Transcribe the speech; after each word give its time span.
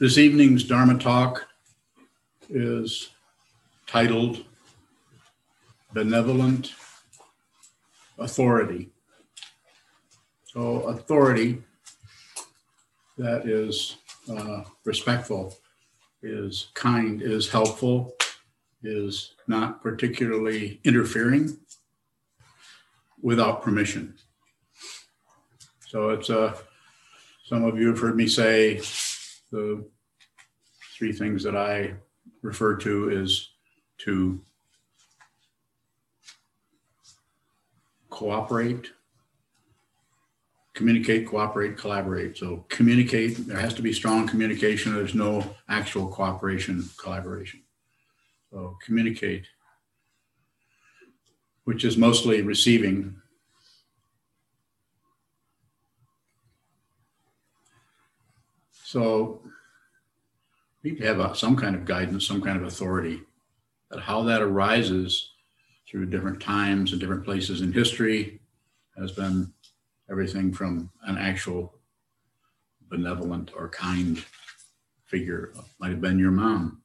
This 0.00 0.18
evening's 0.18 0.64
Dharma 0.64 0.98
talk 0.98 1.46
is 2.50 3.10
titled 3.86 4.44
Benevolent 5.92 6.72
Authority. 8.18 8.90
So, 10.46 10.80
authority 10.88 11.62
that 13.18 13.46
is 13.46 13.98
uh, 14.28 14.64
respectful, 14.84 15.56
is 16.24 16.72
kind, 16.74 17.22
is 17.22 17.48
helpful, 17.48 18.14
is 18.82 19.36
not 19.46 19.80
particularly 19.80 20.80
interfering 20.82 21.56
without 23.22 23.62
permission. 23.62 24.16
So, 25.86 26.10
it's 26.10 26.30
a, 26.30 26.40
uh, 26.40 26.56
some 27.44 27.62
of 27.62 27.78
you 27.78 27.90
have 27.90 28.00
heard 28.00 28.16
me 28.16 28.26
say 28.26 28.80
the 29.54 29.84
three 30.98 31.12
things 31.12 31.44
that 31.44 31.56
I 31.56 31.94
refer 32.42 32.74
to 32.78 33.10
is 33.10 33.50
to 33.98 34.40
cooperate, 38.10 38.90
communicate, 40.74 41.28
cooperate, 41.28 41.78
collaborate. 41.78 42.36
So 42.36 42.64
communicate, 42.68 43.46
there 43.46 43.60
has 43.60 43.74
to 43.74 43.82
be 43.82 43.92
strong 43.92 44.26
communication. 44.26 44.92
There's 44.92 45.14
no 45.14 45.54
actual 45.68 46.08
cooperation, 46.08 46.82
collaboration. 46.96 47.62
So 48.50 48.76
communicate, 48.84 49.46
which 51.62 51.84
is 51.84 51.96
mostly 51.96 52.42
receiving. 52.42 53.20
So 58.72 59.43
need 60.84 60.98
to 60.98 61.06
have 61.06 61.18
a, 61.18 61.34
some 61.34 61.56
kind 61.56 61.74
of 61.74 61.86
guidance, 61.86 62.26
some 62.26 62.42
kind 62.42 62.58
of 62.58 62.64
authority. 62.64 63.22
But 63.90 64.00
how 64.00 64.22
that 64.24 64.42
arises 64.42 65.30
through 65.88 66.06
different 66.06 66.40
times 66.40 66.92
and 66.92 67.00
different 67.00 67.24
places 67.24 67.62
in 67.62 67.72
history 67.72 68.40
has 68.96 69.12
been 69.12 69.52
everything 70.10 70.52
from 70.52 70.90
an 71.04 71.16
actual 71.16 71.74
benevolent 72.90 73.50
or 73.56 73.68
kind 73.70 74.22
figure, 75.04 75.54
might 75.78 75.90
have 75.90 76.00
been 76.00 76.18
your 76.18 76.30
mom, 76.30 76.82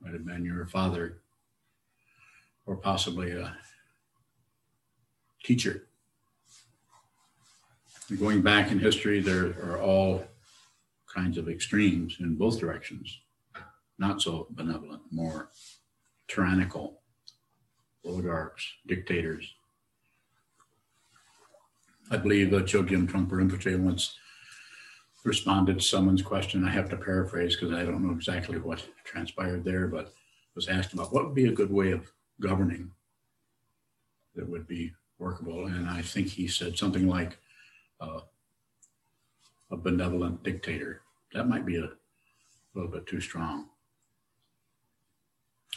might 0.00 0.12
have 0.12 0.26
been 0.26 0.44
your 0.44 0.66
father, 0.66 1.18
or 2.66 2.76
possibly 2.76 3.32
a 3.32 3.56
teacher. 5.42 5.84
Going 8.18 8.42
back 8.42 8.72
in 8.72 8.78
history, 8.78 9.20
there 9.20 9.54
are 9.62 9.80
all 9.80 10.24
kinds 11.18 11.38
of 11.38 11.48
extremes 11.48 12.16
in 12.20 12.36
both 12.36 12.60
directions. 12.60 13.20
Not 13.98 14.22
so 14.22 14.46
benevolent, 14.50 15.02
more 15.10 15.50
tyrannical 16.28 17.00
oligarchs, 18.04 18.64
dictators. 18.86 19.44
I 22.10 22.16
believe 22.18 22.50
that 22.52 22.66
Chogyam 22.66 23.08
Trungpa 23.08 23.32
Rinpoche 23.32 23.78
once 23.80 24.14
responded 25.24 25.78
to 25.78 25.84
someone's 25.84 26.22
question. 26.22 26.64
I 26.64 26.70
have 26.70 26.88
to 26.90 26.96
paraphrase 26.96 27.56
because 27.56 27.74
I 27.74 27.84
don't 27.84 28.06
know 28.06 28.14
exactly 28.14 28.58
what 28.58 28.86
transpired 29.04 29.64
there, 29.64 29.88
but 29.88 30.14
was 30.54 30.68
asked 30.68 30.92
about 30.92 31.12
what 31.12 31.24
would 31.24 31.34
be 31.34 31.48
a 31.48 31.58
good 31.60 31.72
way 31.72 31.90
of 31.90 32.10
governing 32.40 32.92
that 34.36 34.48
would 34.48 34.68
be 34.68 34.92
workable. 35.18 35.66
And 35.66 35.90
I 35.90 36.00
think 36.00 36.28
he 36.28 36.46
said 36.46 36.78
something 36.78 37.08
like, 37.08 37.38
uh, 38.00 38.20
a 39.70 39.76
benevolent 39.76 40.42
dictator. 40.42 41.02
That 41.34 41.48
might 41.48 41.66
be 41.66 41.76
a 41.76 41.90
little 42.74 42.90
bit 42.90 43.06
too 43.06 43.20
strong. 43.20 43.68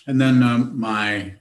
And 0.07 0.19
then 0.19 0.41
um, 0.41 0.79
my 0.79 1.35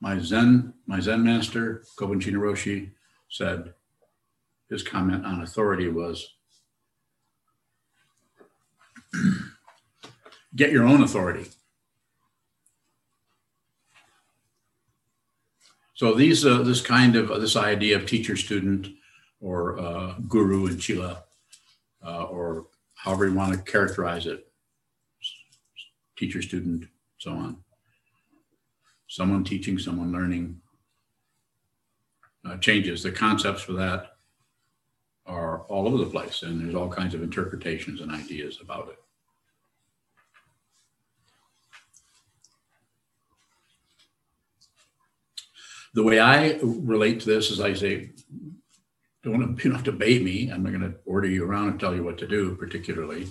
my 0.00 0.18
Zen 0.18 0.74
my 0.86 1.00
Zen 1.00 1.22
master 1.22 1.84
Kobun 1.98 2.20
Roshi 2.20 2.92
said 3.28 3.74
his 4.70 4.82
comment 4.82 5.24
on 5.24 5.42
authority 5.42 5.88
was 5.88 6.34
get 10.56 10.72
your 10.72 10.84
own 10.84 11.02
authority. 11.02 11.46
So 15.94 16.14
these 16.14 16.44
uh, 16.44 16.62
this 16.62 16.80
kind 16.80 17.16
of 17.16 17.30
uh, 17.30 17.38
this 17.38 17.56
idea 17.56 17.96
of 17.96 18.06
teacher 18.06 18.36
student 18.36 18.88
or 19.40 19.78
uh, 19.78 20.14
guru 20.28 20.66
and 20.66 20.80
chela, 20.80 21.24
uh, 22.04 22.24
or 22.24 22.66
however 22.96 23.28
you 23.28 23.34
want 23.34 23.52
to 23.52 23.70
characterize 23.70 24.26
it, 24.26 24.50
teacher, 26.16 26.42
student, 26.42 26.86
so 27.18 27.30
on. 27.30 27.58
Someone 29.06 29.44
teaching, 29.44 29.78
someone 29.78 30.12
learning. 30.12 30.60
Uh, 32.44 32.56
changes. 32.58 33.02
The 33.02 33.10
concepts 33.10 33.62
for 33.62 33.72
that 33.72 34.12
are 35.26 35.62
all 35.62 35.88
over 35.88 35.98
the 35.98 36.10
place, 36.10 36.42
and 36.42 36.60
there's 36.60 36.76
all 36.76 36.88
kinds 36.88 37.12
of 37.14 37.22
interpretations 37.22 38.00
and 38.00 38.12
ideas 38.12 38.60
about 38.60 38.88
it. 38.88 38.98
The 45.94 46.02
way 46.02 46.20
I 46.20 46.58
relate 46.62 47.20
to 47.20 47.26
this 47.26 47.50
is 47.50 47.60
I 47.60 47.72
say, 47.74 48.10
don't 49.32 49.64
you 49.64 49.70
don't 49.70 49.74
have 49.74 49.84
to 49.84 49.92
obey 49.92 50.18
me. 50.18 50.50
I'm 50.50 50.62
not 50.62 50.72
going 50.72 50.92
to 50.92 50.98
order 51.04 51.28
you 51.28 51.44
around 51.44 51.68
and 51.68 51.80
tell 51.80 51.94
you 51.94 52.04
what 52.04 52.18
to 52.18 52.26
do. 52.26 52.54
Particularly, 52.54 53.28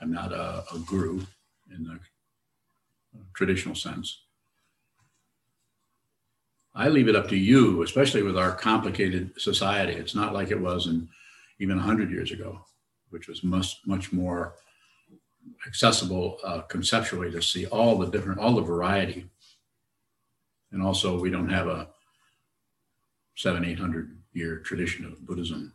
I'm 0.00 0.12
not 0.12 0.32
a, 0.32 0.64
a 0.74 0.78
guru 0.86 1.20
in 1.74 1.84
the 1.84 1.98
traditional 3.34 3.74
sense. 3.74 4.22
I 6.74 6.88
leave 6.88 7.08
it 7.08 7.16
up 7.16 7.28
to 7.30 7.36
you, 7.36 7.82
especially 7.82 8.22
with 8.22 8.38
our 8.38 8.52
complicated 8.52 9.32
society. 9.40 9.94
It's 9.94 10.14
not 10.14 10.32
like 10.32 10.50
it 10.50 10.60
was 10.60 10.86
in 10.86 11.08
even 11.58 11.76
100 11.76 12.10
years 12.10 12.30
ago, 12.30 12.60
which 13.10 13.26
was 13.26 13.42
much 13.42 13.80
much 13.86 14.12
more 14.12 14.54
accessible 15.66 16.38
uh, 16.44 16.60
conceptually 16.62 17.30
to 17.30 17.42
see 17.42 17.66
all 17.66 17.96
the 17.98 18.06
different 18.06 18.38
all 18.38 18.54
the 18.54 18.62
variety. 18.62 19.26
And 20.72 20.82
also, 20.82 21.18
we 21.18 21.30
don't 21.30 21.48
have 21.48 21.66
a 21.66 21.88
seven, 23.34 23.64
eight 23.64 23.78
hundred 23.78 24.17
year 24.32 24.58
tradition 24.58 25.04
of 25.04 25.24
Buddhism 25.26 25.74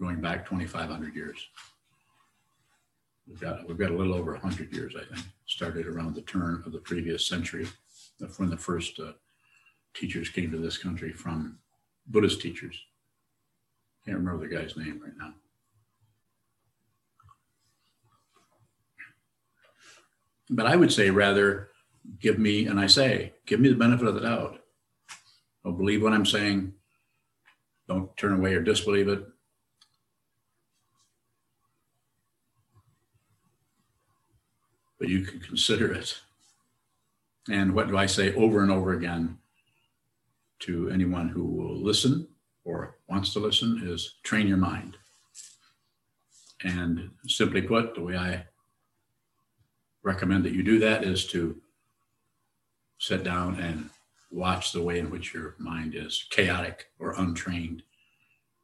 going 0.00 0.20
back 0.20 0.48
2,500 0.48 1.14
years. 1.14 1.38
We've 3.28 3.40
got, 3.40 3.66
we've 3.68 3.78
got 3.78 3.90
a 3.90 3.96
little 3.96 4.14
over 4.14 4.32
100 4.32 4.72
years, 4.72 4.94
I 4.96 5.14
think. 5.14 5.26
Started 5.46 5.86
around 5.86 6.14
the 6.14 6.22
turn 6.22 6.62
of 6.66 6.72
the 6.72 6.78
previous 6.78 7.26
century, 7.26 7.68
when 8.36 8.50
the 8.50 8.56
first 8.56 8.98
uh, 8.98 9.12
teachers 9.94 10.28
came 10.28 10.50
to 10.50 10.58
this 10.58 10.78
country 10.78 11.12
from 11.12 11.58
Buddhist 12.06 12.40
teachers. 12.40 12.76
Can't 14.04 14.18
remember 14.18 14.46
the 14.46 14.54
guy's 14.54 14.76
name 14.76 15.00
right 15.02 15.16
now. 15.16 15.34
But 20.50 20.66
I 20.66 20.76
would 20.76 20.92
say 20.92 21.10
rather 21.10 21.68
give 22.18 22.38
me, 22.38 22.66
and 22.66 22.80
I 22.80 22.86
say, 22.86 23.34
give 23.46 23.60
me 23.60 23.68
the 23.68 23.76
benefit 23.76 24.08
of 24.08 24.14
the 24.14 24.20
doubt. 24.20 24.60
Don't 25.64 25.78
believe 25.78 26.02
what 26.02 26.12
I'm 26.12 26.26
saying. 26.26 26.74
Don't 27.92 28.16
turn 28.16 28.32
away 28.32 28.54
or 28.54 28.62
disbelieve 28.62 29.08
it. 29.08 29.22
But 34.98 35.10
you 35.10 35.26
can 35.26 35.40
consider 35.40 35.92
it. 35.92 36.18
And 37.50 37.74
what 37.74 37.88
do 37.88 37.98
I 37.98 38.06
say 38.06 38.32
over 38.34 38.62
and 38.62 38.72
over 38.72 38.94
again 38.94 39.36
to 40.60 40.88
anyone 40.88 41.28
who 41.28 41.44
will 41.44 41.76
listen 41.76 42.26
or 42.64 42.96
wants 43.08 43.34
to 43.34 43.40
listen 43.40 43.82
is 43.84 44.14
train 44.22 44.46
your 44.46 44.56
mind. 44.56 44.96
And 46.64 47.10
simply 47.26 47.60
put, 47.60 47.94
the 47.94 48.00
way 48.00 48.16
I 48.16 48.46
recommend 50.02 50.44
that 50.44 50.54
you 50.54 50.62
do 50.62 50.78
that 50.78 51.04
is 51.04 51.26
to 51.26 51.60
sit 52.96 53.22
down 53.22 53.60
and 53.60 53.90
watch 54.32 54.72
the 54.72 54.82
way 54.82 54.98
in 54.98 55.10
which 55.10 55.34
your 55.34 55.54
mind 55.58 55.94
is 55.94 56.26
chaotic 56.30 56.86
or 56.98 57.14
untrained 57.18 57.82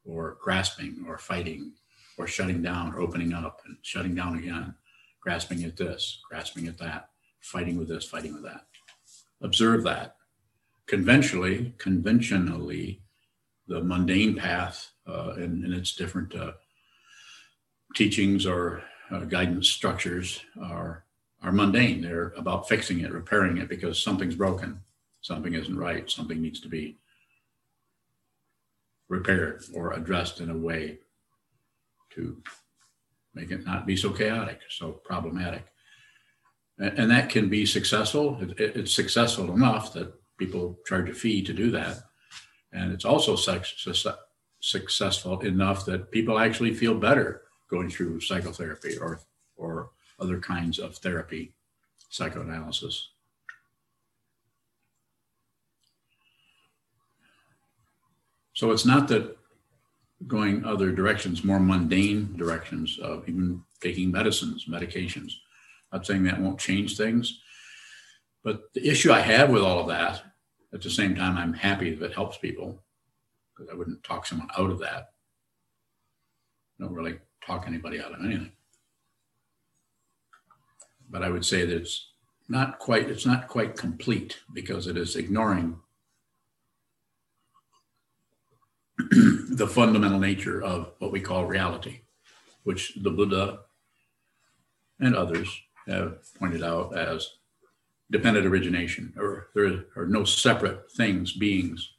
or 0.04 0.38
grasping 0.42 1.04
or 1.06 1.18
fighting 1.18 1.72
or 2.16 2.26
shutting 2.26 2.62
down 2.62 2.92
or 2.94 3.00
opening 3.00 3.34
up 3.34 3.60
and 3.66 3.76
shutting 3.82 4.14
down 4.14 4.38
again, 4.38 4.74
grasping 5.20 5.62
at 5.64 5.76
this, 5.76 6.20
grasping 6.28 6.66
at 6.66 6.78
that, 6.78 7.10
fighting 7.40 7.76
with 7.76 7.88
this, 7.88 8.06
fighting 8.06 8.32
with 8.32 8.42
that. 8.42 8.66
Observe 9.42 9.84
that. 9.84 10.16
Conventionally, 10.86 11.74
conventionally, 11.76 13.02
the 13.68 13.82
mundane 13.82 14.34
path 14.34 14.90
uh, 15.06 15.34
in, 15.36 15.64
in, 15.64 15.74
its 15.74 15.94
different 15.94 16.34
uh, 16.34 16.52
teachings 17.94 18.46
or 18.46 18.82
uh, 19.10 19.20
guidance 19.20 19.68
structures 19.68 20.42
are 20.60 21.04
are 21.42 21.52
mundane. 21.52 22.00
They're 22.00 22.32
about 22.36 22.68
fixing 22.68 23.00
it, 23.00 23.12
repairing 23.12 23.58
it 23.58 23.68
because 23.68 24.02
something's 24.02 24.34
broken 24.34 24.80
something 25.28 25.54
isn't 25.54 25.78
right, 25.78 26.10
something 26.10 26.40
needs 26.40 26.58
to 26.60 26.68
be 26.68 26.96
repaired 29.08 29.62
or 29.74 29.92
addressed 29.92 30.40
in 30.40 30.50
a 30.50 30.56
way 30.56 30.98
to 32.10 32.42
make 33.34 33.50
it 33.50 33.64
not 33.66 33.86
be 33.86 33.94
so 33.96 34.10
chaotic, 34.10 34.60
so 34.70 34.92
problematic. 34.92 35.66
And, 36.78 37.10
that 37.10 37.28
can 37.28 37.48
be 37.48 37.66
successful. 37.66 38.38
It, 38.40 38.50
it, 38.58 38.76
it's 38.76 38.94
successful 38.94 39.52
enough 39.52 39.92
that 39.94 40.14
people 40.38 40.78
charge 40.86 41.10
a 41.10 41.14
fee 41.14 41.42
to 41.42 41.52
do 41.52 41.70
that. 41.72 41.98
And 42.72 42.92
it's 42.92 43.04
also 43.04 43.36
successful 44.60 45.40
enough 45.40 45.84
that 45.86 46.10
people 46.10 46.38
actually 46.38 46.72
feel 46.74 46.94
better 46.94 47.42
going 47.68 47.90
through 47.90 48.20
psychotherapy 48.20 48.96
or, 48.96 49.20
or 49.56 49.90
other 50.20 50.38
kinds 50.40 50.78
of 50.78 50.96
therapy, 50.96 51.52
psychoanalysis. 52.10 53.08
So 58.58 58.72
it's 58.72 58.84
not 58.84 59.06
that 59.06 59.36
going 60.26 60.64
other 60.64 60.90
directions, 60.90 61.44
more 61.44 61.60
mundane 61.60 62.36
directions 62.36 62.98
of 63.00 63.28
even 63.28 63.62
taking 63.80 64.10
medicines, 64.10 64.66
medications. 64.68 65.34
I'm 65.92 65.98
not 65.98 66.06
saying 66.06 66.24
that 66.24 66.40
won't 66.40 66.58
change 66.58 66.96
things. 66.96 67.40
But 68.42 68.62
the 68.74 68.84
issue 68.84 69.12
I 69.12 69.20
have 69.20 69.50
with 69.50 69.62
all 69.62 69.78
of 69.78 69.86
that, 69.86 70.24
at 70.74 70.82
the 70.82 70.90
same 70.90 71.14
time, 71.14 71.36
I'm 71.36 71.52
happy 71.52 71.92
if 71.92 72.02
it 72.02 72.12
helps 72.12 72.36
people, 72.36 72.82
because 73.54 73.72
I 73.72 73.76
wouldn't 73.76 74.02
talk 74.02 74.26
someone 74.26 74.50
out 74.58 74.70
of 74.70 74.80
that. 74.80 75.10
I 76.80 76.82
don't 76.82 76.94
really 76.94 77.20
talk 77.46 77.62
anybody 77.68 78.00
out 78.00 78.12
of 78.12 78.24
anything. 78.24 78.50
But 81.08 81.22
I 81.22 81.30
would 81.30 81.44
say 81.44 81.64
that 81.64 81.76
it's 81.76 82.08
not 82.48 82.80
quite, 82.80 83.08
it's 83.08 83.24
not 83.24 83.46
quite 83.46 83.76
complete 83.76 84.40
because 84.52 84.88
it 84.88 84.96
is 84.96 85.14
ignoring 85.14 85.78
the 89.50 89.66
fundamental 89.66 90.18
nature 90.18 90.62
of 90.62 90.92
what 90.98 91.12
we 91.12 91.20
call 91.20 91.46
reality, 91.46 92.00
which 92.64 92.94
the 93.02 93.10
Buddha 93.10 93.60
and 95.00 95.14
others 95.14 95.48
have 95.86 96.18
pointed 96.38 96.62
out 96.62 96.96
as 96.96 97.38
dependent 98.10 98.46
origination, 98.46 99.12
or 99.16 99.48
there 99.54 99.84
are 99.96 100.06
no 100.06 100.24
separate 100.24 100.90
things, 100.92 101.32
beings, 101.32 101.92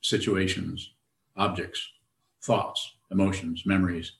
situations, 0.00 0.92
objects, 1.36 1.86
thoughts, 2.42 2.96
emotions, 3.10 3.64
memories. 3.64 4.12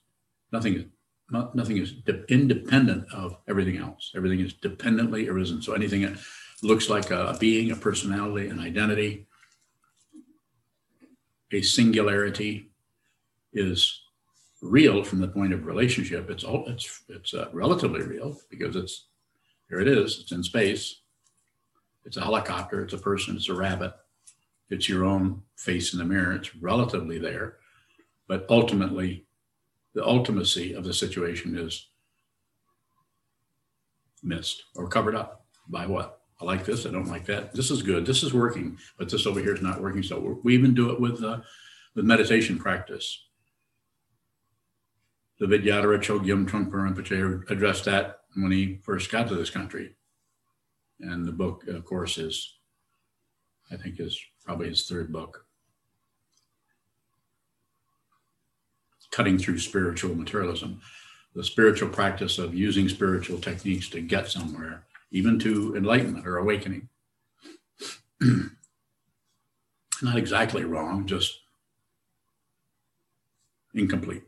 Nothing 0.51 0.75
is 0.75 0.83
not, 1.29 1.55
nothing 1.55 1.77
is 1.77 1.93
de- 1.93 2.25
independent 2.31 3.11
of 3.13 3.37
everything 3.47 3.77
else. 3.77 4.11
Everything 4.15 4.39
is 4.39 4.53
dependently 4.53 5.27
arisen. 5.27 5.61
So 5.61 5.73
anything 5.73 6.01
that 6.03 6.17
looks 6.61 6.89
like 6.89 7.11
a 7.11 7.35
being, 7.39 7.71
a 7.71 7.75
personality, 7.75 8.47
an 8.49 8.59
identity, 8.59 9.25
a 11.53 11.61
singularity 11.61 12.71
is 13.53 14.01
real 14.61 15.03
from 15.03 15.19
the 15.19 15.27
point 15.27 15.53
of 15.53 15.65
relationship. 15.65 16.29
It's 16.29 16.43
all 16.43 16.65
it's 16.67 17.03
it's 17.09 17.33
uh, 17.33 17.49
relatively 17.53 18.01
real 18.01 18.37
because 18.49 18.75
it's 18.75 19.07
here 19.69 19.79
it 19.79 19.87
is. 19.87 20.19
It's 20.19 20.31
in 20.31 20.43
space. 20.43 21.01
It's 22.05 22.17
a 22.17 22.21
helicopter. 22.21 22.83
It's 22.83 22.93
a 22.93 22.97
person. 22.97 23.35
It's 23.35 23.49
a 23.49 23.53
rabbit. 23.53 23.93
It's 24.69 24.89
your 24.89 25.05
own 25.05 25.41
face 25.55 25.93
in 25.93 25.99
the 25.99 26.05
mirror. 26.05 26.33
It's 26.33 26.55
relatively 26.55 27.19
there, 27.19 27.57
but 28.27 28.45
ultimately, 28.49 29.25
the 29.93 30.01
ultimacy 30.01 30.75
of 30.75 30.83
the 30.83 30.93
situation 30.93 31.57
is 31.57 31.87
missed 34.23 34.63
or 34.75 34.87
covered 34.87 35.15
up 35.15 35.45
by 35.67 35.85
what 35.85 36.22
I 36.43 36.45
like 36.45 36.65
this. 36.65 36.85
I 36.85 36.91
don't 36.91 37.07
like 37.07 37.25
that. 37.27 37.53
This 37.53 37.71
is 37.71 37.81
good. 37.81 38.05
This 38.05 38.21
is 38.21 38.33
working, 38.33 38.77
but 38.97 39.09
this 39.09 39.25
over 39.25 39.39
here 39.39 39.53
is 39.53 39.61
not 39.61 39.81
working. 39.81 40.03
So 40.03 40.41
we 40.43 40.53
even 40.53 40.73
do 40.73 40.91
it 40.91 40.99
with 40.99 41.23
uh, 41.23 41.39
with 41.95 42.03
meditation 42.03 42.59
practice. 42.59 43.27
The 45.39 45.45
Vidyadhara 45.45 45.99
Chogyam 45.99 46.45
Trungpa 46.45 46.71
Rinpoche 46.71 47.49
addressed 47.49 47.85
that 47.85 48.19
when 48.35 48.51
he 48.51 48.79
first 48.83 49.09
got 49.09 49.29
to 49.29 49.35
this 49.35 49.49
country. 49.49 49.95
And 50.99 51.25
the 51.25 51.31
book, 51.31 51.65
of 51.67 51.85
course, 51.85 52.17
is, 52.17 52.57
I 53.71 53.77
think, 53.77 53.99
is 53.99 54.19
probably 54.43 54.67
his 54.67 54.85
third 54.85 55.13
book. 55.13 55.45
Cutting 59.11 59.37
through 59.37 59.59
spiritual 59.59 60.15
materialism, 60.15 60.81
the 61.35 61.43
spiritual 61.43 61.89
practice 61.89 62.37
of 62.37 62.53
using 62.53 62.89
spiritual 62.89 63.39
techniques 63.39 63.87
to 63.89 64.01
get 64.01 64.29
somewhere 64.29 64.85
even 65.13 65.39
to 65.39 65.75
enlightenment 65.77 66.27
or 66.27 66.37
awakening. 66.37 66.89
Not 70.01 70.17
exactly 70.17 70.65
wrong, 70.65 71.05
just 71.05 71.39
incomplete. 73.75 74.23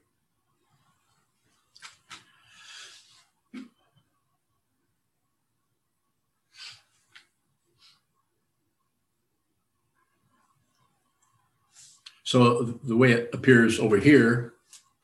So 12.23 12.63
the 12.63 12.95
way 12.95 13.11
it 13.11 13.29
appears 13.33 13.79
over 13.79 13.97
here 13.97 14.53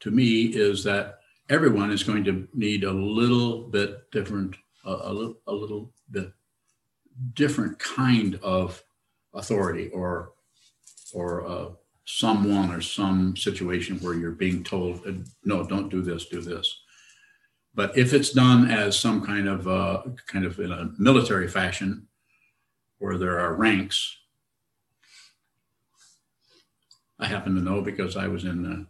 to 0.01 0.11
me 0.11 0.43
is 0.45 0.83
that 0.83 1.19
everyone 1.49 1.91
is 1.91 2.03
going 2.03 2.23
to 2.25 2.47
need 2.53 2.83
a 2.83 2.91
little 2.91 3.63
bit 3.63 4.09
different 4.11 4.55
a, 4.85 4.91
a, 4.91 5.13
little, 5.13 5.37
a 5.47 5.53
little 5.53 5.91
bit 6.09 6.31
different 7.33 7.77
kind 7.79 8.39
of 8.41 8.83
authority 9.33 9.89
or 9.89 10.33
or 11.13 11.45
uh, 11.47 11.69
someone 12.05 12.71
or 12.71 12.81
some 12.81 13.35
situation 13.35 13.97
where 13.99 14.13
you're 14.13 14.31
being 14.31 14.63
told 14.63 15.05
uh, 15.05 15.11
no 15.43 15.65
don't 15.65 15.89
do 15.89 16.01
this 16.01 16.27
do 16.27 16.41
this. 16.41 16.81
But 17.73 17.97
if 17.97 18.13
it's 18.13 18.31
done 18.31 18.69
as 18.69 18.99
some 18.99 19.25
kind 19.25 19.47
of 19.47 19.67
uh, 19.67 20.03
kind 20.27 20.45
of 20.45 20.59
in 20.59 20.71
a 20.71 20.91
military 20.97 21.47
fashion 21.47 22.07
where 23.01 23.17
there 23.17 23.39
are 23.39 23.55
ranks 23.55 24.17
i 27.19 27.25
happen 27.25 27.55
to 27.55 27.61
know 27.61 27.81
because 27.81 28.15
i 28.15 28.27
was 28.27 28.45
in 28.45 28.65
uh, 28.65 28.83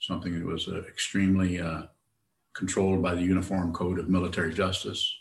something 0.00 0.38
that 0.38 0.46
was 0.46 0.66
uh, 0.66 0.82
extremely 0.88 1.60
uh, 1.60 1.82
controlled 2.54 3.02
by 3.02 3.14
the 3.14 3.22
Uniform 3.22 3.72
Code 3.72 3.98
of 3.98 4.08
Military 4.08 4.54
Justice, 4.54 5.14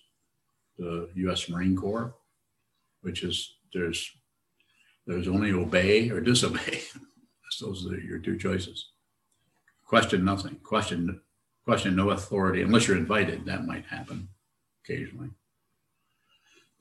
the 0.78 1.10
U.S. 1.16 1.50
Marine 1.50 1.76
Corps, 1.76 2.16
which 3.02 3.24
is 3.24 3.56
there's 3.74 4.10
there's 5.06 5.28
only 5.28 5.52
obey 5.52 6.10
or 6.10 6.22
disobey. 6.22 6.82
Those 7.62 7.86
are 7.92 8.00
your 8.00 8.20
two 8.20 8.38
choices. 8.38 8.90
Question 9.86 10.26
nothing. 10.26 10.56
Question 10.64 11.22
question 11.66 11.96
no 11.96 12.10
authority 12.10 12.62
unless 12.62 12.88
you're 12.88 12.98
invited. 12.98 13.46
That 13.46 13.66
might 13.66 13.86
happen 13.86 14.30
occasionally. 14.84 15.30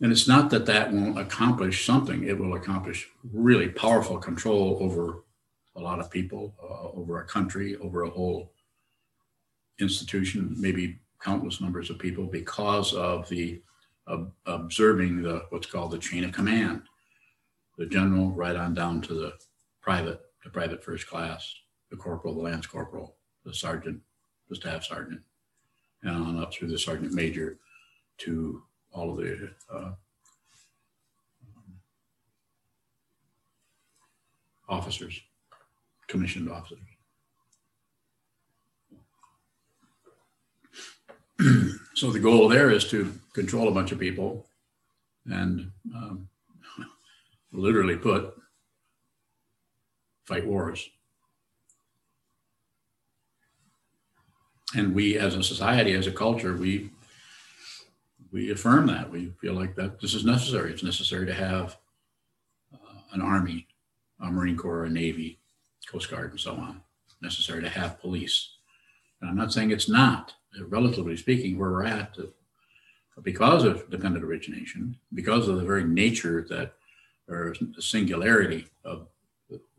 And 0.00 0.10
it's 0.10 0.26
not 0.26 0.50
that 0.50 0.66
that 0.66 0.92
won't 0.92 1.18
accomplish 1.18 1.86
something. 1.86 2.24
It 2.24 2.38
will 2.38 2.54
accomplish 2.54 3.08
really 3.32 3.68
powerful 3.68 4.18
control 4.18 4.78
over 4.80 5.22
a 5.76 5.80
lot 5.80 6.00
of 6.00 6.10
people, 6.10 6.54
uh, 6.60 6.98
over 6.98 7.20
a 7.20 7.24
country, 7.24 7.76
over 7.76 8.02
a 8.02 8.10
whole 8.10 8.51
institution, 9.78 10.54
maybe 10.58 10.98
countless 11.22 11.60
numbers 11.60 11.90
of 11.90 11.98
people, 11.98 12.26
because 12.26 12.94
of 12.94 13.28
the 13.28 13.62
observing 14.46 15.22
the 15.22 15.44
what's 15.50 15.66
called 15.66 15.92
the 15.92 15.98
chain 15.98 16.24
of 16.24 16.32
command, 16.32 16.82
the 17.78 17.86
general 17.86 18.30
right 18.32 18.56
on 18.56 18.74
down 18.74 19.00
to 19.00 19.14
the 19.14 19.32
private, 19.80 20.20
the 20.44 20.50
private 20.50 20.82
first 20.84 21.06
class, 21.06 21.54
the 21.90 21.96
corporal, 21.96 22.34
the 22.34 22.40
lance 22.40 22.66
corporal, 22.66 23.16
the 23.44 23.54
sergeant, 23.54 24.00
the 24.48 24.56
staff 24.56 24.84
sergeant, 24.84 25.20
and 26.02 26.16
on 26.16 26.38
up 26.42 26.52
through 26.52 26.68
the 26.68 26.78
sergeant 26.78 27.12
major 27.12 27.58
to 28.18 28.62
all 28.92 29.10
of 29.12 29.16
the 29.16 29.50
uh, 29.72 29.92
officers, 34.68 35.20
commissioned 36.08 36.50
officers. 36.50 36.78
so 41.94 42.10
the 42.10 42.20
goal 42.20 42.48
there 42.48 42.70
is 42.70 42.88
to 42.90 43.12
control 43.32 43.68
a 43.68 43.72
bunch 43.72 43.92
of 43.92 43.98
people 43.98 44.46
and 45.26 45.70
um, 45.94 46.28
literally 47.52 47.96
put 47.96 48.34
fight 50.24 50.46
wars. 50.46 50.88
And 54.74 54.94
we, 54.94 55.18
as 55.18 55.34
a 55.34 55.42
society, 55.42 55.92
as 55.92 56.06
a 56.06 56.12
culture, 56.12 56.56
we 56.56 56.90
we 58.32 58.50
affirm 58.50 58.86
that. 58.86 59.10
We 59.10 59.32
feel 59.40 59.52
like 59.52 59.74
that 59.76 60.00
this 60.00 60.14
is 60.14 60.24
necessary. 60.24 60.72
It's 60.72 60.82
necessary 60.82 61.26
to 61.26 61.34
have 61.34 61.76
uh, 62.72 63.00
an 63.12 63.20
army, 63.20 63.66
a 64.20 64.30
Marine 64.30 64.56
Corps, 64.56 64.84
a 64.84 64.88
Navy, 64.90 65.38
Coast 65.86 66.10
Guard, 66.10 66.30
and 66.30 66.40
so 66.40 66.54
on. 66.54 66.80
Necessary 67.20 67.62
to 67.62 67.68
have 67.68 68.00
police. 68.00 68.56
And 69.22 69.30
I'm 69.30 69.36
not 69.36 69.52
saying 69.52 69.70
it's 69.70 69.88
not 69.88 70.34
relatively 70.66 71.16
speaking, 71.16 71.58
where 71.58 71.70
we're 71.70 71.86
at, 71.86 72.18
because 73.22 73.64
of 73.64 73.88
dependent 73.88 74.24
origination, 74.24 74.98
because 75.14 75.48
of 75.48 75.56
the 75.56 75.64
very 75.64 75.84
nature 75.84 76.44
that, 76.50 76.74
or 77.28 77.54
the 77.60 77.80
singularity 77.80 78.66
of 78.84 79.06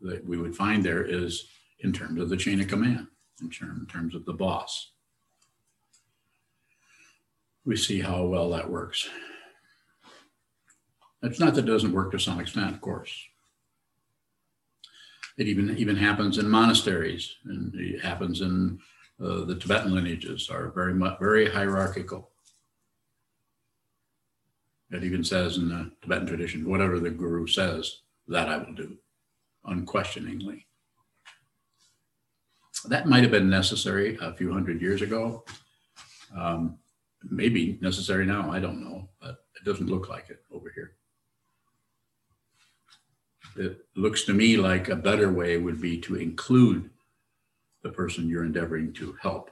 that 0.00 0.24
we 0.24 0.38
would 0.38 0.56
find 0.56 0.82
there 0.82 1.04
is 1.04 1.48
in 1.80 1.92
terms 1.92 2.20
of 2.20 2.28
the 2.28 2.36
chain 2.36 2.60
of 2.60 2.68
command. 2.68 3.06
in 3.42 3.50
term- 3.50 3.80
in 3.80 3.86
terms 3.86 4.14
of 4.14 4.24
the 4.24 4.32
boss. 4.32 4.92
We 7.64 7.76
see 7.76 8.00
how 8.00 8.24
well 8.26 8.50
that 8.50 8.70
works. 8.70 9.08
It's 11.22 11.40
not 11.40 11.54
that 11.54 11.64
it 11.64 11.70
doesn't 11.70 11.92
work 11.92 12.12
to 12.12 12.18
some 12.20 12.38
extent, 12.38 12.72
of 12.72 12.80
course. 12.80 13.12
It 15.36 15.48
even 15.48 15.76
even 15.76 15.96
happens 15.96 16.38
in 16.38 16.48
monasteries, 16.48 17.34
and 17.44 17.74
it 17.74 18.00
happens 18.02 18.40
in 18.40 18.78
uh, 19.22 19.44
the 19.44 19.54
Tibetan 19.54 19.94
lineages 19.94 20.50
are 20.50 20.70
very 20.70 20.94
much 20.94 21.18
very 21.18 21.48
hierarchical. 21.50 22.30
It 24.90 25.04
even 25.04 25.24
says 25.24 25.56
in 25.56 25.68
the 25.68 25.90
Tibetan 26.02 26.26
tradition, 26.26 26.68
whatever 26.68 27.00
the 27.00 27.10
guru 27.10 27.46
says, 27.46 28.00
that 28.28 28.48
I 28.48 28.58
will 28.58 28.74
do, 28.74 28.96
unquestioningly. 29.64 30.66
That 32.86 33.08
might 33.08 33.22
have 33.22 33.30
been 33.30 33.48
necessary 33.48 34.18
a 34.20 34.34
few 34.34 34.52
hundred 34.52 34.80
years 34.80 35.02
ago. 35.02 35.44
Um, 36.36 36.78
maybe 37.22 37.78
necessary 37.80 38.26
now, 38.26 38.50
I 38.50 38.60
don't 38.60 38.82
know, 38.82 39.08
but 39.20 39.44
it 39.56 39.64
doesn't 39.64 39.88
look 39.88 40.08
like 40.08 40.30
it 40.30 40.44
over 40.52 40.70
here. 40.74 40.92
It 43.56 43.86
looks 43.96 44.24
to 44.24 44.34
me 44.34 44.56
like 44.56 44.88
a 44.88 44.96
better 44.96 45.32
way 45.32 45.56
would 45.56 45.80
be 45.80 45.98
to 46.02 46.16
include 46.16 46.90
the 47.84 47.90
person 47.90 48.28
you're 48.28 48.44
endeavoring 48.44 48.92
to 48.94 49.16
help. 49.22 49.50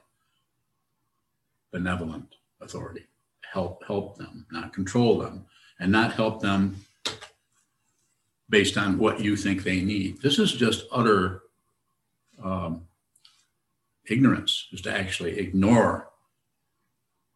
Benevolent 1.71 2.35
authority. 2.61 3.07
Help 3.53 3.85
help 3.87 4.17
them, 4.17 4.47
not 4.51 4.73
control 4.73 5.19
them, 5.19 5.45
and 5.79 5.93
not 5.93 6.15
help 6.15 6.41
them 6.41 6.77
based 8.49 8.77
on 8.79 8.99
what 8.99 9.21
you 9.21 9.37
think 9.37 9.63
they 9.63 9.83
need. 9.83 10.21
This 10.23 10.39
is 10.39 10.53
just 10.53 10.87
utter 10.91 11.43
um, 12.43 12.83
ignorance, 14.09 14.69
is 14.73 14.81
to 14.83 14.93
actually 14.93 15.39
ignore 15.39 16.09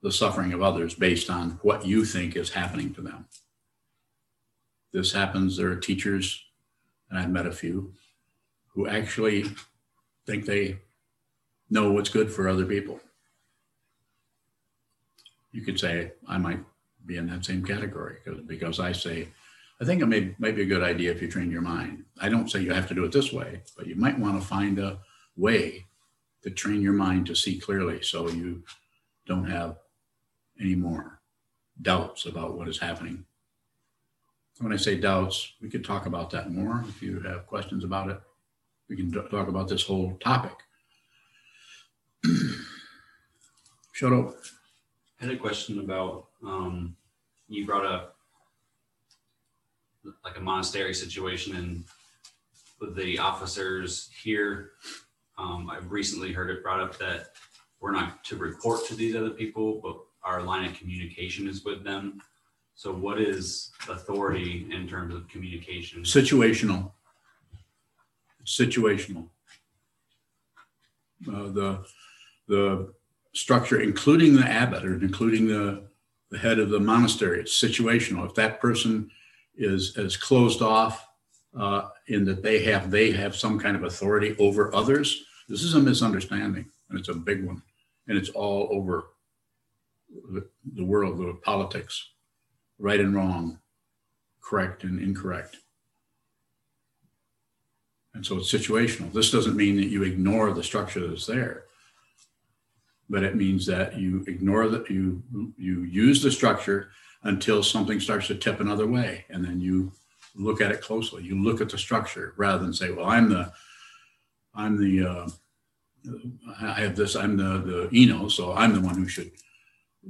the 0.03 0.13
suffering 0.13 0.53
of 0.53 0.63
others 0.63 0.95
based 0.95 1.29
on 1.29 1.59
what 1.63 1.87
you 1.87 2.05
think 2.05 2.37
is 2.37 2.51
happening 2.51 2.95
to 2.95 3.03
them. 3.03 3.27
This 4.93 5.13
happens. 5.13 5.57
There 5.57 5.71
are 5.71 5.77
teachers, 5.77 6.43
and 7.11 7.19
I've 7.19 7.31
met 7.31 7.47
a 7.47 7.53
few, 7.53 7.93
who 8.69 8.89
actually 8.89 9.45
think 10.27 10.47
they 10.47 10.79
know 11.71 11.93
what's 11.93 12.11
good 12.11 12.31
for 12.31 12.49
other 12.49 12.65
people. 12.65 13.01
You 15.53 15.63
could 15.63 15.81
say 15.81 16.13
I 16.29 16.39
might 16.39 16.61
be 17.05 17.17
in 17.17 17.29
that 17.29 17.45
same 17.45 17.65
category 17.65 18.17
because, 18.47 18.81
I 18.81 18.93
say, 18.93 19.29
I 19.81 19.85
think 19.85 20.03
it 20.03 20.07
may, 20.07 20.35
might 20.39 20.57
be 20.57 20.63
a 20.63 20.67
good 20.67 20.83
idea 20.83 21.13
if 21.13 21.23
you 21.23 21.29
train 21.29 21.51
your 21.51 21.63
mind. 21.63 22.05
I 22.21 22.29
don't 22.29 22.51
say 22.51 22.61
you 22.61 22.73
have 22.73 22.89
to 22.89 22.95
do 22.95 23.05
it 23.05 23.13
this 23.13 23.33
way, 23.33 23.63
but 23.77 23.87
you 23.87 23.97
might 23.97 24.19
want 24.19 24.41
to 24.41 24.47
find 24.47 24.79
a 24.79 24.99
way 25.37 25.87
to 26.43 26.51
train 26.51 26.83
your 26.83 26.93
mind 26.93 27.27
to 27.27 27.35
see 27.35 27.59
clearly 27.59 28.03
so 28.03 28.29
you 28.29 28.63
don't 29.27 29.49
have 29.49 29.77
any 30.61 30.75
more 30.75 31.21
doubts 31.83 32.27
about 32.27 32.57
what 32.57 32.69
is 32.69 32.79
happening. 32.79 33.25
When 34.59 34.73
I 34.73 34.77
say 34.77 34.99
doubts, 34.99 35.53
we 35.61 35.69
could 35.69 35.85
talk 35.85 36.07
about 36.07 36.31
that 36.31 36.51
more 36.51 36.85
if 36.89 37.03
you 37.03 37.21
have 37.21 37.47
questions 37.47 37.85
about 37.85 38.11
it. 38.11 38.21
We 38.89 38.97
can 38.97 39.11
talk 39.13 39.49
about 39.49 39.69
this 39.69 39.83
whole 39.83 40.17
topic. 40.19 40.57
Shut 43.93 44.13
up. 44.13 44.37
I 45.21 45.25
had 45.25 45.35
a 45.35 45.39
question 45.39 45.81
about 45.81 46.27
um, 46.45 46.97
you 47.49 47.65
brought 47.67 47.87
up 47.87 48.17
like 50.25 50.37
a 50.37 50.41
monastery 50.41 50.95
situation 50.95 51.57
and 51.57 51.85
with 52.81 52.95
the 52.95 53.19
officers 53.19 54.11
here. 54.23 54.73
Um, 55.39 55.71
I've 55.71 55.91
recently 55.91 56.33
heard 56.33 56.51
it 56.51 56.63
brought 56.63 56.81
up 56.81 56.99
that 56.99 57.31
we're 57.81 57.93
not 57.93 58.25
to 58.25 58.37
report 58.37 58.87
to 58.87 58.95
these 58.95 59.15
other 59.15 59.31
people, 59.31 59.81
but 59.83 59.97
our 60.23 60.43
line 60.43 60.69
of 60.69 60.77
communication 60.77 61.49
is 61.49 61.65
with 61.65 61.85
them. 61.85 62.21
So, 62.75 62.93
what 62.93 63.21
is 63.21 63.71
authority 63.89 64.67
in 64.71 64.87
terms 64.87 65.15
of 65.15 65.29
communication? 65.29 66.03
Situational. 66.03 66.93
Situational. 68.45 69.29
Uh, 71.27 71.49
the 71.49 71.85
the 72.49 72.93
structure, 73.33 73.81
including 73.81 74.35
the 74.35 74.47
abbot 74.47 74.85
or 74.85 74.95
including 74.95 75.47
the 75.49 75.87
the 76.31 76.39
head 76.39 76.59
of 76.59 76.71
the 76.71 76.81
monastery, 76.81 77.41
it's 77.41 77.61
situational. 77.61 78.27
If 78.27 78.35
that 78.35 78.61
person 78.61 79.11
is 79.57 79.97
is 79.97 80.17
closed 80.17 80.61
off 80.63 81.07
uh, 81.59 81.89
in 82.09 82.25
that 82.25 82.43
they 82.43 82.63
have 82.65 82.91
they 82.91 83.13
have 83.13 83.37
some 83.37 83.59
kind 83.59 83.77
of 83.77 83.85
authority 83.85 84.37
over 84.39 84.75
others, 84.75 85.25
this 85.49 85.63
is 85.63 85.75
a 85.75 85.81
misunderstanding, 85.81 86.67
and 86.91 86.99
it's 86.99 87.09
a 87.09 87.15
big 87.15 87.45
one, 87.45 87.63
and 88.09 88.19
it's 88.19 88.31
all 88.31 88.69
over 88.71 89.13
the, 90.33 90.47
the 90.75 90.85
world, 90.85 91.19
the 91.19 91.39
politics, 91.43 92.11
right 92.79 93.01
and 93.01 93.15
wrong, 93.15 93.59
correct 94.41 94.85
and 94.85 95.01
incorrect. 95.01 95.59
And 98.15 98.25
so 98.25 98.39
it's 98.39 98.53
situational. 98.53 99.13
This 99.13 99.31
doesn't 99.31 99.57
mean 99.57 99.77
that 99.77 99.89
you 99.89 100.03
ignore 100.03 100.53
the 100.53 100.63
structure 100.63 101.07
that's 101.07 101.27
there, 101.27 101.66
but 103.09 103.23
it 103.23 103.37
means 103.37 103.67
that 103.67 103.97
you 103.97 104.25
ignore 104.27 104.69
that 104.69 104.91
you 104.91 105.23
you 105.57 105.83
use 105.83 106.23
the 106.23 106.31
structure 106.31 106.91
until 107.23 107.63
something 107.63 108.01
starts 108.01 108.27
to 108.29 108.35
tip 108.35 108.61
another 108.61 108.87
way, 108.87 109.25
and 109.31 109.45
then 109.45 109.61
you 109.61 109.93
look 110.35 110.61
at 110.61 110.71
it 110.71 110.83
closely. 110.83 111.23
You 111.23 111.43
look 111.43 111.61
at 111.61 111.69
the 111.69 111.79
structure 111.79 112.35
rather 112.37 112.63
than 112.63 112.73
say, 112.73 112.91
"Well, 112.91 113.07
I'm 113.07 113.29
the 113.29 113.53
I'm 114.55 114.77
the 114.77 115.07
uh, 115.07 115.29
I 116.61 116.81
have 116.81 116.97
this. 116.97 117.17
I'm 117.17 117.37
the 117.37 117.59
the 117.59 117.91
Eno, 117.93 118.29
so 118.29 118.53
I'm 118.53 118.73
the 118.73 118.81
one 118.81 118.97
who 118.97 119.09
should 119.09 119.31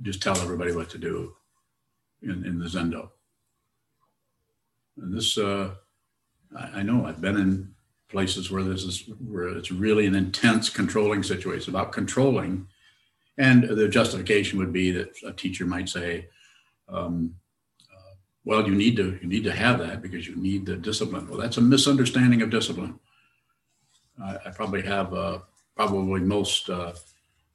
just 0.02 0.22
tell 0.22 0.38
everybody 0.38 0.72
what 0.72 0.90
to 0.90 0.98
do 0.98 1.34
in, 2.22 2.44
in 2.44 2.58
the 2.58 2.66
Zendo. 2.66 3.10
And 5.00 5.14
this, 5.14 5.38
uh, 5.38 5.74
I, 6.56 6.80
I 6.80 6.82
know 6.82 7.06
I've 7.06 7.20
been 7.20 7.36
in 7.36 7.74
places 8.08 8.50
where 8.50 8.62
this 8.62 8.84
is 8.84 9.08
where 9.26 9.48
it's 9.48 9.70
really 9.70 10.06
an 10.06 10.14
intense 10.14 10.68
controlling 10.68 11.22
situation 11.22 11.74
about 11.74 11.92
controlling, 11.92 12.68
and 13.38 13.64
the 13.64 13.88
justification 13.88 14.58
would 14.58 14.72
be 14.72 14.90
that 14.92 15.10
a 15.26 15.32
teacher 15.32 15.66
might 15.66 15.88
say, 15.88 16.28
um, 16.88 17.34
uh, 17.92 18.14
"Well, 18.44 18.66
you 18.66 18.74
need 18.74 18.96
to 18.96 19.18
you 19.20 19.28
need 19.28 19.44
to 19.44 19.52
have 19.52 19.78
that 19.80 20.02
because 20.02 20.26
you 20.26 20.36
need 20.36 20.66
the 20.66 20.76
discipline." 20.76 21.28
Well, 21.28 21.38
that's 21.38 21.58
a 21.58 21.62
misunderstanding 21.62 22.42
of 22.42 22.50
discipline. 22.50 22.98
I, 24.22 24.38
I 24.46 24.50
probably 24.50 24.82
have 24.82 25.12
uh, 25.12 25.40
probably 25.76 26.20
most 26.20 26.70
uh, 26.70 26.92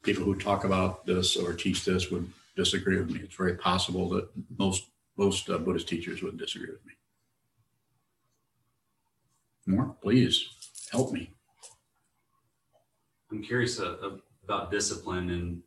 people 0.04 0.24
who 0.24 0.36
talk 0.36 0.64
about 0.64 1.06
this 1.06 1.36
or 1.36 1.54
teach 1.54 1.84
this 1.86 2.12
would 2.12 2.32
disagree 2.56 2.98
with 2.98 3.10
me. 3.10 3.22
It's 3.24 3.36
very 3.36 3.56
possible 3.56 4.10
that 4.10 4.30
most 4.58 4.88
most 5.18 5.50
uh, 5.50 5.58
Buddhist 5.58 5.88
teachers 5.88 6.22
would 6.22 6.38
disagree 6.38 6.70
with 6.70 6.86
me. 6.86 6.94
More, 9.68 9.96
please 10.02 10.48
help 10.92 11.12
me. 11.12 11.32
I'm 13.32 13.42
curious 13.42 13.80
uh, 13.80 14.18
about 14.44 14.72
discipline 14.72 15.30
and 15.30 15.62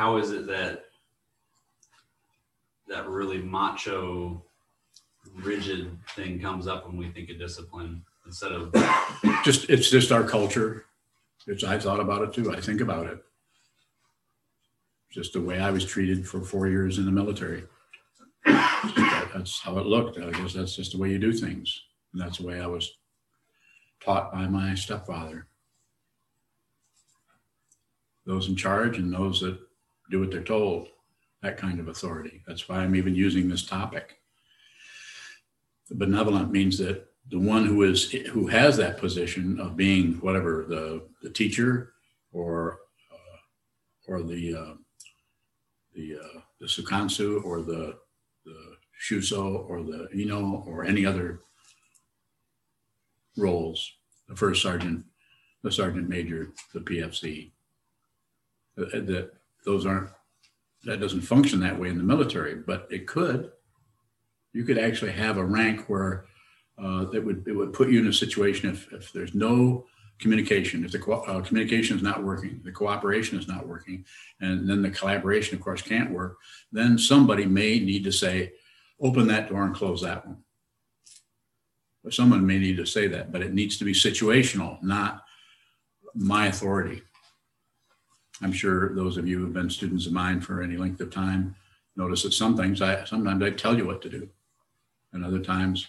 how 0.00 0.16
is 0.16 0.30
it 0.30 0.46
that 0.46 0.86
that 2.88 3.06
really 3.06 3.36
macho, 3.36 4.42
rigid 5.34 5.94
thing 6.16 6.40
comes 6.40 6.66
up 6.66 6.86
when 6.86 6.96
we 6.96 7.10
think 7.10 7.28
of 7.28 7.38
discipline 7.38 8.02
instead 8.24 8.50
of 8.50 8.72
just 9.44 9.68
it's 9.68 9.90
just 9.90 10.10
our 10.10 10.24
culture. 10.24 10.86
It's 11.46 11.64
I 11.64 11.78
thought 11.78 12.00
about 12.00 12.22
it 12.22 12.32
too. 12.32 12.50
I 12.50 12.62
think 12.62 12.80
about 12.80 13.08
it 13.08 13.22
just 15.10 15.34
the 15.34 15.40
way 15.42 15.60
I 15.60 15.70
was 15.70 15.84
treated 15.84 16.26
for 16.26 16.40
four 16.40 16.66
years 16.66 16.96
in 16.96 17.04
the 17.04 17.12
military. 17.12 17.64
That's 18.46 19.60
how 19.60 19.76
it 19.76 19.84
looked. 19.84 20.18
I 20.18 20.30
guess 20.30 20.54
that's 20.54 20.76
just 20.76 20.92
the 20.92 20.98
way 20.98 21.10
you 21.10 21.18
do 21.18 21.34
things. 21.34 21.82
And 22.14 22.22
that's 22.22 22.38
the 22.38 22.46
way 22.46 22.58
I 22.58 22.66
was 22.66 22.90
taught 24.02 24.32
by 24.32 24.46
my 24.46 24.74
stepfather. 24.74 25.46
Those 28.24 28.48
in 28.48 28.56
charge 28.56 28.96
and 28.96 29.12
those 29.12 29.40
that 29.40 29.58
do 30.10 30.20
what 30.20 30.30
they're 30.30 30.42
told, 30.42 30.88
that 31.42 31.56
kind 31.56 31.80
of 31.80 31.88
authority. 31.88 32.42
That's 32.46 32.68
why 32.68 32.78
I'm 32.78 32.94
even 32.94 33.14
using 33.14 33.48
this 33.48 33.64
topic. 33.64 34.20
The 35.88 35.94
benevolent 35.94 36.50
means 36.50 36.78
that 36.78 37.06
the 37.30 37.38
one 37.38 37.64
who 37.64 37.82
is 37.82 38.10
who 38.10 38.46
has 38.48 38.76
that 38.76 38.98
position 38.98 39.58
of 39.60 39.76
being 39.76 40.14
whatever 40.14 40.64
the, 40.68 41.06
the 41.22 41.30
teacher 41.30 41.92
or 42.32 42.80
uh, 43.12 43.38
or 44.08 44.22
the 44.22 44.54
uh, 44.54 44.74
the 45.94 46.16
uh, 46.16 46.40
the 46.60 46.66
Sukansu 46.66 47.44
or 47.44 47.62
the 47.62 47.96
the 48.44 48.76
Shuso 49.00 49.68
or 49.68 49.82
the 49.82 50.08
Eno 50.14 50.64
or 50.66 50.84
any 50.84 51.06
other 51.06 51.40
roles, 53.36 53.92
the 54.28 54.36
first 54.36 54.62
sergeant, 54.62 55.04
the 55.62 55.72
sergeant 55.72 56.08
major, 56.08 56.52
the 56.74 56.80
PFC. 56.80 57.52
the, 58.76 58.86
uh, 58.86 59.00
that 59.04 59.32
those 59.64 59.86
aren't 59.86 60.10
that 60.84 61.00
doesn't 61.00 61.20
function 61.20 61.60
that 61.60 61.78
way 61.78 61.88
in 61.88 61.98
the 61.98 62.04
military, 62.04 62.54
but 62.54 62.88
it 62.90 63.06
could. 63.06 63.50
You 64.52 64.64
could 64.64 64.78
actually 64.78 65.12
have 65.12 65.36
a 65.36 65.44
rank 65.44 65.88
where 65.88 66.24
uh, 66.82 67.04
that 67.06 67.24
would 67.24 67.46
it 67.46 67.52
would 67.52 67.72
put 67.72 67.90
you 67.90 68.00
in 68.00 68.06
a 68.06 68.12
situation 68.12 68.70
if 68.70 68.92
if 68.92 69.12
there's 69.12 69.34
no 69.34 69.86
communication. 70.18 70.84
If 70.84 70.92
the 70.92 70.98
co- 70.98 71.22
uh, 71.22 71.40
communication 71.40 71.96
is 71.96 72.02
not 72.02 72.22
working, 72.22 72.60
the 72.64 72.72
cooperation 72.72 73.38
is 73.38 73.48
not 73.48 73.66
working, 73.66 74.04
and 74.40 74.68
then 74.68 74.82
the 74.82 74.90
collaboration, 74.90 75.56
of 75.56 75.62
course, 75.62 75.82
can't 75.82 76.10
work, 76.10 76.36
then 76.72 76.98
somebody 76.98 77.46
may 77.46 77.80
need 77.80 78.04
to 78.04 78.12
say, 78.12 78.52
open 79.00 79.26
that 79.28 79.48
door 79.48 79.64
and 79.64 79.74
close 79.74 80.02
that 80.02 80.26
one. 80.26 80.38
But 82.04 82.14
someone 82.14 82.46
may 82.46 82.58
need 82.58 82.76
to 82.76 82.86
say 82.86 83.08
that, 83.08 83.32
but 83.32 83.42
it 83.42 83.52
needs 83.52 83.78
to 83.78 83.84
be 83.84 83.92
situational, 83.92 84.82
not 84.82 85.22
my 86.14 86.46
authority. 86.46 87.02
I'm 88.42 88.52
sure 88.52 88.94
those 88.94 89.16
of 89.16 89.26
you 89.28 89.38
who've 89.38 89.52
been 89.52 89.70
students 89.70 90.06
of 90.06 90.12
mine 90.12 90.40
for 90.40 90.62
any 90.62 90.76
length 90.76 91.00
of 91.00 91.10
time 91.10 91.54
notice 91.96 92.22
that 92.22 92.32
some 92.32 92.56
things 92.56 92.80
I 92.80 93.04
sometimes 93.04 93.42
I 93.42 93.50
tell 93.50 93.76
you 93.76 93.86
what 93.86 94.02
to 94.02 94.08
do, 94.08 94.28
and 95.12 95.24
other 95.24 95.40
times 95.40 95.86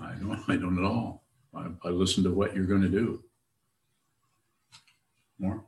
I 0.00 0.12
don't. 0.12 0.42
I 0.48 0.56
don't 0.56 0.78
at 0.78 0.84
all. 0.84 1.24
I, 1.54 1.66
I 1.84 1.88
listen 1.88 2.22
to 2.24 2.30
what 2.30 2.54
you're 2.54 2.66
going 2.66 2.82
to 2.82 2.88
do. 2.88 3.22
More. 5.38 5.64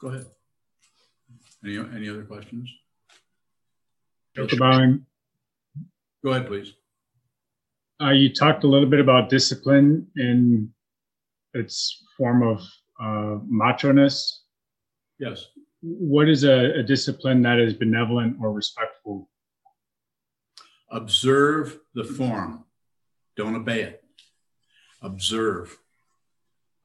Go 0.00 0.08
ahead. 0.08 0.26
Any 1.64 1.78
any 1.78 2.10
other 2.10 2.24
questions? 2.24 2.70
Dr. 4.34 4.56
Bowing, 4.56 5.06
Go 6.22 6.30
ahead, 6.30 6.46
please. 6.46 6.74
Uh, 8.00 8.10
you 8.10 8.32
talked 8.32 8.64
a 8.64 8.68
little 8.68 8.88
bit 8.88 9.00
about 9.00 9.28
discipline 9.28 10.06
in 10.16 10.72
its 11.52 12.04
form 12.16 12.42
of 12.42 12.60
uh, 13.00 13.38
macho-ness. 13.46 14.42
Yes. 15.18 15.46
What 15.80 16.28
is 16.28 16.44
a, 16.44 16.80
a 16.80 16.82
discipline 16.82 17.42
that 17.42 17.58
is 17.58 17.74
benevolent 17.74 18.38
or 18.40 18.52
respectful? 18.52 19.28
Observe 20.90 21.78
the 21.94 22.04
form. 22.04 22.64
Don't 23.36 23.56
obey 23.56 23.82
it. 23.82 24.04
Observe. 25.02 25.76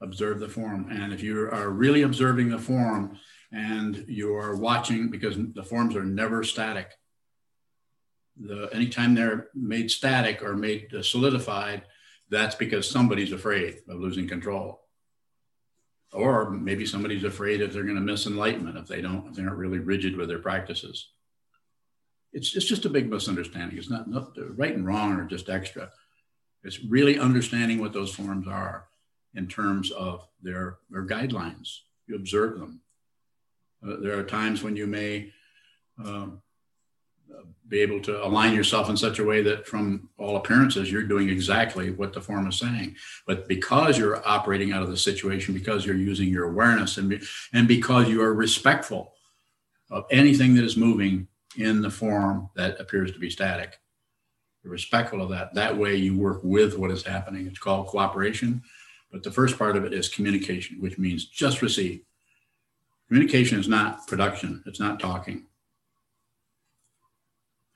Observe 0.01 0.39
the 0.39 0.50
form. 0.50 0.88
And 0.92 1.13
if 1.13 1.22
you 1.24 1.50
are 1.51 1.70
really 1.70 2.04
observing 2.04 2.50
the 2.50 2.60
form 2.60 3.18
and 3.51 4.06
you're 4.08 4.56
watching, 4.56 5.10
because 5.10 5.38
the 5.54 5.63
forms 5.63 5.96
are 5.96 6.06
never 6.06 6.44
static. 6.44 6.92
The 8.39 8.69
anytime 8.74 9.15
they're 9.15 9.48
made 9.53 9.91
static 9.91 10.41
or 10.41 10.55
made 10.55 10.93
solidified, 11.01 11.84
that's 12.29 12.55
because 12.55 12.89
somebody's 12.89 13.31
afraid 13.31 13.79
of 13.88 14.00
losing 14.00 14.27
control. 14.27 14.81
Or 16.12 16.50
maybe 16.50 16.86
somebody's 16.86 17.24
afraid 17.24 17.62
if 17.62 17.74
they're 17.74 17.84
going 17.84 17.96
to 17.96 18.01
miss 18.01 18.25
enlightenment 18.25 18.77
if 18.77 18.88
they 18.88 19.01
don't, 19.01 19.27
if 19.27 19.36
they 19.36 19.43
aren't 19.43 19.58
really 19.58 19.79
rigid 19.79 20.15
with 20.15 20.29
their 20.29 20.39
practices 20.39 21.10
it's, 22.34 22.55
it's 22.55 22.65
just 22.65 22.86
a 22.86 22.89
big 22.89 23.10
misunderstanding. 23.10 23.77
It's 23.77 23.89
not, 23.89 24.08
not 24.10 24.34
right 24.55 24.75
and 24.75 24.86
wrong 24.86 25.13
are 25.13 25.25
just 25.25 25.50
extra. 25.50 25.89
It's 26.63 26.84
really 26.84 27.17
understanding 27.17 27.79
what 27.79 27.93
those 27.93 28.13
forms 28.13 28.48
are 28.48 28.88
in 29.36 29.48
terms 29.48 29.91
of 29.91 30.27
their, 30.41 30.77
their 30.89 31.05
guidelines. 31.05 31.79
You 32.08 32.15
observe 32.15 32.60
them. 32.60 32.81
Uh, 33.86 33.96
there 34.01 34.17
are 34.17 34.24
times 34.24 34.62
when 34.62 34.75
you 34.75 34.86
may 34.86 35.31
um, 36.03 36.41
be 37.67 37.81
able 37.81 38.01
to 38.01 38.25
align 38.25 38.55
yourself 38.55 38.89
in 38.89 38.98
such 38.98 39.19
a 39.19 39.24
way 39.24 39.41
that, 39.43 39.67
from 39.67 40.09
all 40.17 40.38
appearances, 40.38 40.91
you're 40.91 41.03
doing 41.03 41.29
exactly 41.29 41.91
what 41.91 42.13
the 42.13 42.21
form 42.21 42.48
is 42.48 42.57
saying. 42.57 42.95
But 43.27 43.48
because 43.48 43.98
you're 43.98 44.27
operating 44.27 44.71
out 44.71 44.81
of 44.81 44.89
the 44.89 44.98
situation, 44.98 45.53
because 45.53 45.86
you're 45.86 45.95
using 45.95 46.29
your 46.29 46.50
awareness, 46.50 46.98
and, 46.98 47.09
be, 47.09 47.21
and 47.53 47.67
because 47.67 48.09
you 48.09 48.21
are 48.24 48.33
respectful 48.33 49.13
of 49.91 50.05
anything 50.09 50.55
that 50.55 50.65
is 50.65 50.77
moving 50.77 51.27
in 51.57 51.81
the 51.81 51.89
form 51.89 52.50
that 52.55 52.79
appears 52.79 53.12
to 53.12 53.19
be 53.19 53.29
static. 53.29 53.79
You're 54.63 54.74
respectful 54.74 55.21
of 55.21 55.29
that. 55.29 55.53
That 55.53 55.77
way 55.77 55.95
you 55.95 56.17
work 56.17 56.41
with 56.43 56.77
what 56.77 56.91
is 56.91 57.03
happening. 57.03 57.47
It's 57.47 57.60
called 57.60 57.88
cooperation. 57.88 58.63
But 59.12 59.23
the 59.23 59.32
first 59.32 59.58
part 59.58 59.75
of 59.75 59.86
it 59.86 59.93
is 59.93 60.10
communication, 60.10 60.80
which 60.80 60.97
means 60.97 61.25
just 61.25 61.62
receive. 61.62 62.01
Communication 63.08 63.60
is 63.60 63.67
not 63.67 64.06
production, 64.08 64.63
it's 64.67 64.80
not 64.80 64.99
talking. 64.99 65.45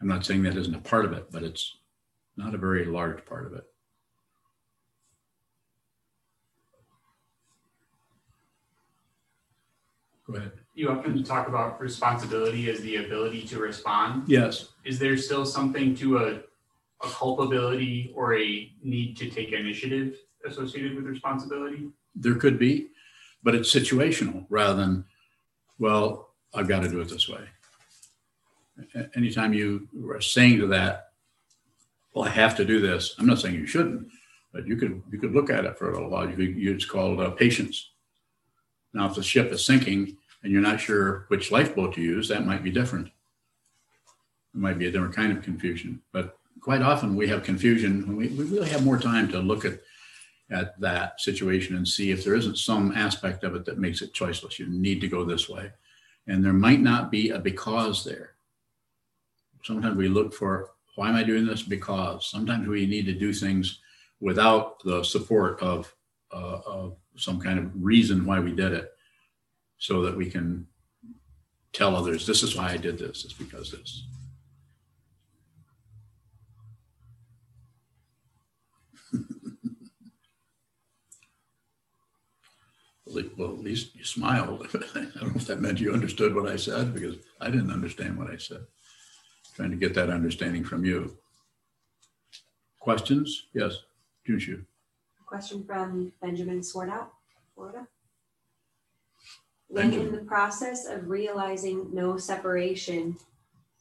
I'm 0.04 0.10
not 0.10 0.26
saying 0.26 0.44
that 0.44 0.58
isn't 0.58 0.76
a 0.76 0.82
part 0.82 1.06
of 1.06 1.13
it, 1.13 1.32
but 1.32 1.44
it's 1.44 1.78
not 2.36 2.54
a 2.54 2.58
very 2.58 2.84
large 2.84 3.26
part 3.26 3.46
of 3.46 3.54
it. 3.54 3.63
Go 10.28 10.36
ahead. 10.36 10.52
You 10.76 10.89
often 10.89 11.24
talk 11.24 11.48
about 11.48 11.80
responsibility 11.80 12.70
as 12.70 12.82
the 12.82 12.98
ability 12.98 13.44
to 13.44 13.60
respond. 13.60 14.28
Yes. 14.28 14.74
Is 14.84 15.00
there 15.00 15.16
still 15.16 15.46
something 15.46 15.96
to 15.96 16.18
a, 16.18 16.34
a 17.02 17.10
culpability 17.10 18.12
or 18.13 18.38
a 18.38 18.74
need 18.84 19.16
to 19.16 19.30
take 19.30 19.54
initiative 19.54 20.18
associated 20.46 20.98
with 20.98 21.06
responsibility? 21.06 21.88
There 22.13 22.36
could 22.36 22.60
be, 22.60 22.89
but 23.42 23.56
it's 23.56 23.74
situational 23.74 24.48
rather 24.50 24.76
than, 24.76 25.06
well, 25.80 26.34
I've 26.54 26.68
got 26.68 26.82
to 26.82 26.89
do 26.89 27.00
it 27.00 27.08
this 27.08 27.30
way. 27.30 27.48
Anytime 29.15 29.53
you 29.53 29.88
are 30.09 30.21
saying 30.21 30.59
to 30.59 30.67
that, 30.67 31.09
well, 32.13 32.25
I 32.25 32.29
have 32.29 32.55
to 32.57 32.65
do 32.65 32.79
this. 32.79 33.15
I'm 33.17 33.25
not 33.25 33.39
saying 33.39 33.55
you 33.55 33.65
shouldn't, 33.65 34.07
but 34.51 34.67
you 34.67 34.75
could 34.75 35.01
you 35.12 35.19
could 35.19 35.33
look 35.33 35.49
at 35.49 35.65
it 35.65 35.77
for 35.77 35.89
a 35.89 35.93
little 35.93 36.09
while. 36.09 36.29
You 36.29 36.36
could, 36.36 36.57
it's 36.57 36.86
called 36.86 37.19
uh, 37.19 37.31
patience. 37.31 37.91
Now, 38.93 39.07
if 39.07 39.15
the 39.15 39.23
ship 39.23 39.51
is 39.51 39.65
sinking 39.65 40.17
and 40.43 40.51
you're 40.51 40.62
not 40.62 40.79
sure 40.79 41.25
which 41.29 41.51
lifeboat 41.51 41.95
to 41.95 42.01
use, 42.01 42.27
that 42.27 42.45
might 42.45 42.63
be 42.63 42.71
different. 42.71 43.07
It 43.07 44.59
might 44.59 44.77
be 44.77 44.88
a 44.88 44.91
different 44.91 45.15
kind 45.15 45.36
of 45.36 45.43
confusion. 45.43 46.01
But 46.12 46.38
quite 46.62 46.83
often 46.83 47.15
we 47.15 47.27
have 47.27 47.43
confusion 47.43 48.07
when 48.07 48.15
we, 48.15 48.27
we 48.27 48.43
really 48.43 48.69
have 48.69 48.86
more 48.86 48.99
time 48.99 49.27
to 49.29 49.39
look 49.39 49.65
at 49.65 49.79
at 50.51 50.79
that 50.79 51.19
situation 51.19 51.75
and 51.75 51.88
see 51.88 52.12
if 52.12 52.23
there 52.23 52.36
isn't 52.36 52.57
some 52.57 52.91
aspect 52.91 53.43
of 53.43 53.55
it 53.55 53.65
that 53.65 53.79
makes 53.79 54.01
it 54.01 54.13
choiceless. 54.13 54.59
You 54.59 54.67
need 54.67 55.01
to 55.01 55.07
go 55.07 55.23
this 55.23 55.49
way. 55.49 55.71
And 56.27 56.43
there 56.43 56.53
might 56.53 56.81
not 56.81 57.12
be 57.12 57.31
a 57.31 57.39
because 57.39 58.03
there. 58.03 58.33
Sometimes 59.63 59.95
we 59.95 60.10
look 60.10 60.34
for 60.34 60.71
why 60.95 61.10
am 61.10 61.15
I 61.15 61.23
doing 61.23 61.45
this? 61.45 61.63
Because 61.63 62.30
sometimes 62.30 62.67
we 62.67 62.86
need 62.86 63.06
to 63.06 63.13
do 63.13 63.34
things 63.34 63.80
without 64.19 64.82
the 64.84 65.04
support 65.04 65.62
of, 65.62 65.93
uh, 66.32 66.60
of 66.65 66.97
some 67.17 67.39
kind 67.39 67.60
of 67.60 67.71
reason 67.76 68.26
why 68.26 68.39
we 68.39 68.52
did 68.52 68.73
it 68.73 68.91
so 69.78 70.02
that 70.04 70.15
we 70.15 70.30
can 70.30 70.67
tell 71.71 71.95
others 71.95 72.28
this 72.28 72.43
is 72.43 72.56
why 72.56 72.71
I 72.71 72.78
did 72.78 72.97
this. 72.99 73.26
It's 73.26 73.34
because 73.34 73.71
this. 73.71 74.06
Well, 83.38 83.54
at 83.54 83.60
least 83.60 83.95
you 83.95 84.04
smiled. 84.06 84.65
I 84.95 85.02
don't 85.02 85.15
know 85.15 85.32
if 85.36 85.45
that 85.45 85.62
meant 85.62 85.80
you 85.80 85.93
understood 85.93 86.34
what 86.34 86.49
I 86.49 86.56
said 86.56 86.95
because 86.95 87.17
I 87.39 87.52
didn't 87.52 87.69
understand 87.71 88.17
what 88.17 88.32
I 88.32 88.38
said. 88.38 88.65
Trying 89.56 89.72
to 89.72 89.78
get 89.78 89.94
that 89.94 90.10
understanding 90.10 90.63
from 90.63 90.84
you. 90.84 91.18
Questions? 92.80 93.46
Yes, 93.54 93.84
Junshu. 94.28 94.66
Question 95.26 95.63
from 95.63 96.12
Benjamin 96.22 96.60
Swartout, 96.62 97.08
Florida. 97.56 97.88
When 99.68 99.94
in 99.94 100.12
the 100.12 100.20
process 100.20 100.86
of 100.86 101.10
realizing 101.10 101.89
no 101.94 102.18
separation 102.18 103.18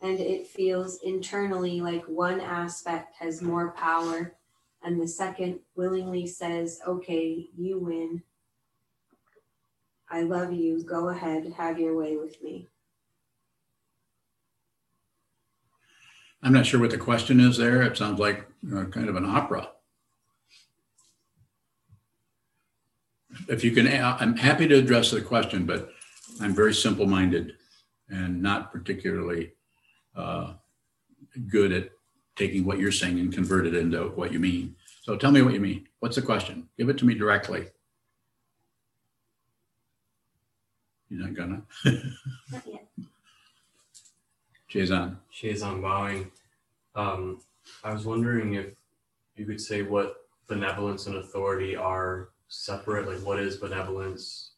and 0.01 0.19
it 0.19 0.47
feels 0.47 0.99
internally 1.03 1.81
like 1.81 2.05
one 2.07 2.41
aspect 2.41 3.17
has 3.19 3.43
more 3.43 3.73
power 3.73 4.35
and 4.83 5.01
the 5.01 5.07
second 5.07 5.61
willingly 5.77 6.27
says, 6.27 6.81
okay, 6.87 7.49
you 7.57 7.79
win. 7.79 8.23
I 10.11 10.23
love 10.23 10.53
you. 10.53 10.83
Go 10.83 11.09
ahead, 11.09 11.53
have 11.57 11.79
your 11.79 11.97
way 11.97 12.17
with 12.17 12.43
me. 12.43 12.69
I'm 16.43 16.53
not 16.53 16.67
sure 16.67 16.81
what 16.81 16.91
the 16.91 16.99
question 16.99 17.39
is 17.39 17.57
there. 17.57 17.83
It 17.83 17.97
sounds 17.97 18.19
like 18.19 18.47
uh, 18.75 18.85
kind 18.87 19.09
of 19.09 19.17
an 19.17 19.25
opera. 19.25 19.69
If 23.49 23.65
you 23.65 23.71
can, 23.71 23.87
I'm 23.87 24.37
happy 24.37 24.67
to 24.69 24.75
address 24.75 25.11
the 25.11 25.21
question, 25.21 25.65
but 25.65 25.91
I'm 26.41 26.55
very 26.55 26.75
simple 26.75 27.07
minded 27.07 27.55
and 28.09 28.43
not 28.43 28.73
particularly 28.73 29.53
uh, 30.17 30.55
good 31.49 31.73
at 31.73 31.91
taking 32.37 32.65
what 32.65 32.79
you're 32.79 32.93
saying 32.93 33.21
and 33.21 33.33
convert 33.33 33.67
it 33.67 33.75
into 33.75 34.09
what 34.09 34.33
you 34.33 34.39
mean. 34.39 34.75
So 35.03 35.17
tell 35.17 35.31
me 35.31 35.43
what 35.43 35.55
you 35.55 35.61
mean. 35.61 35.89
What's 36.01 36.17
the 36.17 36.23
question? 36.23 36.69
Give 36.77 36.89
it 36.89 36.99
to 36.99 37.05
me 37.05 37.15
directly. 37.15 37.67
You're 41.09 41.27
not 41.27 41.35
gonna? 41.35 41.63
Not 42.51 42.65
Jason. 44.73 45.19
Shazan 45.31 45.83
Bowing. 45.83 46.31
Um, 46.95 47.41
I 47.85 47.93
was 47.93 48.07
wondering 48.07 48.55
if 48.55 48.69
you 49.37 49.45
could 49.45 49.61
say 49.61 49.83
what 49.83 50.27
benevolence 50.47 51.07
and 51.07 51.17
authority 51.17 51.77
are 51.77 52.31
separate. 52.49 53.07
Like, 53.07 53.19
what 53.19 53.39
is 53.39 53.59
benevolence 53.59 54.53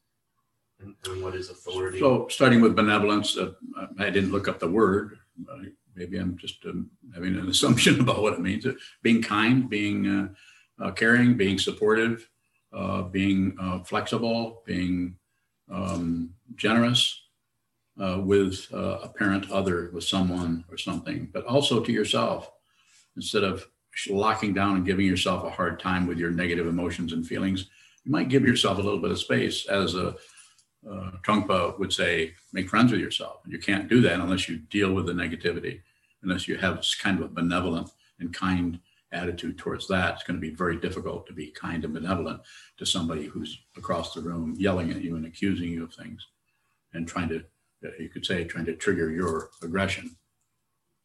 and, 0.80 0.94
and 1.06 1.20
what 1.20 1.34
is 1.34 1.50
authority? 1.50 1.98
So 1.98 2.28
starting 2.28 2.60
with 2.60 2.76
benevolence, 2.76 3.36
uh, 3.36 3.52
I 3.98 4.10
didn't 4.10 4.30
look 4.30 4.46
up 4.46 4.60
the 4.60 4.68
word, 4.68 5.18
maybe 5.96 6.18
I'm 6.18 6.36
just 6.36 6.64
um, 6.64 6.90
having 7.12 7.34
an 7.34 7.48
assumption 7.54 7.98
about 8.00 8.22
what 8.22 8.34
it 8.34 8.40
means. 8.40 8.66
Being 9.02 9.20
kind, 9.20 9.68
being 9.68 10.06
uh, 10.06 10.84
uh, 10.84 10.90
caring, 10.92 11.36
being 11.36 11.58
supportive, 11.58 12.28
uh, 12.72 13.02
being 13.02 13.56
uh, 13.60 13.80
flexible, 13.80 14.62
being 14.64 15.16
um, 15.68 16.30
generous 16.54 17.23
uh, 18.00 18.20
with 18.20 18.66
uh, 18.72 18.98
a 19.02 19.08
parent 19.08 19.50
other, 19.50 19.90
with 19.92 20.04
someone 20.04 20.64
or 20.70 20.76
something, 20.76 21.28
but 21.32 21.44
also 21.46 21.80
to 21.80 21.92
yourself 21.92 22.50
instead 23.16 23.44
of 23.44 23.66
locking 24.10 24.52
down 24.52 24.76
and 24.76 24.86
giving 24.86 25.06
yourself 25.06 25.44
a 25.44 25.50
hard 25.50 25.78
time 25.78 26.06
with 26.06 26.18
your 26.18 26.30
negative 26.30 26.66
emotions 26.66 27.12
and 27.12 27.26
feelings. 27.26 27.68
You 28.04 28.12
might 28.12 28.28
give 28.28 28.44
yourself 28.44 28.78
a 28.78 28.82
little 28.82 29.00
bit 29.00 29.12
of 29.12 29.18
space 29.18 29.66
as 29.66 29.94
a 29.94 30.16
uh, 30.88 31.12
Trungpa 31.22 31.78
would 31.78 31.92
say, 31.92 32.34
make 32.52 32.68
friends 32.68 32.92
with 32.92 33.00
yourself. 33.00 33.40
And 33.44 33.52
you 33.52 33.58
can't 33.58 33.88
do 33.88 34.00
that 34.02 34.20
unless 34.20 34.48
you 34.48 34.58
deal 34.58 34.92
with 34.92 35.06
the 35.06 35.12
negativity, 35.12 35.80
unless 36.22 36.46
you 36.46 36.56
have 36.58 36.84
kind 37.02 37.18
of 37.18 37.24
a 37.24 37.28
benevolent 37.28 37.90
and 38.20 38.34
kind 38.34 38.78
attitude 39.12 39.56
towards 39.56 39.86
that. 39.88 40.14
It's 40.14 40.24
going 40.24 40.38
to 40.38 40.46
be 40.46 40.54
very 40.54 40.76
difficult 40.76 41.26
to 41.26 41.32
be 41.32 41.50
kind 41.50 41.84
and 41.84 41.94
benevolent 41.94 42.42
to 42.78 42.84
somebody 42.86 43.26
who's 43.26 43.60
across 43.76 44.12
the 44.12 44.20
room 44.20 44.54
yelling 44.58 44.90
at 44.90 45.02
you 45.02 45.16
and 45.16 45.26
accusing 45.26 45.70
you 45.70 45.84
of 45.84 45.94
things 45.94 46.26
and 46.92 47.08
trying 47.08 47.28
to, 47.28 47.44
you 47.98 48.08
could 48.08 48.24
say, 48.24 48.44
trying 48.44 48.66
to 48.66 48.74
trigger 48.74 49.10
your 49.10 49.50
aggression 49.62 50.16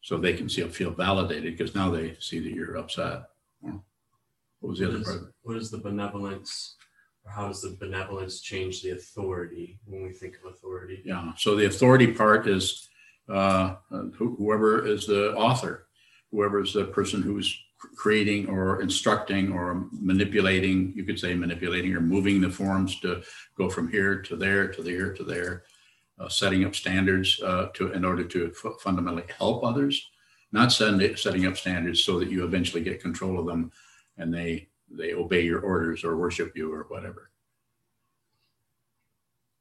so 0.02 0.16
they 0.16 0.32
can 0.32 0.48
see, 0.48 0.62
feel 0.68 0.90
validated 0.90 1.56
because 1.56 1.74
now 1.74 1.90
they 1.90 2.16
see 2.20 2.38
that 2.40 2.52
you're 2.52 2.76
upset. 2.76 3.24
What 3.60 4.70
was 4.70 4.78
the 4.78 4.86
What 4.86 4.94
other 4.94 5.00
is, 5.00 5.08
part? 5.08 5.34
what 5.42 5.56
is 5.56 5.70
the 5.70 5.78
benevolence, 5.78 6.76
or 7.24 7.32
how 7.32 7.48
does 7.48 7.62
the 7.62 7.76
benevolence 7.80 8.40
change 8.40 8.82
the 8.82 8.90
authority 8.90 9.78
when 9.86 10.02
we 10.02 10.12
think 10.12 10.36
of 10.36 10.52
authority? 10.52 11.02
Yeah. 11.04 11.32
So 11.36 11.56
the 11.56 11.66
authority 11.66 12.12
part 12.12 12.46
is 12.46 12.88
uh, 13.28 13.76
whoever 14.16 14.86
is 14.86 15.06
the 15.06 15.34
author, 15.34 15.86
whoever 16.30 16.60
is 16.62 16.72
the 16.74 16.84
person 16.86 17.22
who's 17.22 17.58
creating 17.96 18.48
or 18.48 18.82
instructing 18.82 19.52
or 19.52 19.86
manipulating, 19.92 20.92
you 20.94 21.04
could 21.04 21.18
say 21.18 21.34
manipulating 21.34 21.94
or 21.94 22.00
moving 22.00 22.40
the 22.40 22.50
forms 22.50 23.00
to 23.00 23.22
go 23.56 23.70
from 23.70 23.90
here 23.90 24.20
to 24.20 24.36
there 24.36 24.68
to 24.68 24.82
there 24.82 25.14
to 25.14 25.24
there, 25.24 25.52
uh, 25.54 25.79
setting 26.28 26.64
up 26.64 26.74
standards 26.74 27.40
uh, 27.42 27.68
to 27.74 27.92
in 27.92 28.04
order 28.04 28.24
to 28.24 28.50
fu- 28.52 28.76
fundamentally 28.78 29.24
help 29.38 29.64
others, 29.64 30.10
not 30.52 30.72
send, 30.72 31.18
setting 31.18 31.46
up 31.46 31.56
standards 31.56 32.04
so 32.04 32.18
that 32.18 32.30
you 32.30 32.44
eventually 32.44 32.82
get 32.82 33.02
control 33.02 33.38
of 33.38 33.46
them 33.46 33.72
and 34.18 34.32
they 34.32 34.68
they 34.90 35.14
obey 35.14 35.42
your 35.42 35.60
orders 35.60 36.04
or 36.04 36.16
worship 36.16 36.56
you 36.56 36.72
or 36.72 36.84
whatever. 36.88 37.30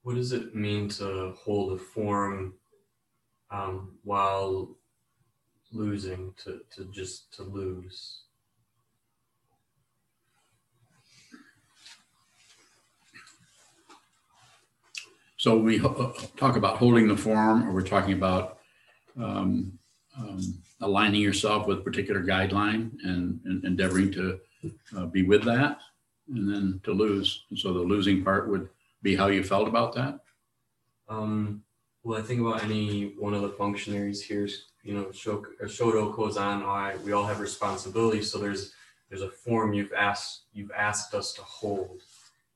What 0.02 0.16
does 0.16 0.32
it 0.32 0.56
mean 0.56 0.90
to 0.90 1.34
hold 1.38 1.74
a 1.74 1.78
form 1.78 2.56
um, 3.52 3.98
while 4.04 4.76
losing, 5.72 6.34
to, 6.44 6.62
to 6.76 6.86
just 6.86 7.32
to 7.36 7.44
lose? 7.44 8.24
So 15.40 15.58
we 15.58 15.78
ho- 15.78 16.14
uh, 16.18 16.22
talk 16.36 16.58
about 16.58 16.76
holding 16.76 17.08
the 17.08 17.16
form, 17.16 17.66
or 17.66 17.72
we're 17.72 17.82
talking 17.82 18.12
about 18.12 18.60
um, 19.18 19.72
um, 20.18 20.42
aligning 20.82 21.22
yourself 21.22 21.66
with 21.66 21.78
a 21.78 21.82
particular 21.82 22.22
guideline 22.22 22.92
and, 23.06 23.40
and 23.46 23.64
endeavoring 23.64 24.12
to 24.12 24.38
uh, 24.98 25.06
be 25.06 25.24
with 25.24 25.46
that, 25.46 25.78
and 26.28 26.54
then 26.54 26.82
to 26.84 26.92
lose. 26.92 27.46
And 27.50 27.58
so 27.58 27.72
the 27.72 27.80
losing 27.80 28.22
part 28.22 28.50
would 28.50 28.68
be 29.02 29.16
how 29.16 29.28
you 29.28 29.42
felt 29.42 29.70
about 29.70 29.96
that. 29.96 30.20
Um, 31.08 31.64
well, 32.04 32.20
I 32.20 32.22
think 32.22 32.42
about 32.42 32.62
any 32.62 33.14
one 33.18 33.34
of 33.34 33.42
the 33.42 33.50
functionaries 33.50 34.22
here. 34.22 34.50
You 34.84 34.94
know, 34.94 35.06
Shoto 35.06 36.14
Kozan, 36.14 36.66
I 36.66 36.98
we 37.06 37.14
all 37.14 37.26
have 37.26 37.40
responsibilities. 37.40 38.30
So 38.30 38.40
there's 38.40 38.74
there's 39.08 39.22
a 39.22 39.30
form 39.30 39.72
you've 39.72 39.94
asked 39.94 40.48
you've 40.52 40.72
asked 40.78 41.14
us 41.14 41.32
to 41.36 41.42
hold, 41.44 42.02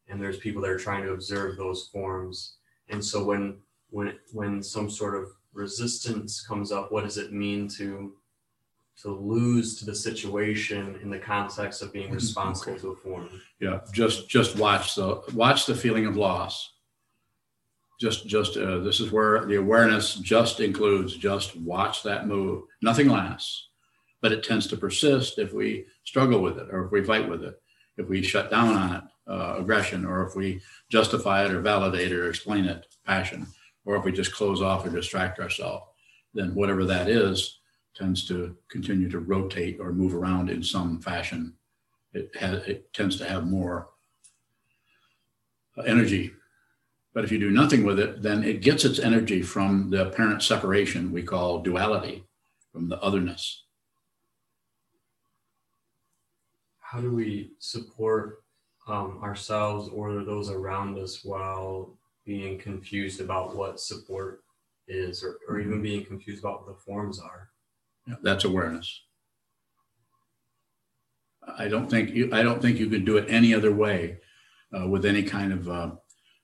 and 0.09 0.21
there's 0.21 0.37
people 0.37 0.61
that 0.63 0.71
are 0.71 0.77
trying 0.77 1.03
to 1.03 1.13
observe 1.13 1.55
those 1.55 1.87
forms. 1.87 2.57
And 2.89 3.03
so 3.03 3.23
when 3.23 3.57
when 3.89 4.17
when 4.31 4.61
some 4.63 4.89
sort 4.89 5.15
of 5.15 5.29
resistance 5.53 6.41
comes 6.45 6.71
up, 6.71 6.91
what 6.91 7.03
does 7.03 7.17
it 7.17 7.31
mean 7.31 7.67
to 7.69 8.15
to 9.01 9.09
lose 9.09 9.77
to 9.79 9.85
the 9.85 9.95
situation 9.95 10.99
in 11.01 11.09
the 11.09 11.17
context 11.19 11.81
of 11.81 11.91
being 11.91 12.09
Mhm, 12.09 12.15
responsible 12.15 12.73
okay. 12.73 12.81
to 12.81 12.89
a 12.91 12.95
form? 12.95 13.29
Yeah, 13.59 13.81
just 13.91 14.29
just 14.29 14.55
watch 14.57 14.95
the 14.95 15.21
watch 15.33 15.65
the 15.65 15.75
feeling 15.75 16.05
of 16.05 16.15
loss. 16.17 16.73
Just 17.99 18.27
just 18.27 18.57
uh, 18.57 18.79
this 18.79 18.99
is 18.99 19.11
where 19.11 19.45
the 19.45 19.55
awareness 19.55 20.15
just 20.15 20.59
includes 20.59 21.15
just 21.15 21.55
watch 21.57 22.03
that 22.03 22.27
move. 22.27 22.63
Nothing 22.81 23.07
lasts, 23.07 23.69
but 24.21 24.31
it 24.31 24.43
tends 24.43 24.67
to 24.67 24.77
persist 24.77 25.39
if 25.39 25.53
we 25.53 25.85
struggle 26.03 26.41
with 26.41 26.57
it 26.57 26.67
or 26.71 26.85
if 26.85 26.91
we 26.91 27.03
fight 27.03 27.29
with 27.29 27.43
it, 27.43 27.61
if 27.97 28.07
we 28.09 28.21
shut 28.21 28.49
down 28.49 28.75
on 28.75 28.95
it, 28.95 29.03
uh, 29.27 29.55
aggression, 29.57 30.05
or 30.05 30.25
if 30.25 30.35
we 30.35 30.61
justify 30.89 31.45
it 31.45 31.51
or 31.51 31.61
validate 31.61 32.11
it 32.11 32.17
or 32.17 32.29
explain 32.29 32.65
it, 32.65 32.87
passion, 33.05 33.47
or 33.85 33.95
if 33.95 34.03
we 34.03 34.11
just 34.11 34.33
close 34.33 34.61
off 34.61 34.85
or 34.85 34.89
distract 34.89 35.39
ourselves. 35.39 35.85
Then 36.33 36.55
whatever 36.55 36.83
that 36.85 37.07
is 37.07 37.59
tends 37.95 38.27
to 38.27 38.55
continue 38.69 39.09
to 39.09 39.19
rotate 39.19 39.79
or 39.79 39.93
move 39.93 40.15
around 40.15 40.49
in 40.49 40.63
some 40.63 40.99
fashion 40.99 41.53
it 42.13 42.29
it 42.41 42.93
tends 42.93 43.17
to 43.17 43.25
have 43.25 43.45
more 43.45 43.89
energy 45.85 46.31
but 47.13 47.23
if 47.23 47.31
you 47.31 47.39
do 47.39 47.51
nothing 47.51 47.83
with 47.83 47.99
it 47.99 48.21
then 48.21 48.43
it 48.43 48.61
gets 48.61 48.85
its 48.85 48.99
energy 48.99 49.41
from 49.41 49.89
the 49.89 50.07
apparent 50.07 50.41
separation 50.41 51.11
we 51.11 51.23
call 51.23 51.59
duality 51.61 52.23
from 52.71 52.87
the 52.89 52.99
otherness 53.01 53.63
how 56.79 57.01
do 57.01 57.11
we 57.11 57.51
support 57.59 58.42
um, 58.87 59.19
ourselves 59.23 59.89
or 59.89 60.23
those 60.23 60.49
around 60.49 60.97
us 60.97 61.23
while 61.23 61.97
being 62.25 62.57
confused 62.57 63.21
about 63.21 63.55
what 63.55 63.79
support 63.79 64.43
is 64.87 65.23
or, 65.23 65.37
or 65.47 65.59
even 65.59 65.81
being 65.81 66.05
confused 66.05 66.43
about 66.43 66.65
what 66.65 66.75
the 66.75 66.81
forms 66.81 67.19
are. 67.19 67.49
Yeah, 68.07 68.15
that's 68.21 68.43
awareness. 68.43 69.01
I 71.57 71.67
don't 71.67 71.89
think 71.89 72.11
you 72.11 72.29
i 72.31 72.41
don't 72.41 72.61
think 72.61 72.79
you 72.79 72.89
could 72.89 73.05
do 73.05 73.17
it 73.17 73.25
any 73.27 73.53
other 73.53 73.73
way 73.73 74.17
uh, 74.77 74.87
with 74.87 75.05
any 75.05 75.23
kind 75.23 75.53
of 75.53 75.69
uh, 75.69 75.91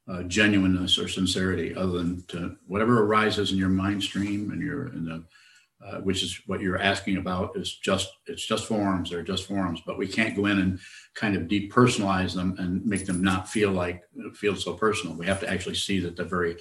uh, 0.10 0.24
genuineness 0.24 0.98
or 0.98 1.08
sincerity 1.08 1.76
other 1.76 2.00
than 2.00 2.24
to 2.28 2.56
whatever 2.68 3.04
arises 3.04 3.52
in 3.52 3.58
your 3.58 3.70
mind 3.70 4.04
stream 4.04 4.52
and 4.52 4.62
your 4.62 4.88
in 4.88 5.06
the 5.06 5.24
uh, 5.86 6.00
which 6.00 6.24
is 6.24 6.42
what 6.46 6.60
you're 6.60 6.82
asking 6.82 7.18
about 7.18 7.56
is 7.56 7.78
just 7.78 8.12
it's 8.26 8.46
just 8.46 8.66
forms 8.66 9.10
they're 9.10 9.24
just 9.24 9.48
forms 9.48 9.82
but 9.86 9.98
we 9.98 10.06
can't 10.08 10.36
go 10.36 10.46
in 10.46 10.60
and 10.60 10.80
kind 11.20 11.36
of 11.36 11.44
depersonalize 11.44 12.34
them 12.34 12.56
and 12.60 12.86
make 12.86 13.06
them 13.06 13.24
not 13.24 13.48
feel 13.48 13.72
like 13.72 14.04
feel 14.34 14.56
so 14.56 14.74
personal. 14.74 15.16
We 15.16 15.26
have 15.26 15.40
to 15.42 15.50
actually 15.50 15.76
see 15.76 16.00
that 16.02 16.16
the 16.16 16.24
very 16.24 16.58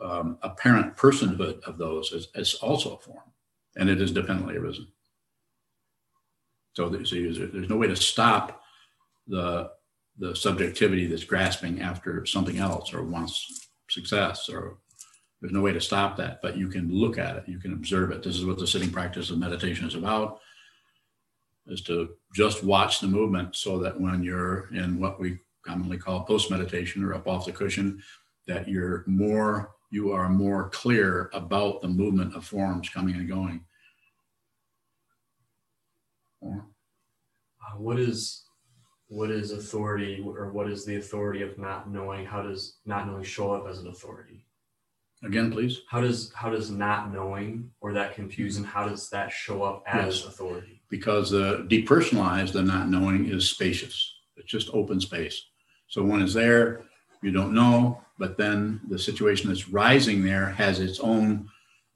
um, 0.00 0.38
apparent 0.42 0.96
personhood 0.96 1.60
of 1.62 1.78
those 1.78 2.12
is, 2.12 2.28
is 2.34 2.54
also 2.54 2.96
a 2.96 2.98
form 2.98 3.32
and 3.76 3.88
it 3.88 4.00
is 4.00 4.10
dependently 4.10 4.56
arisen. 4.56 4.88
So 6.74 6.88
there's, 6.88 7.10
there's 7.10 7.68
no 7.68 7.76
way 7.76 7.88
to 7.88 7.96
stop 7.96 8.62
the 9.26 9.70
the 10.20 10.34
subjectivity 10.34 11.06
that's 11.06 11.22
grasping 11.22 11.80
after 11.80 12.26
something 12.26 12.58
else 12.58 12.92
or 12.92 13.04
wants 13.04 13.68
success 13.88 14.48
or 14.48 14.78
there's 15.40 15.52
no 15.52 15.60
way 15.60 15.72
to 15.72 15.80
stop 15.80 16.16
that 16.16 16.40
but 16.42 16.56
you 16.56 16.68
can 16.68 16.92
look 16.92 17.18
at 17.18 17.36
it. 17.36 17.48
You 17.48 17.58
can 17.58 17.72
observe 17.72 18.10
it. 18.10 18.22
This 18.22 18.36
is 18.36 18.44
what 18.44 18.58
the 18.58 18.66
sitting 18.66 18.90
practice 18.90 19.30
of 19.30 19.38
meditation 19.38 19.86
is 19.86 19.94
about 19.94 20.40
is 21.66 21.82
to 21.82 22.10
just 22.34 22.64
watch 22.64 23.00
the 23.00 23.06
movement 23.06 23.54
so 23.54 23.78
that 23.78 24.00
when 24.00 24.22
you're 24.22 24.68
in 24.74 24.98
what 24.98 25.20
we 25.20 25.38
commonly 25.64 25.98
call 25.98 26.24
post 26.24 26.50
meditation 26.50 27.04
or 27.04 27.14
up 27.14 27.28
off 27.28 27.44
the 27.44 27.52
cushion 27.52 28.02
that 28.46 28.66
you're 28.66 29.04
more 29.06 29.72
you 29.90 30.12
are 30.12 30.28
more 30.28 30.68
clear 30.70 31.30
about 31.32 31.80
the 31.80 31.88
movement 31.88 32.34
of 32.34 32.44
forms 32.44 32.88
coming 32.90 33.14
and 33.14 33.28
going. 33.28 33.64
Uh, 36.44 36.60
what 37.76 37.98
is 37.98 38.44
what 39.08 39.30
is 39.30 39.52
authority 39.52 40.22
or 40.24 40.52
what 40.52 40.70
is 40.70 40.84
the 40.84 40.96
authority 40.96 41.42
of 41.42 41.58
not 41.58 41.90
knowing? 41.90 42.26
How 42.26 42.42
does 42.42 42.76
not 42.84 43.06
knowing 43.06 43.24
show 43.24 43.52
up 43.52 43.66
as 43.66 43.78
an 43.78 43.88
authority 43.88 44.44
again 45.24 45.50
please 45.50 45.80
how 45.88 46.00
does 46.00 46.32
how 46.34 46.48
does 46.50 46.70
not 46.70 47.12
knowing 47.12 47.70
or 47.80 47.92
that 47.92 48.14
confusion 48.14 48.62
how 48.64 48.86
does 48.88 49.10
that 49.10 49.30
show 49.32 49.62
up 49.62 49.82
as 49.86 50.16
Yes. 50.20 50.26
authority 50.26 50.78
because 50.90 51.30
the 51.30 51.66
depersonalized, 51.68 52.52
the 52.52 52.62
not 52.62 52.88
knowing 52.88 53.26
is 53.26 53.50
spacious. 53.50 54.14
It's 54.38 54.50
just 54.50 54.70
open 54.72 55.00
space. 55.00 55.44
So 55.88 56.02
one 56.02 56.22
is 56.22 56.32
there, 56.32 56.84
you 57.20 57.30
don't 57.30 57.52
know, 57.52 58.00
but 58.18 58.38
then 58.38 58.80
the 58.88 58.98
situation 58.98 59.48
that's 59.48 59.68
rising 59.68 60.24
there 60.24 60.46
has 60.46 60.80
its 60.80 60.98
own, 61.00 61.48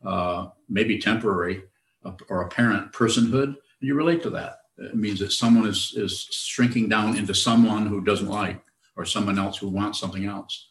uh, 0.05 0.49
maybe 0.69 0.99
temporary 0.99 1.63
uh, 2.05 2.13
or 2.29 2.43
apparent 2.43 2.93
personhood. 2.93 3.45
And 3.45 3.57
you 3.81 3.95
relate 3.95 4.23
to 4.25 4.31
that. 4.31 4.59
It 4.77 4.95
means 4.95 5.21
that 5.21 5.33
someone 5.33 5.67
is 5.67 5.95
is 5.97 6.29
shrinking 6.31 6.89
down 6.91 7.17
into 7.17 7.35
someone 7.35 7.87
who 7.87 8.03
doesn't 8.03 8.29
like, 8.29 8.61
or 8.97 9.05
someone 9.07 9.39
else 9.39 9.57
who 9.57 9.69
wants 9.69 9.99
something 9.99 10.27
else. 10.27 10.69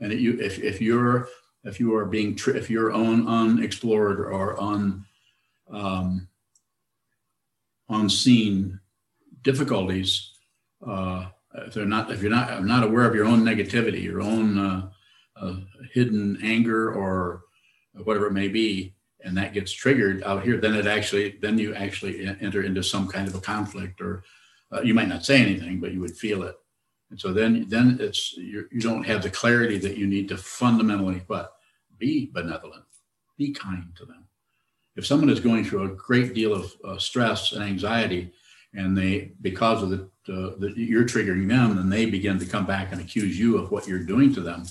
And 0.00 0.12
it, 0.12 0.18
you, 0.18 0.38
if 0.40 0.58
if 0.58 0.82
you're 0.82 1.28
if 1.66 1.80
you 1.80 1.94
are 1.96 2.06
being, 2.06 2.34
tr- 2.36 2.56
if 2.56 2.70
you're 2.70 2.92
on 2.92 3.26
unexplored 3.26 4.20
or 4.20 4.58
on, 4.58 5.04
um, 5.70 6.28
unseen 7.88 8.80
difficulties, 9.42 10.32
uh, 10.86 11.26
if 11.54 11.74
they're 11.74 11.84
not, 11.84 12.10
if 12.10 12.22
you're 12.22 12.30
not, 12.30 12.64
not 12.64 12.84
aware 12.84 13.04
of 13.04 13.14
your 13.14 13.26
own 13.26 13.42
negativity, 13.42 14.02
your 14.02 14.20
own, 14.20 14.58
uh, 14.58 14.88
uh, 15.40 15.56
hidden 15.92 16.38
anger 16.42 16.92
or 16.92 17.42
whatever 18.04 18.26
it 18.26 18.32
may 18.32 18.48
be, 18.48 18.94
and 19.24 19.36
that 19.36 19.52
gets 19.52 19.72
triggered 19.72 20.22
out 20.22 20.44
here, 20.44 20.56
then 20.58 20.74
it 20.74 20.86
actually, 20.86 21.36
then 21.42 21.58
you 21.58 21.74
actually 21.74 22.26
enter 22.40 22.62
into 22.62 22.82
some 22.82 23.08
kind 23.08 23.26
of 23.26 23.34
a 23.34 23.40
conflict 23.40 24.00
or 24.00 24.22
uh, 24.72 24.80
you 24.82 24.94
might 24.94 25.08
not 25.08 25.24
say 25.24 25.40
anything, 25.40 25.80
but 25.80 25.92
you 25.92 26.00
would 26.00 26.16
feel 26.16 26.42
it. 26.42 26.56
And 27.10 27.20
so 27.20 27.32
then, 27.32 27.66
then 27.68 27.98
it's, 28.00 28.36
you, 28.36 28.68
don't 28.80 29.06
have 29.06 29.22
the 29.22 29.30
clarity 29.30 29.78
that 29.78 29.96
you 29.96 30.06
need 30.06 30.28
to 30.28 30.36
fundamentally, 30.36 31.22
but 31.28 31.54
be 31.98 32.30
benevolent, 32.32 32.84
be 33.38 33.52
kind 33.52 33.94
to 33.96 34.04
them. 34.04 34.24
If 34.96 35.06
someone 35.06 35.30
is 35.30 35.40
going 35.40 35.64
through 35.64 35.84
a 35.84 35.94
great 35.94 36.34
deal 36.34 36.52
of 36.52 36.72
uh, 36.84 36.98
stress 36.98 37.52
and 37.52 37.62
anxiety, 37.62 38.32
and 38.74 38.96
they, 38.96 39.32
because 39.40 39.82
of 39.82 39.90
the, 39.90 40.10
uh, 40.28 40.66
you're 40.74 41.04
triggering 41.04 41.48
them, 41.48 41.76
then 41.76 41.88
they 41.88 42.06
begin 42.06 42.38
to 42.38 42.46
come 42.46 42.66
back 42.66 42.92
and 42.92 43.00
accuse 43.00 43.38
you 43.38 43.56
of 43.56 43.70
what 43.70 43.86
you're 43.86 44.00
doing 44.00 44.34
to 44.34 44.40
them, 44.40 44.64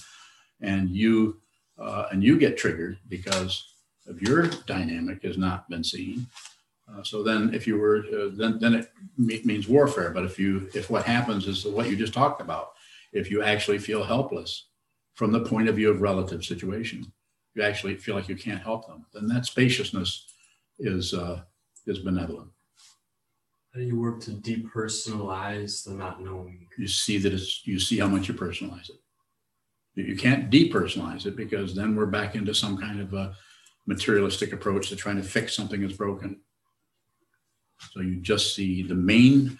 and 0.61 0.89
you, 0.89 1.39
uh, 1.79 2.07
and 2.11 2.23
you 2.23 2.37
get 2.37 2.57
triggered 2.57 2.97
because 3.07 3.75
of 4.07 4.21
your 4.21 4.47
dynamic 4.67 5.23
has 5.23 5.37
not 5.37 5.69
been 5.69 5.83
seen. 5.83 6.27
Uh, 6.87 7.03
so 7.03 7.23
then, 7.23 7.53
if 7.53 7.65
you 7.65 7.77
were, 7.77 8.05
uh, 8.15 8.29
then 8.35 8.59
then 8.59 8.75
it 8.75 8.91
me- 9.17 9.41
means 9.43 9.67
warfare. 9.67 10.11
But 10.11 10.23
if 10.25 10.37
you, 10.37 10.69
if 10.75 10.89
what 10.89 11.03
happens 11.05 11.47
is 11.47 11.65
what 11.65 11.89
you 11.89 11.95
just 11.95 12.13
talked 12.13 12.41
about, 12.41 12.73
if 13.11 13.31
you 13.31 13.41
actually 13.41 13.79
feel 13.79 14.03
helpless 14.03 14.67
from 15.15 15.31
the 15.31 15.39
point 15.45 15.67
of 15.69 15.75
view 15.75 15.89
of 15.89 16.01
relative 16.01 16.45
situation, 16.45 17.11
you 17.55 17.63
actually 17.63 17.95
feel 17.95 18.15
like 18.15 18.29
you 18.29 18.35
can't 18.35 18.61
help 18.61 18.85
them, 18.87 19.05
then 19.13 19.25
that 19.27 19.45
spaciousness 19.45 20.25
is 20.77 21.13
uh, 21.13 21.41
is 21.87 21.99
benevolent. 21.99 22.51
How 23.73 23.79
do 23.81 23.85
you 23.87 23.99
work 23.99 24.21
to 24.21 24.31
depersonalize 24.31 25.83
the 25.83 25.91
not 25.93 26.21
knowing? 26.21 26.67
You 26.77 26.87
see 26.87 27.17
that 27.17 27.33
it's 27.33 27.65
you 27.65 27.79
see 27.79 27.97
how 27.99 28.07
much 28.07 28.27
you 28.27 28.33
personalize 28.35 28.89
it. 28.89 28.99
You- 29.95 30.03
You 30.05 30.15
can't 30.15 30.51
depersonalize 30.51 31.25
it 31.25 31.35
because 31.35 31.73
then 31.73 31.95
we're 31.95 32.05
back 32.05 32.35
into 32.35 32.53
some 32.53 32.77
kind 32.77 32.99
of 33.01 33.13
a 33.13 33.35
materialistic 33.87 34.53
approach 34.53 34.89
to 34.89 34.95
trying 34.95 35.17
to 35.17 35.23
fix 35.23 35.55
something 35.55 35.81
that's 35.81 35.97
broken. 35.97 36.41
So 37.79 38.01
you 38.01 38.17
just 38.17 38.55
see 38.55 38.83
the 38.83 38.95
main, 38.95 39.59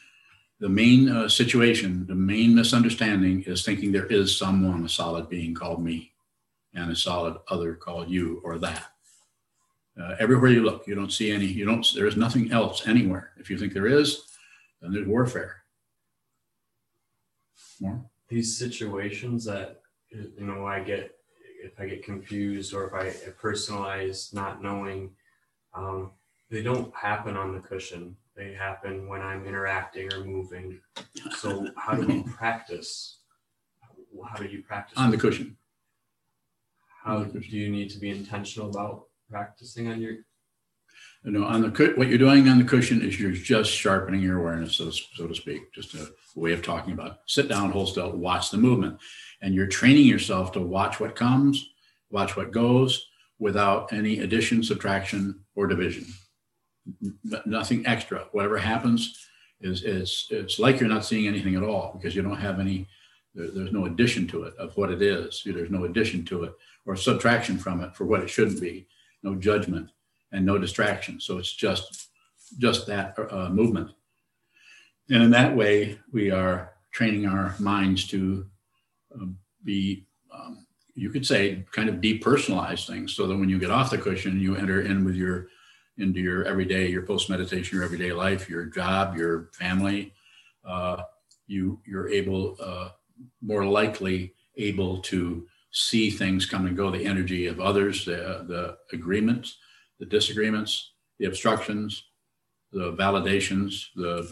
the 0.60 0.70
main 0.70 1.10
uh, 1.10 1.30
situation, 1.30 2.06
the 2.08 2.16
main 2.16 2.56
misunderstanding 2.56 3.44
is 3.44 3.64
thinking 3.64 3.92
there 3.92 4.06
is 4.08 4.38
someone, 4.38 4.86
a 4.86 4.90
solid 4.90 5.30
being 5.30 5.54
called 5.54 5.84
me, 5.84 6.14
and 6.74 6.92
a 6.92 6.96
solid 6.96 7.38
other 7.50 7.76
called 7.76 8.10
you 8.10 8.42
or 8.44 8.58
that. 8.60 8.92
Uh, 10.00 10.16
everywhere 10.20 10.52
you 10.52 10.64
look, 10.64 10.86
you 10.88 10.96
don't 10.96 11.12
see 11.12 11.32
any. 11.32 11.46
You 11.46 11.66
don't. 11.66 11.88
There 11.96 12.08
is 12.08 12.18
nothing 12.18 12.52
else 12.52 12.86
anywhere. 12.86 13.32
If 13.38 13.50
you 13.50 13.58
think 13.58 13.74
there 13.74 13.88
is, 13.88 14.24
then 14.82 14.92
there's 14.92 15.08
warfare. 15.08 15.64
More. 17.80 18.04
These 18.28 18.58
situations 18.58 19.46
that 19.46 19.82
you 20.10 20.46
know 20.46 20.66
I 20.66 20.82
get 20.82 21.16
if 21.64 21.80
I 21.80 21.88
get 21.88 22.04
confused 22.04 22.74
or 22.74 22.88
if 22.88 22.94
I 22.94 23.32
personalize 23.42 24.34
not 24.34 24.62
knowing, 24.62 25.12
um, 25.74 26.12
they 26.56 26.64
don't 26.64 26.96
happen 26.96 27.36
on 27.36 27.54
the 27.54 27.60
cushion. 27.60 28.16
They 28.34 28.54
happen 28.54 29.10
when 29.10 29.22
I'm 29.22 29.46
interacting 29.46 30.12
or 30.14 30.24
moving. 30.24 30.80
So 31.38 31.68
how 31.76 31.96
do 31.96 32.08
we 32.08 32.24
practice? 32.24 33.18
How 34.26 34.38
do 34.38 34.46
you 34.46 34.64
practice 34.64 34.98
on 34.98 35.12
the 35.12 35.18
cushion. 35.18 35.58
How 37.04 37.26
do 37.26 37.40
you 37.40 37.70
need 37.70 37.90
to 37.90 38.00
be 38.00 38.10
intentional 38.10 38.70
about 38.70 39.08
practicing 39.30 39.90
on 39.90 40.00
your? 40.00 40.14
You 41.26 41.32
know, 41.32 41.44
on 41.44 41.62
the 41.62 41.94
what 41.98 42.08
you're 42.08 42.18
doing 42.18 42.48
on 42.48 42.58
the 42.58 42.64
cushion 42.64 43.02
is 43.02 43.20
you're 43.20 43.32
just 43.32 43.70
sharpening 43.70 44.22
your 44.22 44.40
awareness, 44.40 44.78
so, 44.78 44.92
so 44.92 45.28
to 45.28 45.36
speak. 45.36 45.74
Just 45.74 45.94
a 45.94 46.10
way 46.38 46.54
of 46.54 46.62
talking 46.62 46.94
about. 46.94 47.12
It. 47.12 47.18
Sit 47.26 47.50
down, 47.50 47.72
hold 47.72 47.90
still, 47.90 48.12
watch 48.12 48.50
the 48.50 48.58
movement, 48.58 48.98
and 49.42 49.54
you're 49.54 49.68
training 49.68 50.06
yourself 50.06 50.54
to 50.54 50.62
watch 50.62 51.02
what 51.02 51.18
comes, 51.18 51.74
watch 52.12 52.38
what 52.38 52.52
goes, 52.52 53.08
without 53.40 53.92
any 53.92 54.20
addition, 54.20 54.64
subtraction, 54.64 55.42
or 55.56 55.68
division. 55.68 56.06
Nothing 57.46 57.86
extra. 57.86 58.28
Whatever 58.32 58.58
happens 58.58 59.28
is 59.62 59.84
it's 59.84 60.28
it's 60.30 60.60
like 60.60 60.80
you're 60.80 60.90
not 60.90 61.06
seeing 61.06 61.28
anything 61.28 61.56
at 61.56 61.64
all 61.64 61.94
because 61.96 62.16
you 62.16 62.22
don't 62.22 62.36
have 62.38 62.60
any. 62.60 62.88
There, 63.34 63.50
there's 63.52 63.74
no 63.74 63.86
addition 63.86 64.28
to 64.28 64.44
it 64.44 64.56
of 64.58 64.76
what 64.78 64.92
it 64.92 65.02
is. 65.02 65.42
There's 65.46 65.72
no 65.72 65.86
addition 65.86 66.24
to 66.26 66.44
it 66.44 66.54
or 66.86 66.96
subtraction 66.96 67.58
from 67.58 67.82
it 67.82 67.96
for 67.96 68.06
what 68.06 68.22
it 68.22 68.30
shouldn't 68.30 68.62
be. 68.62 68.88
No 69.24 69.36
judgment 69.36 69.90
and 70.32 70.46
no 70.46 70.58
distraction. 70.58 71.20
So 71.20 71.38
it's 71.38 71.54
just 71.54 72.10
just 72.60 72.86
that 72.88 73.18
uh, 73.32 73.50
movement. 73.50 73.92
And 75.10 75.24
in 75.24 75.32
that 75.32 75.56
way, 75.56 76.00
we 76.12 76.32
are 76.32 76.74
training 76.92 77.26
our 77.26 77.56
minds 77.60 78.08
to 78.08 78.46
uh, 79.14 79.26
be, 79.64 80.06
um, 80.34 80.66
you 80.94 81.10
could 81.10 81.26
say, 81.26 81.66
kind 81.72 81.90
of 81.90 81.96
depersonalize 81.96 82.88
things, 82.88 83.14
so 83.14 83.28
that 83.28 83.38
when 83.38 83.50
you 83.50 83.60
get 83.60 83.72
off 83.72 83.92
the 83.92 83.98
cushion, 83.98 84.40
you 84.40 84.56
enter 84.56 84.82
in 84.82 85.04
with 85.04 85.16
your 85.16 85.48
into 85.98 86.20
your 86.20 86.44
everyday, 86.46 86.88
your 86.88 87.04
post 87.04 87.30
meditation, 87.30 87.78
your 87.78 87.86
everyday 87.86 88.12
life, 88.12 88.50
your 88.50 88.66
job, 88.66 89.16
your 89.18 89.50
family. 89.54 90.14
Uh, 90.66 91.04
you 91.48 91.80
you're 91.86 92.10
able 92.10 92.58
uh, 92.60 92.90
more 93.42 93.66
likely 93.66 94.34
able 94.58 95.00
to 95.02 95.46
see 95.72 96.10
things 96.10 96.46
come 96.46 96.66
and 96.66 96.76
go, 96.76 96.90
the 96.90 97.06
energy 97.06 97.48
of 97.48 97.60
others, 97.60 98.06
the 98.06 98.46
the 98.48 98.78
agreements 98.94 99.58
the 100.00 100.06
disagreements, 100.06 100.92
the 101.20 101.26
obstructions, 101.26 102.06
the 102.72 102.94
validations, 102.94 103.86
the, 103.96 104.30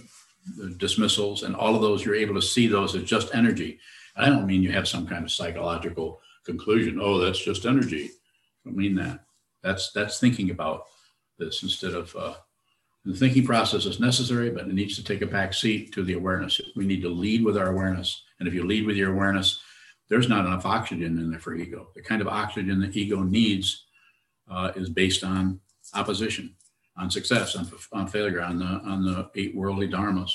the, 0.57 0.75
dismissals, 0.77 1.43
and 1.43 1.55
all 1.55 1.75
of 1.75 1.81
those, 1.81 2.03
you're 2.03 2.15
able 2.15 2.35
to 2.35 2.41
see 2.41 2.67
those 2.67 2.95
as 2.95 3.03
just 3.03 3.33
energy. 3.33 3.79
I 4.15 4.27
don't 4.27 4.45
mean 4.45 4.63
you 4.63 4.71
have 4.71 4.87
some 4.87 5.07
kind 5.07 5.23
of 5.23 5.31
psychological 5.31 6.19
conclusion. 6.45 6.99
Oh, 7.01 7.17
that's 7.19 7.39
just 7.39 7.65
energy. 7.65 8.05
I 8.05 8.69
don't 8.69 8.77
mean 8.77 8.95
that. 8.95 9.21
That's 9.61 9.91
that's 9.93 10.19
thinking 10.19 10.49
about 10.49 10.83
this 11.37 11.63
instead 11.63 11.93
of 11.93 12.15
uh, 12.15 12.35
the 13.05 13.13
thinking 13.13 13.45
process 13.45 13.85
is 13.85 13.99
necessary, 13.99 14.49
but 14.49 14.67
it 14.67 14.73
needs 14.73 14.95
to 14.95 15.03
take 15.03 15.21
a 15.21 15.27
back 15.27 15.53
seat 15.53 15.93
to 15.93 16.03
the 16.03 16.13
awareness. 16.13 16.61
We 16.75 16.85
need 16.85 17.01
to 17.01 17.09
lead 17.09 17.43
with 17.43 17.57
our 17.57 17.69
awareness, 17.69 18.23
and 18.39 18.47
if 18.47 18.53
you 18.53 18.65
lead 18.65 18.85
with 18.85 18.95
your 18.95 19.13
awareness, 19.13 19.61
there's 20.09 20.29
not 20.29 20.45
enough 20.45 20.65
oxygen 20.65 21.17
in 21.17 21.31
there 21.31 21.39
for 21.39 21.55
ego. 21.55 21.89
The 21.95 22.01
kind 22.01 22.21
of 22.21 22.27
oxygen 22.27 22.79
the 22.79 22.99
ego 22.99 23.23
needs 23.23 23.85
uh, 24.49 24.71
is 24.75 24.89
based 24.89 25.23
on 25.23 25.59
opposition, 25.93 26.55
on 26.97 27.09
success, 27.09 27.55
on, 27.55 27.69
on 27.91 28.07
failure, 28.07 28.41
on 28.41 28.59
the 28.59 28.65
on 28.65 29.03
the 29.03 29.29
eight 29.35 29.55
worldly 29.55 29.87
dharmas. 29.87 30.31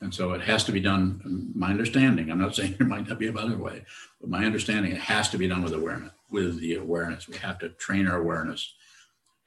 And 0.00 0.14
so 0.14 0.32
it 0.32 0.40
has 0.40 0.64
to 0.64 0.72
be 0.72 0.80
done. 0.80 1.52
My 1.54 1.70
understanding. 1.70 2.30
I'm 2.30 2.38
not 2.38 2.54
saying 2.54 2.76
there 2.78 2.86
might 2.86 3.08
not 3.08 3.18
be 3.18 3.28
a 3.28 3.32
better 3.32 3.56
way, 3.56 3.84
but 4.20 4.30
my 4.30 4.44
understanding 4.44 4.92
it 4.92 5.00
has 5.00 5.28
to 5.30 5.38
be 5.38 5.48
done 5.48 5.62
with 5.62 5.74
awareness. 5.74 6.12
With 6.30 6.60
the 6.60 6.76
awareness, 6.76 7.28
we 7.28 7.36
have 7.38 7.58
to 7.58 7.70
train 7.70 8.06
our 8.06 8.20
awareness 8.20 8.74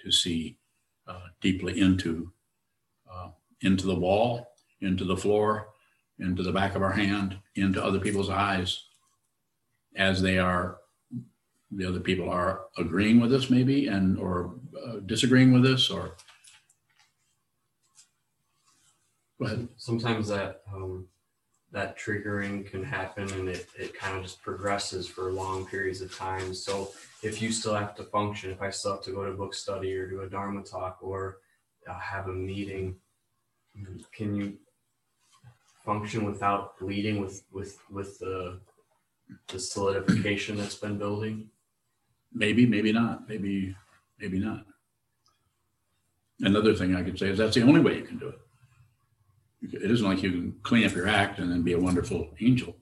to 0.04 0.12
see 0.12 0.58
uh, 1.08 1.28
deeply 1.42 1.80
into 1.80 2.32
uh, 3.12 3.30
into 3.62 3.86
the 3.86 3.96
wall, 3.96 4.48
into 4.82 5.06
the 5.06 5.16
floor, 5.16 5.70
into 6.20 6.44
the 6.44 6.52
back 6.52 6.76
of 6.76 6.82
our 6.82 6.92
hand, 6.92 7.38
into 7.56 7.84
other 7.84 8.00
people's 8.00 8.30
eyes, 8.30 8.84
as 9.96 10.22
they 10.22 10.38
are 10.38 10.80
the 11.76 11.88
other 11.88 12.00
people 12.00 12.30
are 12.30 12.66
agreeing 12.78 13.20
with 13.20 13.34
us 13.34 13.50
maybe 13.50 13.88
and 13.88 14.20
or 14.20 14.56
uh, 14.86 14.98
disagreeing 15.06 15.52
with 15.54 15.66
us 15.66 15.90
or 15.90 16.16
go 19.40 19.46
ahead. 19.46 19.68
Sometimes 19.78 20.28
that 20.28 20.62
um, 20.74 21.08
that 21.74 21.98
triggering 21.98 22.66
can 22.66 22.84
happen 22.84 23.30
and 23.34 23.50
it, 23.50 23.68
it 23.78 23.94
kind 23.94 24.16
of 24.16 24.24
just 24.24 24.42
progresses 24.42 25.08
for 25.08 25.34
long 25.34 25.66
periods 25.66 26.02
of 26.02 26.16
time. 26.16 26.54
So 26.54 26.92
if 27.22 27.42
you 27.42 27.52
still 27.52 27.76
have 27.76 27.96
to 27.96 28.04
function, 28.04 28.52
if 28.52 28.62
I 28.62 28.70
still 28.70 28.94
have 28.94 29.04
to 29.04 29.12
go 29.12 29.26
to 29.26 29.32
book 29.34 29.54
study 29.54 29.94
or 29.96 30.08
do 30.08 30.22
a 30.22 30.30
Dharma 30.30 30.64
talk 30.64 31.00
or 31.02 31.40
uh, 31.90 32.00
have 32.00 32.28
a 32.28 32.34
meeting, 32.34 32.96
can 34.12 34.36
you 34.36 34.58
function 35.84 36.24
without 36.24 36.80
bleeding 36.80 37.20
with 37.20 37.44
with 37.52 37.80
with 37.92 38.20
the 38.20 38.60
the 39.48 39.60
solidification 39.60 40.56
that's 40.56 40.76
been 40.76 40.98
building? 40.98 41.50
maybe 42.34 42.66
maybe 42.66 42.92
not 42.92 43.28
maybe 43.30 43.76
maybe 44.20 44.40
not 44.40 44.66
another 46.42 46.74
thing 46.74 46.96
i 46.96 47.04
could 47.04 47.18
say 47.18 47.30
is 47.30 47.38
that's 47.38 47.56
the 47.56 47.62
only 47.62 47.80
way 47.80 47.98
you 47.98 48.04
can 48.04 48.18
do 48.18 48.28
it 48.28 48.40
it 49.72 49.90
isn't 49.90 50.08
like 50.08 50.24
you 50.24 50.32
can 50.32 50.56
clean 50.64 50.86
up 50.86 50.94
your 50.94 51.08
act 51.08 51.40
and 51.40 51.52
then 51.52 51.62
be 51.62 51.74
a 51.74 51.80
wonderful 51.80 52.30
angel. 52.42 52.76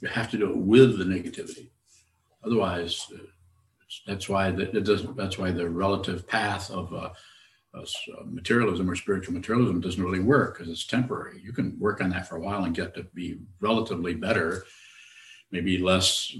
You 0.00 0.08
have 0.08 0.30
to 0.30 0.38
do 0.38 0.50
it 0.50 0.56
with 0.56 0.98
the 0.98 1.04
negativity. 1.04 1.70
Otherwise 2.44 3.06
uh, 3.14 3.18
that's 4.06 4.28
why 4.28 4.50
the, 4.50 4.76
it 4.76 4.84
doesn't 4.84 5.16
that's 5.16 5.38
why 5.38 5.50
the 5.50 5.68
relative 5.68 6.26
path 6.26 6.70
of 6.70 6.92
uh, 6.94 7.10
uh, 7.74 7.84
materialism 8.24 8.90
or 8.90 8.96
spiritual 8.96 9.34
materialism 9.34 9.80
doesn't 9.80 10.02
really 10.02 10.20
work 10.20 10.58
because 10.58 10.70
it's 10.70 10.86
temporary. 10.86 11.40
You 11.42 11.52
can 11.52 11.78
work 11.78 12.00
on 12.00 12.10
that 12.10 12.28
for 12.28 12.36
a 12.36 12.40
while 12.40 12.64
and 12.64 12.74
get 12.74 12.94
to 12.94 13.04
be 13.14 13.38
relatively 13.60 14.14
better 14.14 14.64
maybe 15.52 15.78
less 15.78 16.36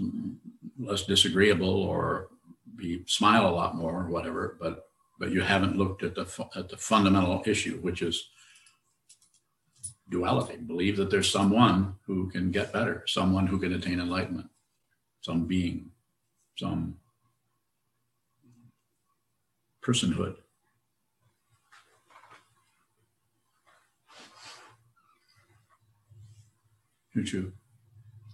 less 0.78 1.04
disagreeable 1.04 1.82
or 1.82 2.28
be 2.76 3.02
smile 3.06 3.48
a 3.48 3.50
lot 3.50 3.76
more 3.76 4.02
or 4.02 4.08
whatever 4.08 4.56
but 4.60 4.86
but 5.18 5.30
you 5.30 5.40
haven't 5.40 5.76
looked 5.76 6.02
at 6.02 6.14
the 6.14 6.48
at 6.56 6.68
the 6.68 6.76
fundamental 6.76 7.42
issue 7.46 7.78
which 7.80 8.02
is 8.02 8.30
duality 10.10 10.56
believe 10.56 10.96
that 10.96 11.08
there's 11.10 11.30
someone 11.30 11.94
who 12.06 12.28
can 12.30 12.50
get 12.50 12.72
better 12.72 13.04
someone 13.06 13.46
who 13.46 13.58
can 13.58 13.72
attain 13.72 14.00
enlightenment 14.00 14.48
some 15.20 15.46
being 15.46 15.90
some 16.58 16.96
personhood 19.82 20.36
Choo 27.12 27.24
choo. 27.24 27.52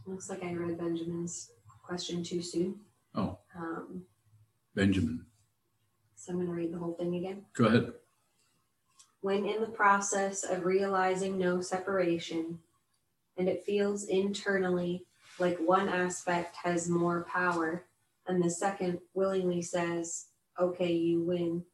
Looks 0.06 0.28
like 0.28 0.44
I 0.44 0.52
read 0.52 0.78
Benjamin's 0.78 1.50
question 1.82 2.22
too 2.22 2.42
soon. 2.42 2.80
Oh, 3.14 3.38
Um, 3.56 4.04
Benjamin. 4.74 5.24
so 6.14 6.32
I'm 6.32 6.38
gonna 6.40 6.52
read 6.52 6.72
the 6.72 6.78
whole 6.78 6.94
thing 6.94 7.14
again. 7.16 7.46
Go 7.54 7.64
ahead. 7.66 7.92
When 9.26 9.44
in 9.44 9.60
the 9.60 9.66
process 9.66 10.44
of 10.44 10.64
realizing 10.64 11.36
no 11.36 11.60
separation, 11.60 12.60
and 13.36 13.48
it 13.48 13.64
feels 13.64 14.04
internally 14.04 15.04
like 15.40 15.58
one 15.58 15.88
aspect 15.88 16.54
has 16.62 16.88
more 16.88 17.26
power, 17.28 17.86
and 18.28 18.40
the 18.40 18.48
second 18.48 19.00
willingly 19.14 19.62
says, 19.62 20.26
okay, 20.60 20.92
you 20.92 21.22
win. 21.22 21.64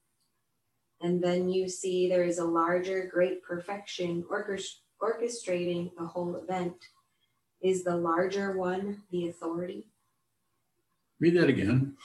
And 1.02 1.22
then 1.22 1.50
you 1.50 1.68
see 1.68 2.08
there 2.08 2.24
is 2.24 2.38
a 2.38 2.44
larger, 2.46 3.10
great 3.12 3.42
perfection 3.42 4.24
orchest- 4.30 4.80
orchestrating 5.02 5.94
the 5.98 6.06
whole 6.06 6.36
event. 6.36 6.86
Is 7.60 7.84
the 7.84 7.96
larger 7.96 8.56
one 8.56 9.02
the 9.10 9.28
authority? 9.28 9.88
Read 11.20 11.36
that 11.36 11.50
again. 11.50 11.98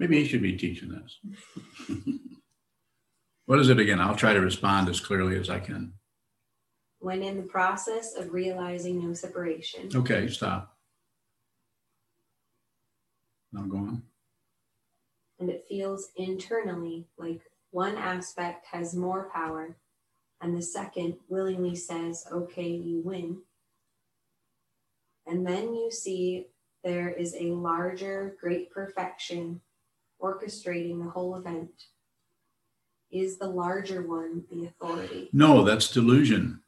Maybe 0.00 0.20
he 0.20 0.26
should 0.26 0.42
be 0.42 0.56
teaching 0.56 0.88
this. 0.88 2.08
what 3.46 3.58
is 3.58 3.68
it 3.68 3.78
again? 3.78 4.00
I'll 4.00 4.16
try 4.16 4.32
to 4.32 4.40
respond 4.40 4.88
as 4.88 5.00
clearly 5.00 5.38
as 5.38 5.50
I 5.50 5.60
can. 5.60 5.92
When 7.00 7.22
in 7.22 7.36
the 7.36 7.42
process 7.42 8.14
of 8.16 8.32
realizing 8.32 9.06
no 9.06 9.12
separation, 9.14 9.90
Okay, 9.94 10.28
stop. 10.28 10.76
Now 13.52 13.62
go 13.62 13.76
on. 13.76 14.02
and 15.38 15.50
it 15.50 15.64
feels 15.68 16.08
internally 16.16 17.06
like 17.18 17.42
one 17.70 17.96
aspect 17.96 18.66
has 18.72 18.94
more 18.96 19.28
power 19.34 19.76
and 20.40 20.56
the 20.56 20.62
second 20.62 21.14
willingly 21.28 21.74
says, 21.76 22.24
okay, 22.32 22.68
you 22.68 23.00
win. 23.04 23.38
And 25.26 25.46
then 25.46 25.74
you 25.74 25.90
see 25.90 26.46
there 26.82 27.10
is 27.10 27.34
a 27.34 27.50
larger, 27.52 28.36
great 28.40 28.70
perfection 28.70 29.60
orchestrating 30.20 31.02
the 31.02 31.10
whole 31.10 31.36
event. 31.36 31.70
Is 33.14 33.38
the 33.38 33.46
larger 33.46 34.02
one 34.02 34.42
the 34.50 34.66
authority? 34.66 35.30
No, 35.32 35.62
that's 35.62 35.88
delusion. 35.92 36.60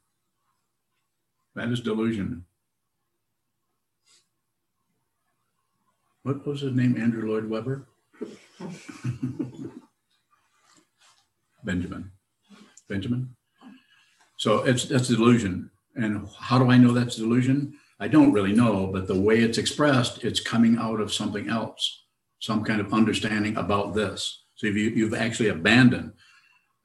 That 1.56 1.70
is 1.70 1.80
delusion. 1.80 2.44
What 6.22 6.46
was 6.46 6.60
his 6.60 6.72
name? 6.72 6.96
Andrew 6.96 7.28
Lloyd 7.28 7.50
Webber? 7.50 7.88
Benjamin. 11.64 12.12
Benjamin? 12.88 13.34
So 14.36 14.62
it's 14.62 14.84
that's 14.84 15.08
delusion. 15.08 15.72
And 15.96 16.28
how 16.38 16.60
do 16.60 16.70
I 16.70 16.76
know 16.78 16.92
that's 16.92 17.16
delusion? 17.16 17.76
I 17.98 18.06
don't 18.06 18.32
really 18.32 18.52
know, 18.52 18.86
but 18.92 19.08
the 19.08 19.20
way 19.20 19.40
it's 19.40 19.58
expressed, 19.58 20.22
it's 20.22 20.38
coming 20.38 20.78
out 20.78 21.00
of 21.00 21.12
something 21.12 21.48
else, 21.48 22.04
some 22.38 22.62
kind 22.62 22.80
of 22.80 22.94
understanding 22.94 23.56
about 23.56 23.94
this. 23.94 24.44
So 24.54 24.68
if 24.68 24.76
you, 24.76 24.90
you've 24.90 25.14
actually 25.14 25.48
abandoned 25.48 26.12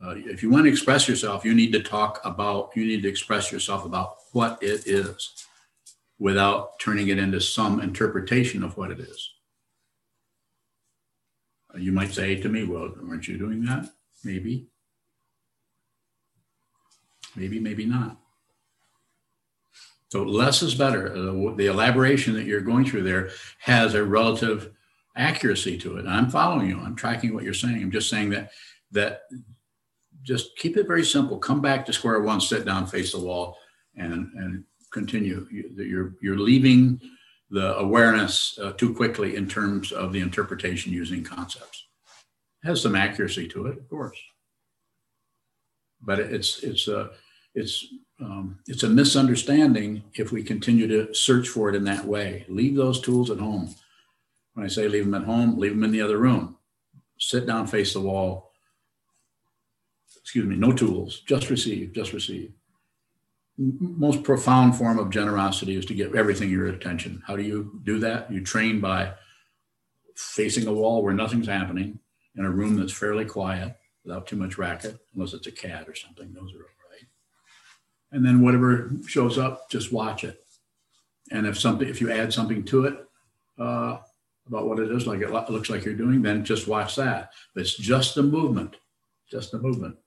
uh, 0.03 0.15
if 0.17 0.41
you 0.41 0.49
want 0.49 0.65
to 0.65 0.69
express 0.69 1.07
yourself, 1.07 1.45
you 1.45 1.53
need 1.53 1.71
to 1.73 1.83
talk 1.83 2.19
about, 2.23 2.71
you 2.75 2.85
need 2.85 3.03
to 3.03 3.09
express 3.09 3.51
yourself 3.51 3.85
about 3.85 4.15
what 4.31 4.61
it 4.61 4.87
is 4.87 5.45
without 6.17 6.79
turning 6.79 7.09
it 7.09 7.19
into 7.19 7.39
some 7.39 7.81
interpretation 7.81 8.63
of 8.63 8.77
what 8.77 8.91
it 8.91 8.99
is. 8.99 9.31
Uh, 11.73 11.77
You 11.77 11.91
might 11.91 12.13
say 12.13 12.35
to 12.35 12.49
me, 12.49 12.63
well, 12.63 12.93
aren't 13.07 13.27
you 13.27 13.37
doing 13.37 13.63
that? 13.65 13.89
Maybe. 14.23 14.67
Maybe, 17.35 17.59
maybe 17.59 17.85
not. 17.85 18.17
So 20.09 20.23
less 20.23 20.61
is 20.61 20.75
better. 20.75 21.15
Uh, 21.15 21.55
The 21.55 21.67
elaboration 21.67 22.33
that 22.33 22.45
you're 22.45 22.61
going 22.61 22.85
through 22.85 23.03
there 23.03 23.29
has 23.59 23.93
a 23.93 24.03
relative 24.03 24.71
accuracy 25.15 25.77
to 25.77 25.97
it. 25.97 26.05
I'm 26.07 26.29
following 26.29 26.69
you. 26.69 26.79
I'm 26.79 26.95
tracking 26.95 27.33
what 27.33 27.43
you're 27.43 27.53
saying. 27.53 27.81
I'm 27.81 27.91
just 27.91 28.09
saying 28.09 28.31
that 28.31 28.51
that 28.91 29.23
just 30.23 30.55
keep 30.57 30.77
it 30.77 30.87
very 30.87 31.03
simple. 31.03 31.37
Come 31.37 31.61
back 31.61 31.85
to 31.85 31.93
square 31.93 32.21
one, 32.21 32.41
sit 32.41 32.65
down, 32.65 32.85
face 32.87 33.11
the 33.11 33.19
wall, 33.19 33.57
and 33.95 34.29
and 34.35 34.63
continue. 34.91 35.47
You- 35.51 35.71
You're 35.77 36.15
you're 36.21 36.39
leaving 36.39 36.99
the 37.49 37.75
awareness 37.77 38.57
uh, 38.61 38.71
too 38.73 38.93
quickly 38.93 39.35
in 39.35 39.47
terms 39.47 39.91
of 39.91 40.13
the 40.13 40.21
interpretation 40.21 40.93
using 40.93 41.23
concepts. 41.23 41.85
It 42.63 42.67
has 42.67 42.81
some 42.81 42.95
accuracy 42.95 43.47
to 43.49 43.67
it, 43.67 43.77
of 43.77 43.89
course, 43.89 44.17
but 46.01 46.19
it's 46.19 46.63
it's 46.63 46.87
a 46.87 47.11
it's 47.55 47.85
um, 48.21 48.59
it's 48.67 48.83
a 48.83 48.89
misunderstanding 48.89 50.03
if 50.13 50.31
we 50.31 50.43
continue 50.43 50.87
to 50.87 51.13
search 51.13 51.47
for 51.49 51.69
it 51.69 51.75
in 51.75 51.83
that 51.85 52.05
way. 52.05 52.45
Leave 52.47 52.75
those 52.75 53.01
tools 53.01 53.29
at 53.31 53.39
home. 53.39 53.73
When 54.53 54.65
I 54.65 54.69
say 54.69 54.87
leave 54.87 55.05
them 55.05 55.15
at 55.15 55.23
home, 55.23 55.57
leave 55.57 55.71
them 55.71 55.83
in 55.83 55.91
the 55.91 56.01
other 56.01 56.17
room. 56.17 56.57
Sit 57.17 57.45
down, 57.47 57.67
face 57.67 57.93
the 57.93 58.01
wall, 58.01 58.50
excuse 60.23 60.45
me, 60.45 60.55
no 60.55 60.71
tools, 60.71 61.21
just 61.21 61.49
receive, 61.49 61.93
just 61.93 62.13
receive. 62.13 62.51
Most 63.57 64.23
profound 64.23 64.75
form 64.75 64.97
of 64.97 65.09
generosity 65.09 65.75
is 65.75 65.85
to 65.85 65.93
give 65.93 66.15
everything 66.15 66.49
your 66.49 66.67
attention. 66.67 67.21
How 67.27 67.35
do 67.35 67.43
you 67.43 67.79
do 67.83 67.99
that? 67.99 68.31
You 68.31 68.43
train 68.43 68.79
by 68.79 69.13
facing 70.15 70.67
a 70.67 70.73
wall 70.73 71.03
where 71.03 71.13
nothing's 71.13 71.47
happening 71.47 71.99
in 72.35 72.45
a 72.45 72.49
room 72.49 72.75
that's 72.75 72.93
fairly 72.93 73.25
quiet 73.25 73.75
without 74.03 74.27
too 74.27 74.35
much 74.35 74.57
racket, 74.57 74.97
unless 75.13 75.33
it's 75.33 75.47
a 75.47 75.51
cat 75.51 75.87
or 75.87 75.95
something. 75.95 76.33
Those 76.33 76.53
are 76.53 76.59
all 76.59 76.89
right. 76.91 77.05
And 78.11 78.25
then 78.25 78.41
whatever 78.41 78.91
shows 79.07 79.37
up, 79.37 79.69
just 79.69 79.91
watch 79.91 80.23
it. 80.23 80.43
And 81.31 81.45
if 81.45 81.59
something, 81.59 81.87
if 81.87 82.01
you 82.01 82.11
add 82.11 82.33
something 82.33 82.63
to 82.65 82.85
it 82.85 83.05
uh, 83.59 83.97
about 84.47 84.67
what 84.67 84.79
it 84.79 84.91
is, 84.91 85.07
like 85.07 85.21
it 85.21 85.31
looks 85.31 85.69
like 85.69 85.85
you're 85.85 85.93
doing, 85.93 86.21
then 86.21 86.43
just 86.43 86.67
watch 86.67 86.95
that. 86.95 87.31
But 87.53 87.61
it's 87.61 87.75
just 87.75 88.17
a 88.17 88.23
movement, 88.23 88.75
just 89.29 89.53
a 89.53 89.59
movement. 89.59 89.97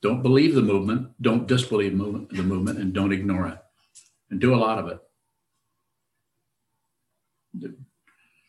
Don't 0.00 0.22
believe 0.22 0.54
the 0.54 0.62
movement, 0.62 1.10
don't 1.20 1.48
disbelieve 1.48 1.92
movement, 1.92 2.30
the 2.30 2.42
movement, 2.42 2.78
and 2.78 2.92
don't 2.92 3.12
ignore 3.12 3.48
it. 3.48 3.58
And 4.30 4.40
do 4.40 4.54
a 4.54 4.56
lot 4.56 4.78
of 4.78 4.88
it. 4.88 4.98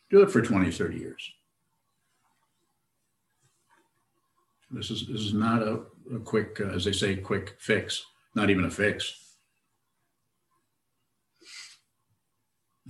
Do 0.10 0.22
it 0.22 0.32
for 0.32 0.42
20, 0.42 0.72
30 0.72 0.98
years. 0.98 1.32
This 4.72 4.92
is 4.92 5.08
this 5.08 5.22
is 5.22 5.34
not 5.34 5.64
a, 5.64 5.82
a 6.14 6.20
quick, 6.24 6.60
uh, 6.62 6.66
as 6.66 6.86
they 6.86 6.92
say, 6.92 7.16
quick 7.16 7.56
fix, 7.60 8.04
not 8.36 8.52
even 8.52 8.66
a 8.66 8.70
fix. 8.70 9.36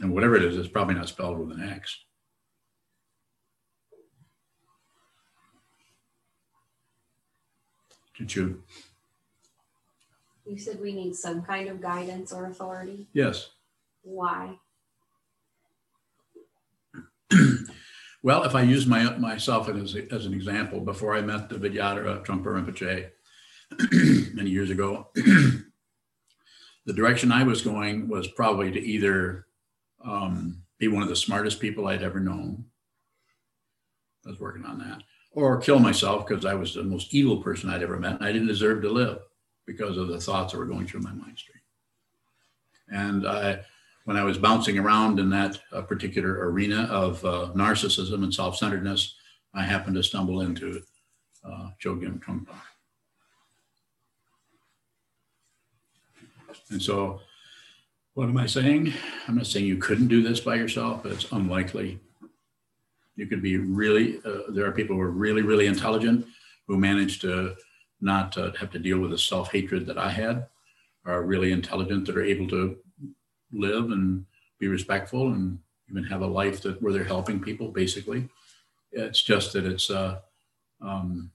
And 0.02 0.14
whatever 0.14 0.36
it 0.36 0.44
is, 0.44 0.58
it's 0.58 0.68
probably 0.68 0.96
not 0.96 1.08
spelled 1.08 1.40
with 1.40 1.58
an 1.58 1.70
X. 1.70 1.98
Choo-choo. 8.20 8.62
You 10.46 10.58
said 10.58 10.82
we 10.82 10.92
need 10.94 11.16
some 11.16 11.42
kind 11.42 11.70
of 11.70 11.80
guidance 11.82 12.34
or 12.34 12.48
authority. 12.48 13.08
Yes. 13.14 13.50
Why? 14.04 14.56
Well, 18.22 18.44
if 18.44 18.54
I 18.54 18.64
use 18.64 18.86
my 18.86 19.18
myself 19.18 19.70
as, 19.70 19.96
a- 19.96 20.14
as 20.14 20.26
an 20.26 20.34
example, 20.34 20.82
before 20.82 21.16
I 21.16 21.22
met 21.22 21.48
the 21.48 21.56
Vidyadhara 21.56 22.26
Trungpa 22.26 22.48
Rinpoche 22.48 23.12
many 24.36 24.50
years 24.50 24.70
ago, 24.70 25.08
the 25.16 25.64
direction 26.94 27.32
I 27.32 27.44
was 27.44 27.62
going 27.62 28.10
was 28.10 28.28
probably 28.28 28.72
to 28.74 28.80
either 28.82 29.46
um, 30.04 30.64
be 30.80 30.90
one 30.90 31.02
of 31.02 31.08
the 31.08 31.16
smartest 31.16 31.62
people 31.62 31.88
I'd 31.88 32.04
ever 32.04 32.20
known. 32.20 32.66
I 34.26 34.32
was 34.32 34.40
working 34.42 34.66
on 34.66 34.80
that, 34.80 35.02
or 35.32 35.58
kill 35.62 35.80
myself 35.80 36.28
because 36.28 36.46
I 36.46 36.54
was 36.54 36.74
the 36.74 36.84
most 36.84 37.14
evil 37.14 37.38
person 37.38 37.70
I'd 37.70 37.84
ever 37.84 38.00
met, 38.00 38.16
and 38.16 38.26
I 38.26 38.32
didn't 38.32 38.48
deserve 38.48 38.82
to 38.82 38.90
live 38.90 39.20
because 39.66 39.98
of 39.98 40.08
the 40.08 40.20
thoughts 40.20 40.52
that 40.52 40.60
were 40.60 40.66
going 40.66 40.88
through 40.88 41.02
my 41.02 41.14
mind 41.14 41.38
stream. 41.38 41.62
And 42.92 43.28
I, 43.28 43.60
when 44.06 44.18
I 44.18 44.24
was 44.24 44.38
bouncing 44.40 44.80
around 44.80 45.20
in 45.20 45.30
that 45.30 45.60
uh, 45.72 45.84
particular 45.84 46.50
arena 46.50 46.84
of 46.90 47.24
uh, 47.24 47.52
narcissism 47.56 48.24
and 48.24 48.34
self-centeredness, 48.34 49.16
I 49.54 49.64
happened 49.64 49.96
to 49.96 50.04
stumble 50.04 50.42
into 50.42 50.82
uh, 51.44 51.70
Chogyam 51.82 52.20
Trungpa. 52.20 52.56
And 56.72 56.82
so 56.82 57.22
What 58.20 58.28
am 58.28 58.38
I 58.38 58.48
saying? 58.48 58.92
I'm 59.30 59.36
not 59.36 59.48
saying 59.48 59.66
you 59.66 59.78
couldn't 59.78 60.10
do 60.10 60.22
this 60.22 60.42
by 60.42 60.56
yourself, 60.56 61.06
it's 61.06 61.32
unlikely. 61.32 62.02
You 63.20 63.28
could 63.28 63.42
be 63.42 63.58
really, 63.58 64.22
uh, 64.24 64.44
there 64.50 64.66
are 64.66 64.72
people 64.72 64.96
who 64.96 65.02
are 65.02 65.12
really, 65.12 65.42
really 65.42 65.66
intelligent 65.66 66.26
who 66.68 66.78
manage 66.78 67.20
to 67.20 67.54
not 68.00 68.38
uh, 68.38 68.54
have 68.54 68.72
to 68.72 68.80
deal 68.80 69.00
with 69.00 69.12
the 69.12 69.18
self 69.18 69.52
hatred 69.52 69.86
that 69.88 69.98
I 69.98 70.10
had, 70.10 70.48
are 71.06 71.24
really 71.24 71.52
intelligent 71.52 72.06
that 72.06 72.16
are 72.16 72.24
able 72.24 72.48
to 72.48 72.78
live 73.52 73.92
and 73.92 74.26
be 74.58 74.70
respectful 74.70 75.34
and 75.34 75.60
even 75.90 76.06
have 76.06 76.22
a 76.22 76.28
life 76.28 76.62
that 76.62 76.82
where 76.82 76.94
they're 76.94 77.04
helping 77.04 77.42
people 77.42 77.70
basically. 77.70 78.30
It's 78.94 79.22
just 79.22 79.52
that 79.52 79.66
it's, 79.66 79.90
uh, 79.90 80.20
um, 80.82 81.30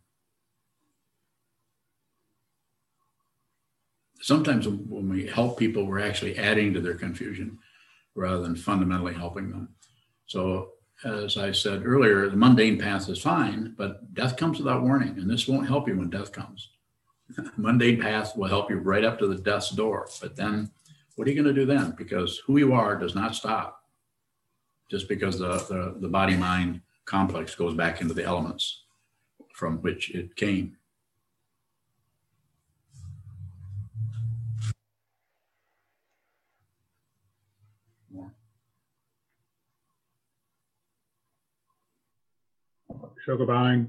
sometimes 4.22 4.66
when 4.66 5.10
we 5.10 5.26
help 5.26 5.58
people, 5.58 5.84
we're 5.84 6.00
actually 6.00 6.38
adding 6.38 6.72
to 6.72 6.80
their 6.80 6.94
confusion 6.94 7.58
rather 8.14 8.40
than 8.40 8.56
fundamentally 8.56 9.12
helping 9.12 9.50
them. 9.50 9.68
So, 10.26 10.73
as 11.04 11.36
I 11.36 11.52
said 11.52 11.84
earlier, 11.84 12.28
the 12.28 12.36
mundane 12.36 12.78
path 12.78 13.08
is 13.08 13.20
fine, 13.20 13.74
but 13.76 14.14
death 14.14 14.36
comes 14.36 14.58
without 14.58 14.82
warning, 14.82 15.18
and 15.18 15.28
this 15.28 15.48
won't 15.48 15.68
help 15.68 15.88
you 15.88 15.96
when 15.96 16.10
death 16.10 16.32
comes. 16.32 16.70
mundane 17.56 18.00
path 18.00 18.36
will 18.36 18.48
help 18.48 18.70
you 18.70 18.76
right 18.76 19.04
up 19.04 19.18
to 19.18 19.26
the 19.26 19.42
death's 19.42 19.70
door, 19.70 20.08
but 20.20 20.36
then 20.36 20.70
what 21.16 21.26
are 21.26 21.30
you 21.30 21.42
going 21.42 21.54
to 21.54 21.60
do 21.60 21.66
then? 21.66 21.94
Because 21.96 22.38
who 22.46 22.58
you 22.58 22.72
are 22.72 22.96
does 22.96 23.14
not 23.14 23.34
stop 23.34 23.82
just 24.90 25.08
because 25.08 25.38
the, 25.38 25.56
the, 25.68 25.96
the 26.00 26.08
body 26.08 26.36
mind 26.36 26.80
complex 27.04 27.54
goes 27.54 27.74
back 27.74 28.00
into 28.00 28.14
the 28.14 28.24
elements 28.24 28.84
from 29.52 29.78
which 29.82 30.10
it 30.14 30.34
came. 30.36 30.76
Shogabine, 43.26 43.88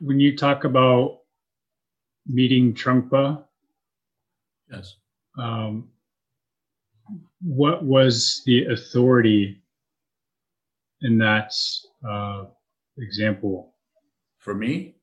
when 0.00 0.20
you 0.20 0.36
talk 0.36 0.64
about 0.64 1.20
meeting 2.26 2.74
Trungpa, 2.74 3.44
Yes. 4.70 4.96
um, 5.38 5.88
what 7.42 7.84
was 7.84 8.42
the 8.46 8.66
authority 8.66 9.60
in 11.02 11.18
that 11.18 11.52
uh, 12.08 12.44
example? 12.98 13.74
For 14.38 14.54
me, 14.54 14.96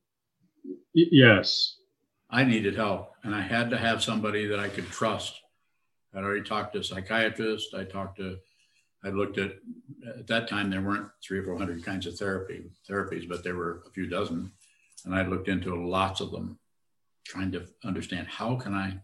Y- 0.94 1.06
yes. 1.10 1.76
I 2.30 2.44
needed 2.44 2.74
help 2.74 3.12
and 3.24 3.34
I 3.34 3.40
had 3.40 3.70
to 3.70 3.78
have 3.78 4.02
somebody 4.02 4.46
that 4.46 4.58
I 4.58 4.68
could 4.68 4.86
trust. 4.88 5.40
I'd 6.14 6.22
already 6.24 6.42
talked 6.42 6.74
to 6.74 6.80
a 6.80 6.84
psychiatrist. 6.84 7.74
I 7.74 7.84
talked 7.84 8.18
to, 8.18 8.36
I 9.04 9.08
looked 9.08 9.38
at, 9.38 9.52
at 10.06 10.26
that 10.28 10.48
time, 10.48 10.70
there 10.70 10.82
weren't 10.82 11.08
three 11.22 11.38
or 11.38 11.44
400 11.44 11.84
kinds 11.84 12.06
of 12.06 12.16
therapy 12.16 12.70
therapies, 12.88 13.28
but 13.28 13.42
there 13.42 13.56
were 13.56 13.82
a 13.86 13.90
few 13.90 14.06
dozen. 14.06 14.52
And 15.04 15.14
I 15.14 15.26
looked 15.26 15.48
into 15.48 15.74
lots 15.74 16.20
of 16.20 16.30
them, 16.30 16.58
trying 17.24 17.50
to 17.52 17.66
understand 17.84 18.28
how 18.28 18.56
can 18.56 18.74
I, 18.74 18.98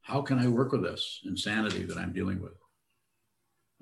how 0.00 0.22
can 0.22 0.38
I 0.38 0.48
work 0.48 0.72
with 0.72 0.82
this 0.82 1.20
insanity 1.24 1.84
that 1.84 1.98
I'm 1.98 2.12
dealing 2.12 2.40
with? 2.40 2.54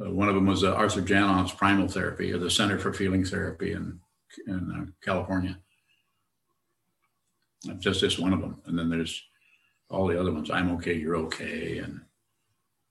Uh, 0.05 0.11
one 0.11 0.29
of 0.29 0.35
them 0.35 0.47
was 0.47 0.65
uh, 0.65 0.75
Arthur 0.75 1.01
Janov's 1.01 1.53
primal 1.53 1.89
therapy 1.89 2.33
or 2.33 2.39
the 2.39 2.51
Center 2.51 2.79
for 2.79 2.93
Feeling 2.93 3.25
Therapy 3.25 3.73
in, 3.73 4.01
in 4.47 4.73
uh, 4.73 4.91
California. 5.03 5.59
Just 7.79 8.01
this 8.01 8.19
one 8.19 8.33
of 8.33 8.41
them. 8.41 8.61
And 8.67 8.79
then 8.79 8.91
there's 8.91 9.23
all 9.89 10.07
the 10.07 10.21
other 10.21 10.33
ones. 10.33 10.51
I'm 10.51 10.73
okay, 10.73 10.95
you're 10.95 11.17
okay. 11.17 11.79
And 11.79 12.01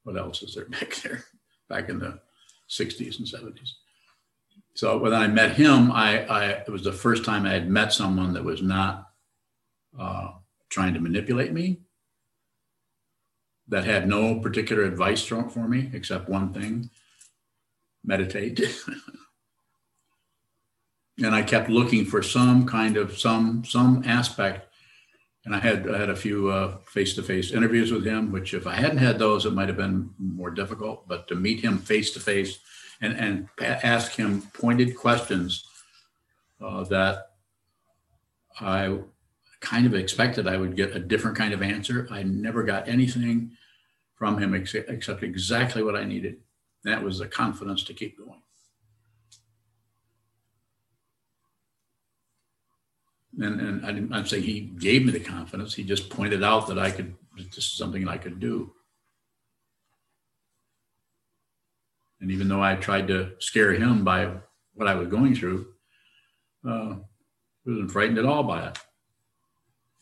what 0.03 0.17
else 0.17 0.41
is 0.41 0.55
there 0.55 0.65
back 0.69 0.95
there? 1.03 1.25
Back 1.67 1.89
in 1.89 1.99
the 1.99 2.19
60s 2.69 3.19
and 3.19 3.27
70s. 3.27 3.71
So 4.73 4.97
when 4.97 5.13
I 5.13 5.27
met 5.27 5.55
him, 5.55 5.91
I, 5.91 6.25
I 6.25 6.45
it 6.45 6.69
was 6.69 6.83
the 6.83 6.91
first 6.91 7.23
time 7.23 7.45
I 7.45 7.53
had 7.53 7.69
met 7.69 7.93
someone 7.93 8.33
that 8.33 8.43
was 8.43 8.61
not 8.61 9.09
uh, 9.97 10.31
trying 10.69 10.93
to 10.93 10.99
manipulate 10.99 11.53
me, 11.53 11.79
that 13.67 13.85
had 13.85 14.07
no 14.07 14.39
particular 14.39 14.83
advice 14.83 15.23
for 15.23 15.49
for 15.49 15.67
me 15.67 15.89
except 15.93 16.29
one 16.29 16.53
thing 16.53 16.89
meditate. 18.03 18.59
and 21.23 21.33
I 21.33 21.41
kept 21.41 21.69
looking 21.69 22.05
for 22.05 22.21
some 22.21 22.65
kind 22.65 22.97
of 22.97 23.17
some 23.17 23.63
some 23.65 24.03
aspect. 24.05 24.71
And 25.45 25.55
I 25.55 25.59
had 25.59 25.87
I 25.89 25.99
had 25.99 26.09
a 26.09 26.15
few 26.15 26.51
face 26.87 27.13
to 27.15 27.23
face 27.23 27.51
interviews 27.51 27.91
with 27.91 28.05
him, 28.05 28.31
which 28.31 28.53
if 28.53 28.65
I 28.65 28.73
hadn't 28.73 28.97
had 28.97 29.19
those, 29.19 29.45
it 29.45 29.53
might 29.53 29.67
have 29.67 29.77
been 29.77 30.09
more 30.17 30.49
difficult. 30.49 31.07
But 31.07 31.27
to 31.27 31.35
meet 31.35 31.59
him 31.59 31.77
face 31.77 32.11
to 32.11 32.19
face 32.19 32.59
and 33.01 33.15
and 33.15 33.49
ask 33.59 34.13
him 34.13 34.41
pointed 34.53 34.97
questions 34.97 35.65
uh, 36.61 36.83
that 36.85 37.31
I 38.59 38.97
kind 39.59 39.85
of 39.85 39.93
expected 39.93 40.47
I 40.47 40.57
would 40.57 40.75
get 40.75 40.95
a 40.95 40.99
different 40.99 41.37
kind 41.37 41.53
of 41.53 41.61
answer. 41.61 42.07
I 42.11 42.23
never 42.23 42.63
got 42.63 42.87
anything 42.87 43.51
from 44.15 44.37
him 44.37 44.53
ex- 44.53 44.75
except 44.75 45.23
exactly 45.23 45.83
what 45.83 45.95
I 45.95 46.05
needed. 46.05 46.37
That 46.83 47.03
was 47.03 47.19
the 47.19 47.27
confidence 47.27 47.83
to 47.85 47.93
keep 47.93 48.17
going. 48.17 48.41
And, 53.39 53.59
and 53.59 53.85
I 53.85 53.91
didn't, 53.91 54.13
I'm 54.13 54.25
saying 54.25 54.43
he 54.43 54.61
gave 54.61 55.05
me 55.05 55.11
the 55.11 55.19
confidence. 55.19 55.73
He 55.73 55.83
just 55.83 56.09
pointed 56.09 56.43
out 56.43 56.67
that 56.67 56.79
I 56.79 56.91
could, 56.91 57.15
this 57.37 57.57
is 57.57 57.77
something 57.77 58.07
I 58.07 58.17
could 58.17 58.39
do. 58.39 58.73
And 62.21 62.31
even 62.31 62.47
though 62.47 62.63
I 62.63 62.75
tried 62.75 63.07
to 63.09 63.33
scare 63.39 63.73
him 63.73 64.03
by 64.03 64.31
what 64.73 64.87
I 64.87 64.95
was 64.95 65.09
going 65.09 65.35
through, 65.35 65.67
uh, 66.67 66.95
he 67.63 67.71
wasn't 67.71 67.91
frightened 67.91 68.17
at 68.17 68.25
all 68.25 68.43
by 68.43 68.67
it. 68.67 68.77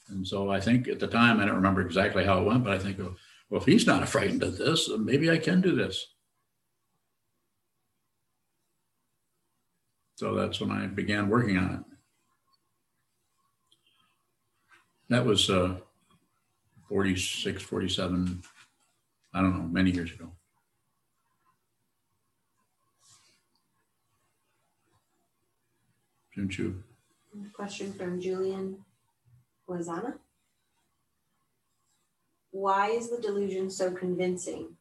And 0.09 0.27
so 0.27 0.51
I 0.51 0.59
think 0.59 0.87
at 0.87 0.99
the 0.99 1.07
time, 1.07 1.39
I 1.39 1.45
don't 1.45 1.55
remember 1.55 1.81
exactly 1.81 2.23
how 2.23 2.39
it 2.39 2.45
went, 2.45 2.63
but 2.63 2.73
I 2.73 2.79
think, 2.79 2.99
well, 2.99 3.61
if 3.61 3.65
he's 3.65 3.87
not 3.87 4.07
frightened 4.07 4.43
of 4.43 4.57
this, 4.57 4.89
maybe 4.97 5.31
I 5.31 5.37
can 5.37 5.61
do 5.61 5.75
this. 5.75 6.05
So 10.15 10.35
that's 10.35 10.61
when 10.61 10.71
I 10.71 10.85
began 10.87 11.29
working 11.29 11.57
on 11.57 11.73
it. 11.73 11.92
That 15.09 15.25
was 15.25 15.49
uh, 15.49 15.75
46, 16.87 17.61
47, 17.61 18.41
I 19.33 19.41
don't 19.41 19.57
know, 19.57 19.63
many 19.63 19.91
years 19.91 20.11
ago. 20.11 20.31
Junchu. 26.35 26.81
Question 27.53 27.93
from 27.93 28.19
Julian 28.19 28.77
Lozana. 29.69 30.15
Why 32.51 32.89
is 32.89 33.09
the 33.09 33.21
delusion 33.21 33.69
so 33.69 33.91
convincing? 33.91 34.75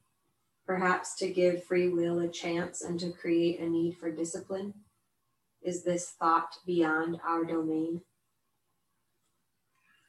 Perhaps 0.67 1.17
to 1.17 1.29
give 1.29 1.65
free 1.65 1.89
will 1.89 2.21
a 2.21 2.29
chance 2.29 2.83
and 2.83 2.99
to 3.01 3.11
create 3.11 3.61
a 3.61 3.69
need 3.69 3.97
for 3.99 4.11
discipline? 4.11 4.75
Is 5.63 5.83
this 5.83 6.11
thought 6.19 6.57
beyond 6.67 7.19
our 7.27 7.45
domain? 7.45 8.03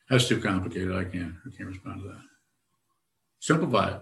That's 0.09 0.27
too 0.27 0.39
complicated. 0.39 0.95
I 0.95 1.05
can't. 1.05 1.33
I 1.45 1.55
can't 1.55 1.69
respond 1.69 2.01
to 2.01 2.07
that. 2.09 2.21
Simplify 3.39 3.95
it. 3.95 4.01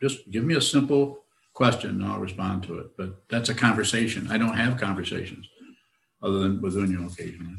Just 0.00 0.30
give 0.30 0.44
me 0.44 0.54
a 0.54 0.60
simple 0.60 1.24
question 1.52 1.90
and 1.90 2.04
I'll 2.04 2.20
respond 2.20 2.64
to 2.64 2.78
it. 2.78 2.96
But 2.96 3.22
that's 3.28 3.48
a 3.48 3.54
conversation. 3.54 4.28
I 4.30 4.38
don't 4.38 4.56
have 4.56 4.80
conversations 4.80 5.48
other 6.22 6.38
than 6.38 6.60
with 6.60 6.74
Unyo 6.74 7.12
occasionally. 7.12 7.56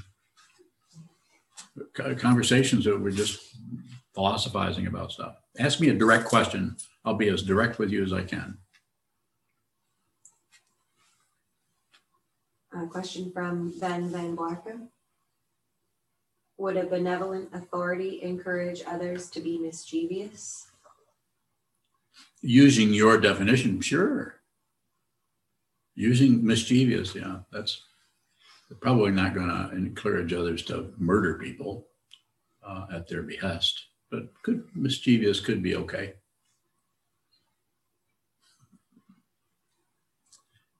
Conversations 2.18 2.86
that 2.86 3.00
we're 3.00 3.12
just 3.12 3.56
philosophizing 4.14 4.88
about 4.88 5.12
stuff. 5.12 5.36
Ask 5.60 5.80
me 5.80 5.90
a 5.90 5.94
direct 5.94 6.26
question. 6.26 6.76
I'll 7.06 7.16
be 7.16 7.30
as 7.30 7.44
direct 7.44 7.80
with 7.80 7.90
you 7.92 8.04
as 8.04 8.14
I 8.14 8.24
can. 8.24 8.58
A 12.76 12.88
question 12.88 13.32
from 13.32 13.74
Ben 13.80 14.10
Van 14.10 14.36
Blarken. 14.36 14.88
Would 16.58 16.78
a 16.78 16.86
benevolent 16.86 17.50
authority 17.54 18.22
encourage 18.22 18.84
others 18.86 19.30
to 19.32 19.42
be 19.42 19.58
mischievous? 19.58 20.68
Using 22.42 22.94
your 22.94 23.20
definition, 23.20 23.82
sure. 23.82 24.36
Using 25.96 26.46
mischievous, 26.46 27.16
yeah, 27.16 27.40
that's 27.52 27.82
probably 28.82 29.12
not 29.12 29.34
going 29.34 29.48
to 29.48 29.72
encourage 29.76 30.34
others 30.34 30.64
to 30.64 30.94
murder 30.98 31.36
people 31.36 31.88
uh, 32.66 32.86
at 32.94 33.08
their 33.08 33.24
behest, 33.24 33.88
but 34.10 34.30
could 34.44 34.64
mischievous 34.76 35.40
could 35.40 35.62
be 35.62 35.76
okay. 35.76 36.14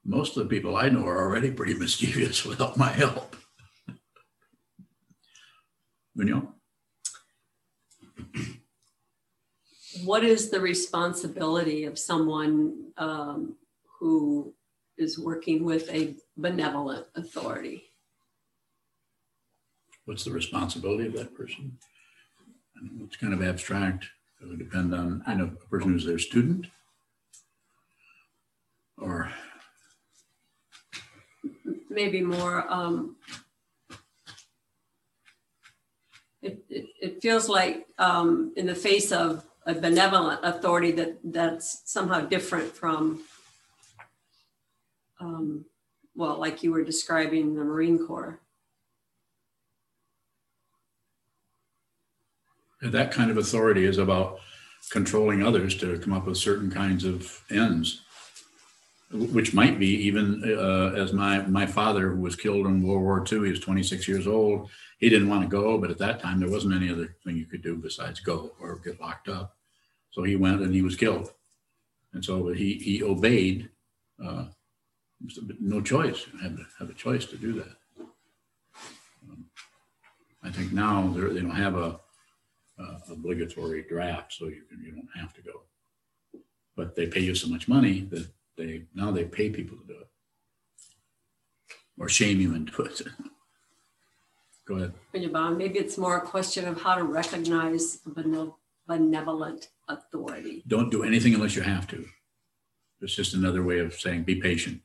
Most 0.06 0.36
of 0.36 0.44
the 0.44 0.50
people 0.50 0.76
I 0.76 0.90
know 0.90 1.06
are 1.06 1.22
already 1.22 1.52
pretty 1.52 1.76
mischievous 1.76 2.46
without 2.46 2.78
my 2.78 2.90
help. 2.90 3.36
Munoz? 6.16 6.44
what 10.04 10.24
is 10.24 10.50
the 10.50 10.60
responsibility 10.60 11.86
of 11.86 12.00
someone 12.00 12.92
um, 12.98 13.56
who 14.00 14.54
is 14.98 15.20
working 15.20 15.64
with 15.64 15.90
a 15.90 16.16
benevolent 16.38 17.06
authority? 17.16 17.84
What's 20.06 20.26
the 20.26 20.32
responsibility 20.32 21.08
of 21.08 21.14
that 21.14 21.36
person? 21.36 21.78
It's 23.04 23.16
kind 23.16 23.34
of 23.34 23.42
abstract. 23.42 24.06
It 24.42 24.48
would 24.48 24.60
depend 24.60 24.94
on, 24.94 25.24
you 25.28 25.36
know, 25.36 25.46
a 25.46 25.68
person 25.70 25.94
who's 25.94 26.06
their 26.06 26.20
student 26.20 26.68
or 28.98 29.32
Maybe 31.90 32.22
more. 32.22 32.66
Um, 32.72 33.18
it, 36.44 36.64
it, 36.70 36.86
it 37.02 37.22
feels 37.22 37.48
like 37.48 37.88
um, 37.98 38.54
in 38.56 38.66
the 38.66 38.76
face 38.76 39.12
of 39.12 39.46
a 39.66 39.74
benevolent 39.74 40.42
authority 40.44 40.92
that 40.92 41.18
that's 41.24 41.82
somehow 41.86 42.20
different 42.20 42.72
from, 42.72 43.24
um, 45.22 45.66
well, 46.16 46.38
like 46.38 46.62
you 46.62 46.72
were 46.72 46.84
describing 46.84 47.56
the 47.56 47.64
Marine 47.64 48.06
Corps. 48.06 48.40
that 52.82 53.12
kind 53.12 53.32
of 53.32 53.38
authority 53.38 53.86
is 53.86 53.98
about 53.98 54.40
controlling 54.90 55.42
others 55.42 55.76
to 55.76 55.98
come 56.00 56.12
up 56.12 56.26
with 56.26 56.38
certain 56.38 56.70
kinds 56.70 57.06
of 57.06 57.42
ends 57.50 58.02
which 59.14 59.54
might 59.54 59.80
be 59.80 59.88
even 59.88 60.44
uh, 60.58 61.00
as 61.00 61.14
my 61.14 61.46
my 61.46 61.66
father 61.66 62.10
who 62.10 62.22
was 62.22 62.36
killed 62.36 62.66
in 62.66 62.82
World 62.82 63.04
War 63.04 63.24
II. 63.32 63.46
He 63.46 63.52
was 63.52 63.60
26 63.60 64.08
years 64.08 64.28
old. 64.28 64.70
He 64.98 65.10
didn't 65.10 65.30
want 65.30 65.44
to 65.44 65.48
go, 65.48 65.78
but 65.78 65.92
at 65.92 66.00
that 66.00 66.20
time 66.20 66.40
there 66.40 66.50
wasn't 66.50 66.74
any 66.74 66.92
other 66.92 67.16
thing 67.24 67.38
you 67.38 67.46
could 67.46 67.62
do 67.62 67.76
besides 67.76 68.20
go 68.20 68.54
or 68.60 68.78
get 68.78 69.00
locked 69.00 69.30
up. 69.30 69.56
So 70.12 70.24
he 70.24 70.36
went 70.36 70.62
and 70.62 70.74
he 70.74 70.82
was 70.82 70.96
killed, 70.96 71.32
and 72.14 72.24
so 72.24 72.50
he 72.50 72.74
he 72.76 73.04
obeyed. 73.04 73.70
Uh, 74.24 74.46
no 75.60 75.80
choice. 75.80 76.26
Had 76.42 76.58
to 76.58 76.66
have 76.80 76.90
a 76.90 76.94
choice 76.94 77.26
to 77.28 77.38
do 77.38 77.54
that. 77.54 77.76
Um, 79.30 79.46
I 80.44 80.50
think 80.50 80.74
now 80.74 81.08
they 81.08 81.40
don't 81.40 81.52
have 81.52 81.76
a 81.76 82.00
uh, 82.80 83.00
obligatory 83.10 83.84
draft, 83.84 84.34
so 84.34 84.46
you 84.46 84.64
can 84.70 84.84
you 84.84 84.92
don't 84.92 85.10
have 85.16 85.34
to 85.36 85.42
go. 85.42 85.62
But 86.76 86.96
they 86.96 87.08
pay 87.08 87.22
you 87.22 87.36
so 87.36 87.48
much 87.48 87.68
money 87.68 88.02
that 88.10 88.28
they 88.58 88.84
now 88.94 89.12
they 89.12 89.26
pay 89.26 89.50
people 89.50 89.78
to 89.78 89.86
do 89.86 89.94
it 90.00 90.08
or 92.00 92.10
shame 92.10 92.40
you 92.40 92.56
into 92.56 92.84
it. 92.84 93.02
Go 94.66 94.76
ahead. 94.76 94.94
Maybe 95.58 95.80
it's 95.80 95.98
more 95.98 96.18
a 96.18 96.22
question 96.22 96.66
of 96.66 96.82
how 96.82 96.96
to 96.96 97.04
recognize 97.04 98.00
benevolent 98.88 99.70
authority. 99.90 100.64
Don't 100.68 100.90
do 100.90 101.04
anything 101.04 101.34
unless 101.34 101.56
you 101.56 101.62
have 101.62 101.86
to. 101.88 102.06
It's 103.02 103.16
just 103.16 103.34
another 103.34 103.64
way 103.64 103.80
of 103.80 103.94
saying 103.94 104.24
be 104.24 104.36
patient. 104.36 104.82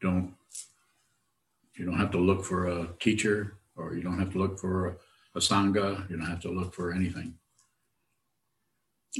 Don't 0.00 0.34
you 1.76 1.84
don't 1.84 1.98
have 1.98 2.12
to 2.12 2.18
look 2.18 2.44
for 2.44 2.68
a 2.68 2.88
teacher 3.00 3.56
or 3.76 3.94
you 3.94 4.02
don't 4.02 4.18
have 4.18 4.30
to 4.32 4.38
look 4.38 4.58
for 4.58 4.88
a, 4.88 4.96
a 5.34 5.40
sangha. 5.40 6.08
You 6.08 6.18
don't 6.18 6.26
have 6.26 6.40
to 6.42 6.50
look 6.50 6.74
for 6.74 6.92
anything. 6.92 7.34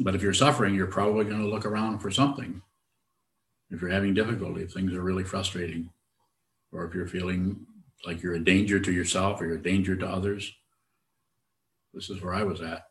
But 0.00 0.14
if 0.14 0.22
you're 0.22 0.32
suffering, 0.32 0.74
you're 0.74 0.86
probably 0.86 1.24
going 1.24 1.40
to 1.42 1.48
look 1.48 1.66
around 1.66 1.98
for 1.98 2.10
something. 2.10 2.62
If 3.70 3.80
you're 3.80 3.90
having 3.90 4.14
difficulty, 4.14 4.62
if 4.62 4.72
things 4.72 4.92
are 4.94 5.02
really 5.02 5.24
frustrating, 5.24 5.90
or 6.72 6.84
if 6.86 6.94
you're 6.94 7.06
feeling 7.06 7.66
like 8.06 8.22
you're 8.22 8.34
a 8.34 8.44
danger 8.44 8.80
to 8.80 8.92
yourself 8.92 9.40
or 9.40 9.46
you're 9.46 9.56
a 9.56 9.62
danger 9.62 9.96
to 9.96 10.06
others, 10.06 10.52
this 11.92 12.08
is 12.08 12.22
where 12.22 12.34
I 12.34 12.42
was 12.42 12.62
at. 12.62 12.84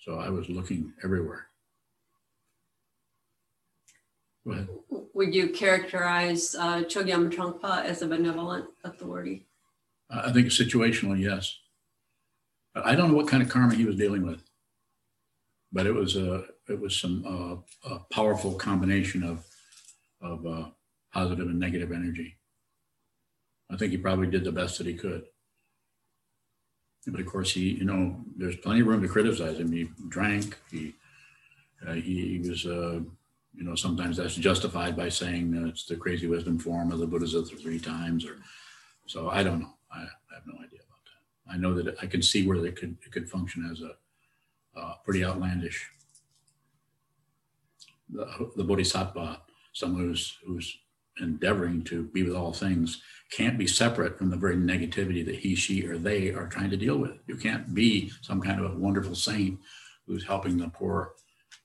So 0.00 0.18
I 0.18 0.30
was 0.30 0.48
looking 0.48 0.92
everywhere. 1.02 1.46
Go 4.46 4.52
ahead. 4.52 4.68
Would 5.14 5.34
you 5.34 5.48
characterize 5.50 6.54
uh, 6.54 6.84
Chogyam 6.84 7.30
Trungpa 7.30 7.84
as 7.84 8.02
a 8.02 8.06
benevolent 8.06 8.66
authority? 8.84 9.46
I 10.10 10.32
think 10.32 10.46
situational, 10.46 11.18
yes. 11.18 11.58
But 12.72 12.86
I 12.86 12.94
don't 12.94 13.10
know 13.10 13.16
what 13.16 13.28
kind 13.28 13.42
of 13.42 13.48
karma 13.48 13.74
he 13.74 13.84
was 13.84 13.96
dealing 13.96 14.24
with 14.24 14.47
but 15.72 15.86
it 15.86 15.92
was 15.92 16.16
a 16.16 16.44
it 16.68 16.80
was 16.80 16.98
some 16.98 17.24
uh, 17.26 17.94
a 17.94 17.98
powerful 18.12 18.54
combination 18.54 19.22
of 19.22 19.44
of 20.20 20.46
uh, 20.46 20.68
positive 21.12 21.46
and 21.46 21.58
negative 21.58 21.92
energy. 21.92 22.36
I 23.70 23.76
think 23.76 23.92
he 23.92 23.98
probably 23.98 24.28
did 24.28 24.44
the 24.44 24.52
best 24.52 24.78
that 24.78 24.86
he 24.86 24.94
could. 24.94 25.24
But 27.06 27.20
of 27.20 27.26
course, 27.26 27.52
he 27.52 27.70
you 27.70 27.84
know 27.84 28.16
there's 28.36 28.56
plenty 28.56 28.80
of 28.80 28.86
room 28.86 29.02
to 29.02 29.08
criticize 29.08 29.58
him. 29.58 29.72
He 29.72 29.88
drank. 30.08 30.58
He 30.70 30.94
uh, 31.86 31.94
he, 31.94 32.38
he, 32.42 32.48
was 32.48 32.66
uh, 32.66 33.00
you 33.54 33.64
know 33.64 33.74
sometimes 33.74 34.16
that's 34.16 34.34
justified 34.34 34.96
by 34.96 35.08
saying 35.08 35.54
it's 35.68 35.84
the 35.84 35.96
crazy 35.96 36.26
wisdom 36.26 36.58
form 36.58 36.92
of 36.92 36.98
the 36.98 37.06
Buddha's 37.06 37.34
of 37.34 37.48
the 37.48 37.56
three 37.56 37.78
times 37.78 38.26
or 38.26 38.38
so 39.06 39.30
I 39.30 39.42
don't 39.42 39.60
know. 39.60 39.74
I, 39.90 40.00
I 40.00 40.34
have 40.34 40.46
no 40.46 40.54
idea 40.54 40.80
about 40.80 41.04
that. 41.06 41.54
I 41.54 41.56
know 41.56 41.74
that 41.74 41.96
I 42.02 42.06
can 42.06 42.20
see 42.20 42.46
where 42.46 42.60
they 42.60 42.72
could 42.72 42.96
it 43.04 43.12
could 43.12 43.30
function 43.30 43.68
as 43.70 43.80
a 43.80 43.92
uh, 44.78 44.94
pretty 45.04 45.24
outlandish. 45.24 45.88
The, 48.10 48.50
the 48.56 48.64
bodhisattva, 48.64 49.42
someone 49.72 50.02
who's, 50.02 50.38
who's 50.46 50.78
endeavoring 51.20 51.82
to 51.84 52.04
be 52.04 52.22
with 52.22 52.34
all 52.34 52.52
things, 52.52 53.02
can't 53.30 53.58
be 53.58 53.66
separate 53.66 54.16
from 54.16 54.30
the 54.30 54.36
very 54.36 54.56
negativity 54.56 55.24
that 55.26 55.36
he, 55.36 55.54
she, 55.54 55.86
or 55.86 55.98
they 55.98 56.30
are 56.30 56.46
trying 56.46 56.70
to 56.70 56.76
deal 56.76 56.96
with. 56.96 57.12
You 57.26 57.36
can't 57.36 57.74
be 57.74 58.10
some 58.22 58.40
kind 58.40 58.60
of 58.60 58.72
a 58.72 58.78
wonderful 58.78 59.14
saint 59.14 59.58
who's 60.06 60.26
helping 60.26 60.56
the 60.56 60.68
poor, 60.68 61.12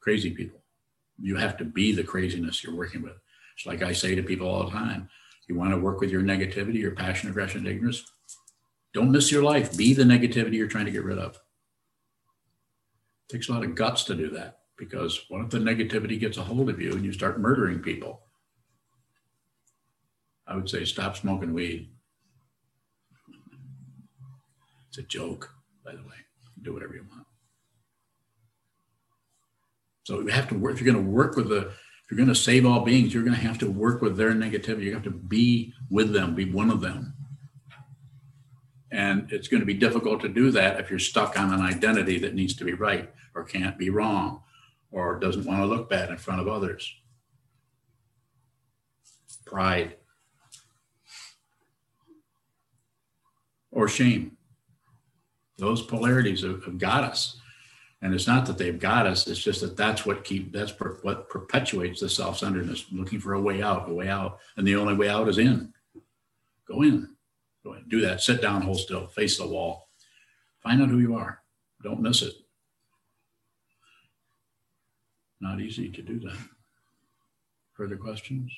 crazy 0.01 0.31
people. 0.31 0.59
You 1.21 1.37
have 1.37 1.55
to 1.57 1.65
be 1.65 1.93
the 1.93 2.03
craziness 2.03 2.63
you're 2.63 2.75
working 2.75 3.01
with. 3.01 3.13
It's 3.55 3.65
like 3.65 3.81
I 3.81 3.93
say 3.93 4.15
to 4.15 4.23
people 4.23 4.47
all 4.47 4.65
the 4.65 4.71
time 4.71 5.09
you 5.47 5.55
want 5.55 5.71
to 5.71 5.77
work 5.77 5.99
with 5.99 6.09
your 6.09 6.21
negativity, 6.21 6.79
your 6.79 6.95
passion, 6.95 7.29
aggression, 7.29 7.59
and 7.59 7.67
ignorance, 7.67 8.03
don't 8.93 9.11
miss 9.11 9.31
your 9.31 9.43
life. 9.43 9.75
Be 9.75 9.93
the 9.93 10.03
negativity 10.03 10.53
you're 10.53 10.67
trying 10.67 10.85
to 10.85 10.91
get 10.91 11.03
rid 11.03 11.17
of 11.17 11.39
takes 13.29 13.49
a 13.49 13.53
lot 13.53 13.63
of 13.63 13.75
guts 13.75 14.03
to 14.05 14.15
do 14.15 14.29
that 14.31 14.59
because 14.77 15.25
what 15.29 15.41
if 15.41 15.49
the 15.49 15.59
negativity 15.59 16.19
gets 16.19 16.37
a 16.37 16.43
hold 16.43 16.69
of 16.69 16.81
you 16.81 16.91
and 16.91 17.05
you 17.05 17.11
start 17.11 17.39
murdering 17.39 17.79
people? 17.79 18.21
I 20.47 20.55
would 20.55 20.69
say 20.69 20.85
stop 20.85 21.15
smoking 21.15 21.53
weed. 21.53 21.89
It's 24.89 24.97
a 24.97 25.03
joke, 25.03 25.49
by 25.83 25.91
the 25.91 26.03
way. 26.03 26.15
Do 26.61 26.73
whatever 26.73 26.93
you 26.93 27.05
want. 27.09 27.25
So 30.03 30.19
you 30.19 30.27
have 30.27 30.49
to 30.49 30.55
work. 30.55 30.73
If 30.73 30.81
you're 30.81 30.93
going 30.93 31.03
to 31.03 31.11
work 31.11 31.35
with 31.35 31.49
the, 31.49 31.67
if 31.67 32.11
you're 32.11 32.17
going 32.17 32.27
to 32.29 32.35
save 32.35 32.65
all 32.65 32.81
beings, 32.81 33.13
you're 33.13 33.23
going 33.23 33.35
to 33.35 33.41
have 33.41 33.57
to 33.59 33.71
work 33.71 34.01
with 34.01 34.17
their 34.17 34.33
negativity. 34.33 34.83
You 34.83 34.93
have 34.93 35.03
to 35.03 35.11
be 35.11 35.73
with 35.89 36.11
them, 36.11 36.35
be 36.35 36.51
one 36.51 36.69
of 36.69 36.81
them. 36.81 37.13
And 38.93 39.31
it's 39.31 39.47
going 39.47 39.59
to 39.59 39.65
be 39.65 39.73
difficult 39.73 40.21
to 40.21 40.29
do 40.29 40.51
that 40.51 40.79
if 40.79 40.91
you're 40.91 40.99
stuck 40.99 41.37
on 41.37 41.51
an 41.51 41.61
identity 41.61 42.19
that 42.19 42.35
needs 42.35 42.55
to 42.57 42.63
be 42.63 42.73
right 42.73 43.11
or 43.33 43.43
can't 43.43 43.75
be 43.75 43.89
wrong 43.89 44.43
or 44.91 45.19
doesn't 45.19 45.45
want 45.45 45.61
to 45.61 45.65
look 45.65 45.89
bad 45.89 46.11
in 46.11 46.17
front 46.17 46.39
of 46.39 46.47
others. 46.47 46.93
Pride 49.47 49.95
or 53.71 53.87
shame. 53.87 54.37
Those 55.57 55.81
polarities 55.81 56.43
have, 56.43 56.63
have 56.63 56.77
got 56.77 57.03
us. 57.03 57.37
And 58.03 58.13
it's 58.13 58.27
not 58.27 58.45
that 58.45 58.59
they've 58.59 58.79
got 58.79 59.07
us, 59.07 59.27
it's 59.27 59.39
just 59.39 59.61
that 59.61 59.75
that's 59.75 60.05
what 60.05 60.23
keep 60.23 60.51
that's 60.51 60.71
per, 60.71 60.99
what 61.01 61.29
perpetuates 61.29 62.01
the 62.01 62.09
self-centeredness, 62.09 62.85
looking 62.91 63.19
for 63.19 63.33
a 63.33 63.41
way 63.41 63.63
out, 63.63 63.89
a 63.89 63.93
way 63.93 64.09
out. 64.09 64.39
And 64.55 64.67
the 64.67 64.75
only 64.75 64.93
way 64.93 65.09
out 65.09 65.29
is 65.29 65.39
in. 65.39 65.73
Go 66.67 66.83
in. 66.83 67.12
Go 67.63 67.73
ahead, 67.73 67.89
do 67.89 68.01
that. 68.01 68.21
Sit 68.21 68.41
down, 68.41 68.61
hold 68.61 68.79
still, 68.79 69.07
face 69.07 69.37
the 69.37 69.47
wall. 69.47 69.89
Find 70.61 70.81
out 70.81 70.89
who 70.89 70.99
you 70.99 71.15
are. 71.15 71.41
Don't 71.81 72.01
miss 72.01 72.21
it. 72.21 72.33
Not 75.39 75.59
easy 75.59 75.89
to 75.89 76.01
do 76.01 76.19
that. 76.21 76.37
Further 77.73 77.97
questions? 77.97 78.51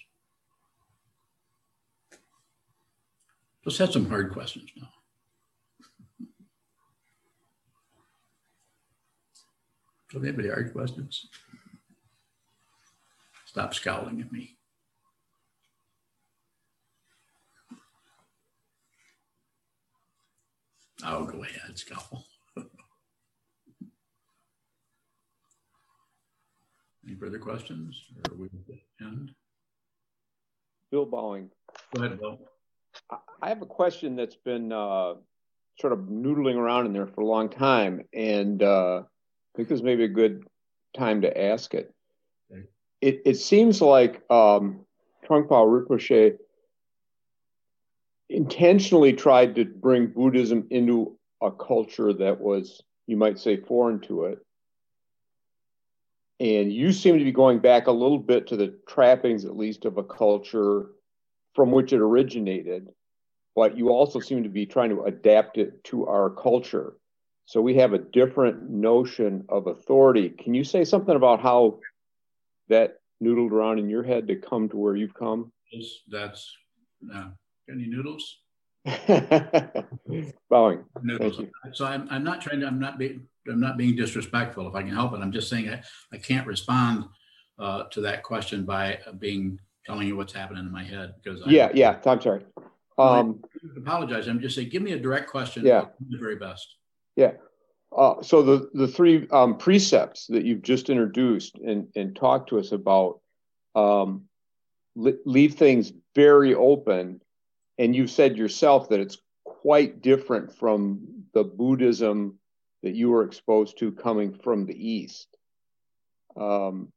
Let's 3.66 3.80
have 3.80 3.92
some 3.92 4.08
hard 4.08 4.32
questions 4.32 4.70
now. 4.78 4.90
So 10.12 10.20
anybody 10.20 10.50
hard 10.50 10.72
questions? 10.72 11.28
Stop 13.46 13.74
scowling 13.74 14.22
at 14.22 14.32
me. 14.32 14.55
I'll 21.04 21.26
go 21.26 21.44
ahead, 21.44 21.78
scowl. 21.78 22.26
Any 27.06 27.16
further 27.16 27.38
questions 27.38 28.04
or 28.16 28.34
are 28.34 28.38
we 28.38 28.50
end? 29.00 29.32
Bill 30.92 31.06
Bowing. 31.06 31.52
Go 31.94 32.04
ahead, 32.04 32.20
Bill. 32.20 32.40
I 33.42 33.50
have 33.50 33.62
a 33.62 33.68
question 33.68 34.16
that's 34.16 34.38
been 34.38 34.72
uh, 34.72 35.16
sort 35.80 35.94
of 35.94 36.00
noodling 36.00 36.56
around 36.56 36.88
in 36.88 36.94
there 36.94 37.06
for 37.06 37.22
a 37.22 37.26
long 37.26 37.50
time. 37.50 38.08
And 38.14 38.64
uh, 38.64 39.04
think 39.56 39.70
this 39.70 39.82
may 39.82 39.96
be 39.96 40.04
a 40.04 40.10
good 40.10 40.44
time 40.96 41.22
to 41.22 41.42
ask 41.42 41.74
it. 41.74 41.94
Okay. 42.52 42.64
It, 43.02 43.22
it 43.26 43.36
seems 43.36 43.82
like 43.82 44.24
um, 44.30 44.86
Trungpa 45.28 45.50
Rinpoche 45.50 46.38
intentionally 48.30 49.14
tried 49.14 49.56
to 49.56 49.66
bring 49.66 50.08
Buddhism 50.08 50.68
into 50.70 51.18
a 51.42 51.52
culture 51.52 52.14
that 52.14 52.40
was, 52.40 52.82
you 53.08 53.18
might 53.18 53.40
say, 53.40 53.58
foreign 53.58 54.00
to 54.02 54.26
it. 54.26 54.40
And 56.40 56.72
you 56.72 56.92
seem 56.92 57.18
to 57.18 57.24
be 57.24 57.32
going 57.32 57.60
back 57.60 57.88
a 57.88 57.92
little 57.92 58.20
bit 58.20 58.48
to 58.48 58.58
the 58.58 58.78
trappings, 58.88 59.46
at 59.46 59.56
least, 59.56 59.86
of 59.86 59.98
a 59.98 60.04
culture 60.04 60.88
from 61.54 61.72
which 61.72 61.94
it 61.94 62.02
originated, 62.02 62.90
but 63.56 63.78
you 63.78 63.90
also 63.90 64.20
seem 64.20 64.44
to 64.44 64.50
be 64.50 64.66
trying 64.66 64.90
to 64.90 65.04
adapt 65.04 65.58
it 65.58 65.82
to 65.86 66.06
our 66.08 66.30
culture. 66.30 66.98
So 67.46 67.62
we 67.62 67.76
have 67.76 67.94
a 67.94 68.00
different 68.00 68.70
notion 68.70 69.46
of 69.50 69.68
authority. 69.68 70.30
Can 70.30 70.54
you 70.54 70.64
say 70.64 70.84
something 70.84 71.16
about 71.16 71.42
how 71.42 71.80
that 72.68 72.98
noodled 73.24 73.52
around 73.52 73.80
in 73.80 73.88
your 73.88 74.04
head 74.04 74.28
to 74.28 74.36
come 74.36 74.68
to 74.70 74.78
where 74.78 74.96
you've 74.96 75.14
come? 75.14 75.52
That's- 75.72 76.02
That's, 76.10 76.58
uh, 77.14 77.30
any 77.70 77.88
noodles? 77.88 78.38
Bowing. 80.50 80.86
Noodles. 81.02 81.42
So 81.74 81.86
I'm, 81.86 82.08
I'm 82.12 82.24
not 82.24 82.42
trying 82.42 82.60
to, 82.60 82.68
I'm 82.68 82.80
not 82.80 82.98
being, 82.98 83.28
I'm 83.48 83.60
not 83.60 83.78
being 83.78 83.96
disrespectful 83.96 84.68
if 84.68 84.76
I 84.76 84.82
can 84.82 84.92
help 84.92 85.14
it. 85.14 85.18
I'm 85.18 85.32
just 85.32 85.50
saying 85.50 85.70
I, 85.70 85.82
I 86.14 86.18
can't 86.18 86.48
respond 86.48 87.06
uh, 87.60 87.84
to 87.92 88.02
that 88.02 88.24
question 88.24 88.66
by 88.66 89.00
being, 89.20 89.60
telling 89.86 90.08
you 90.08 90.18
what's 90.18 90.34
happening 90.34 90.66
in 90.66 90.72
my 90.72 90.84
head 90.84 91.14
because 91.24 91.42
I 91.44 91.50
Yeah, 91.50 91.70
yeah. 91.74 92.00
I'm 92.06 92.20
sorry. 92.20 92.44
Um, 92.98 93.42
apologize. 93.78 94.28
I'm 94.28 94.40
just 94.40 94.56
saying, 94.56 94.70
give 94.70 94.82
me 94.82 94.94
a 94.94 95.00
direct 95.00 95.30
question. 95.30 95.66
Yeah. 95.66 95.86
The 96.10 96.18
very 96.18 96.38
best. 96.38 96.76
Yeah. 97.16 97.34
Uh, 97.96 98.22
so 98.22 98.42
the 98.42 98.70
the 98.74 98.88
three 98.88 99.28
um, 99.32 99.58
precepts 99.58 100.28
that 100.28 100.44
you've 100.44 100.64
just 100.64 100.90
introduced 100.90 101.58
and 101.58 101.88
and 101.96 102.16
talked 102.16 102.50
to 102.50 102.60
us 102.60 102.72
about 102.72 103.22
um, 103.76 104.24
le- 104.96 105.14
leave 105.26 105.54
things 105.54 105.94
very 106.14 106.56
open, 106.56 107.22
and 107.78 107.96
you've 107.96 108.12
said 108.12 108.38
yourself 108.38 108.90
that 108.90 109.00
it's 109.00 109.18
quite 109.44 110.02
different 110.02 110.56
from 110.56 111.24
the 111.34 111.44
Buddhism 111.44 112.40
that 112.84 112.96
you 112.96 113.10
were 113.10 113.24
exposed 113.24 113.80
to 113.80 113.92
coming 113.92 114.34
from 114.34 114.66
the 114.66 114.74
East. 114.74 115.28
Um, 116.38 116.92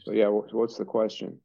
so 0.00 0.12
yeah, 0.12 0.28
what's 0.28 0.76
the 0.76 0.84
question? 0.84 1.40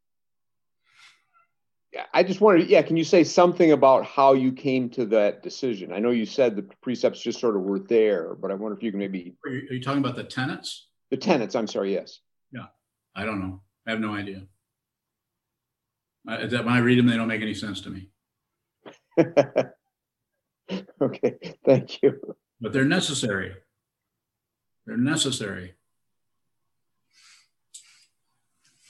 Yeah, 1.92 2.06
I 2.14 2.22
just 2.22 2.40
wanted, 2.40 2.70
yeah, 2.70 2.84
can 2.84 2.98
you 2.98 3.04
say 3.04 3.24
something 3.24 3.72
about 3.72 4.06
how 4.06 4.34
you 4.34 4.52
came 4.52 4.90
to 4.92 5.06
that 5.08 5.42
decision? 5.42 5.92
I 5.92 6.00
know 6.00 6.12
you 6.12 6.26
said 6.26 6.56
the 6.56 6.70
precepts 6.84 7.20
just 7.20 7.40
sort 7.40 7.56
of 7.56 7.64
were 7.64 7.80
there, 7.80 8.36
but 8.36 8.52
I 8.52 8.54
wonder 8.54 8.78
if 8.78 8.84
you 8.84 8.92
can 8.92 9.00
maybe, 9.00 9.36
Are 9.44 9.52
you, 9.52 9.68
are 9.70 9.74
you 9.74 9.82
talking 9.82 10.00
about 10.00 10.16
the 10.16 10.24
tenants? 10.24 10.88
the 11.10 11.18
tenets, 11.18 11.56
I'm 11.56 11.66
sorry, 11.66 11.94
yes. 11.94 12.20
Yeah, 12.52 12.68
I 13.16 13.26
don't 13.26 13.40
know. 13.40 13.62
I 13.88 13.92
have 13.92 14.00
no 14.00 14.14
idea. 14.14 14.44
I, 16.30 16.46
that 16.46 16.64
when 16.64 16.74
I 16.76 16.80
read 16.80 17.00
them, 17.00 17.08
they 17.08 17.16
don't 17.18 17.28
make 17.28 17.42
any 17.42 17.56
sense 17.56 17.82
to 17.82 17.90
me, 17.90 18.10
okay, 21.02 21.36
thank 21.66 22.04
you. 22.04 22.36
but 22.62 22.72
they're 22.72 22.86
necessary. 22.86 23.56
They're 24.86 24.98
necessary. 24.98 25.74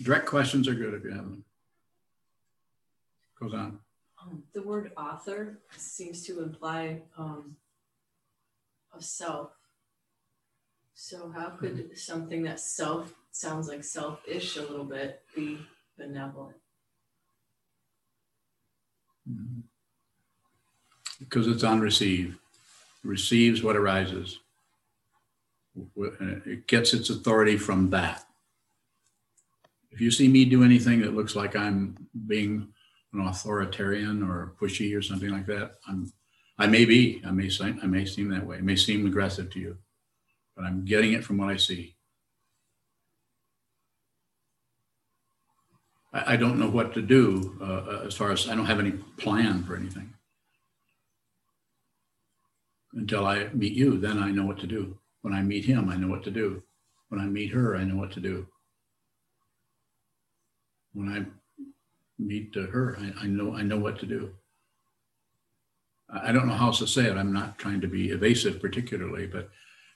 Direct 0.02 0.26
questions 0.26 0.68
are 0.68 0.74
good 0.74 0.94
if 0.94 1.04
you 1.04 1.12
have 1.12 1.24
them. 1.24 1.46
Goes 3.40 3.54
on. 3.54 3.80
Um, 4.22 4.44
the 4.54 4.62
word 4.62 4.92
author 4.98 5.60
seems 5.78 6.26
to 6.26 6.42
imply 6.44 7.04
um, 7.18 7.56
a 8.98 9.02
self. 9.02 9.52
So 10.94 11.32
how 11.34 11.52
could 11.52 11.98
something 11.98 12.44
that 12.44 12.60
self 12.60 13.14
sounds 13.32 13.70
like 13.70 13.86
selfish 13.86 14.58
a 14.58 14.62
little 14.62 14.84
bit 14.84 15.22
be 15.34 15.60
benevolent? 15.98 16.58
Mm-hmm. 19.30 19.62
Because 21.20 21.48
it's 21.48 21.64
on 21.64 21.82
receive. 21.82 22.38
Receives 23.04 23.62
what 23.64 23.76
arises. 23.76 24.40
It 25.96 26.68
gets 26.68 26.94
its 26.94 27.10
authority 27.10 27.58
from 27.58 27.90
that. 27.92 28.26
If 29.92 30.02
you 30.02 30.12
see 30.12 30.28
me 30.28 30.46
do 30.46 30.64
anything 30.64 31.02
that 31.02 31.16
looks 31.16 31.36
like 31.36 31.56
I'm 31.56 32.08
being 32.28 32.68
an 33.14 33.22
authoritarian 33.22 34.24
or 34.24 34.54
pushy 34.60 34.96
or 34.96 35.02
something 35.02 35.30
like 35.30 35.46
that, 35.48 35.76
I'm, 35.88 36.12
I 36.58 36.68
may 36.68 36.86
be, 36.86 37.22
I 37.26 37.32
may 37.32 37.50
I 37.62 37.86
may 37.86 38.06
seem 38.06 38.30
that 38.30 38.46
way. 38.46 38.58
It 38.58 38.64
may 38.64 38.76
seem 38.76 39.06
aggressive 39.06 39.50
to 39.52 39.60
you, 39.60 39.78
but 40.56 40.66
I'm 40.66 40.86
getting 40.86 41.14
it 41.14 41.24
from 41.24 41.38
what 41.38 41.50
I 41.50 41.58
see. 41.58 41.96
I, 46.14 46.34
I 46.34 46.36
don't 46.38 46.60
know 46.60 46.70
what 46.70 46.94
to 46.94 47.02
do 47.02 47.58
uh, 47.62 48.06
as 48.06 48.16
far 48.16 48.32
as 48.32 48.48
I 48.48 48.56
don't 48.56 48.66
have 48.66 48.80
any 48.80 48.92
plan 48.92 49.64
for 49.64 49.76
anything 49.76 50.14
until 52.94 53.26
I 53.26 53.50
meet 53.54 53.74
you. 53.74 53.98
Then 53.98 54.20
I 54.20 54.32
know 54.32 54.46
what 54.46 54.60
to 54.60 54.68
do. 54.68 54.98
When 55.22 55.34
I 55.34 55.42
meet 55.42 55.66
him, 55.66 55.90
I 55.90 55.96
know 55.96 56.08
what 56.08 56.24
to 56.24 56.32
do. 56.32 56.64
When 57.10 57.20
I 57.20 57.26
meet 57.26 57.52
her, 57.52 57.76
I 57.76 57.84
know 57.84 57.96
what 57.96 58.12
to 58.14 58.20
do. 58.20 58.48
When 60.94 61.10
I 61.10 61.26
meet 62.18 62.56
uh, 62.58 62.68
her, 62.68 62.98
I, 63.00 63.26
I 63.26 63.28
know 63.28 63.56
I 63.56 63.62
know 63.62 63.78
what 63.78 64.00
to 64.00 64.06
do. 64.06 64.32
I 66.12 66.32
don't 66.32 66.48
know 66.48 66.54
how 66.54 66.68
else 66.68 66.80
to 66.80 66.88
say 66.88 67.06
it. 67.06 67.18
I'm 67.18 67.34
not 67.34 67.60
trying 67.60 67.82
to 67.82 67.88
be 67.88 68.10
evasive, 68.10 68.60
particularly, 68.60 69.28
but 69.28 69.50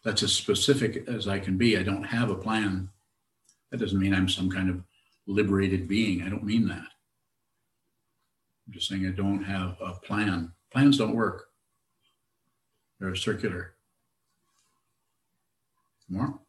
that's 0.04 0.22
as 0.22 0.32
specific 0.32 1.08
as 1.08 1.28
I 1.28 1.40
can 1.40 1.58
be. 1.58 1.78
I 1.78 1.84
don't 1.84 2.04
have 2.04 2.30
a 2.30 2.36
plan. 2.36 2.90
That 3.72 3.80
doesn't 3.80 4.00
mean 4.00 4.14
I'm 4.14 4.30
some 4.30 4.50
kind 4.50 4.70
of 4.70 4.84
liberated 5.28 5.88
being. 5.88 6.24
I 6.24 6.30
don't 6.30 6.44
mean 6.44 6.68
that. 6.68 6.88
I'm 8.68 8.74
just 8.74 8.88
saying 8.88 9.06
I 9.06 9.12
don't 9.12 9.44
have 9.44 9.78
a 9.82 9.94
plan. 10.06 10.52
Plans 10.72 10.98
don't 10.98 11.16
work. 11.16 11.46
They're 13.00 13.16
circular. 13.16 13.76
More? 16.10 16.40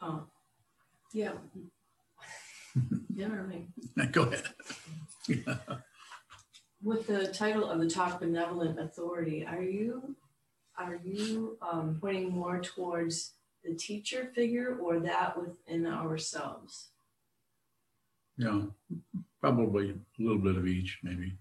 Oh, 0.00 0.24
yeah. 1.12 1.32
Never 3.14 3.42
mind. 3.44 4.12
Go 4.12 4.22
ahead. 4.22 4.44
With 6.82 7.08
the 7.08 7.28
title 7.28 7.68
of 7.68 7.80
the 7.80 7.90
top 7.90 8.20
benevolent 8.20 8.78
authority, 8.78 9.44
are 9.44 9.62
you 9.62 10.14
are 10.78 11.00
you 11.02 11.58
um, 11.60 11.98
pointing 12.00 12.30
more 12.30 12.60
towards 12.60 13.32
the 13.64 13.74
teacher 13.74 14.30
figure 14.34 14.76
or 14.80 15.00
that 15.00 15.40
within 15.40 15.86
ourselves? 15.86 16.88
Yeah, 18.36 18.62
probably 19.40 19.90
a 19.90 20.22
little 20.22 20.38
bit 20.38 20.56
of 20.56 20.66
each, 20.66 20.98
maybe. 21.02 21.34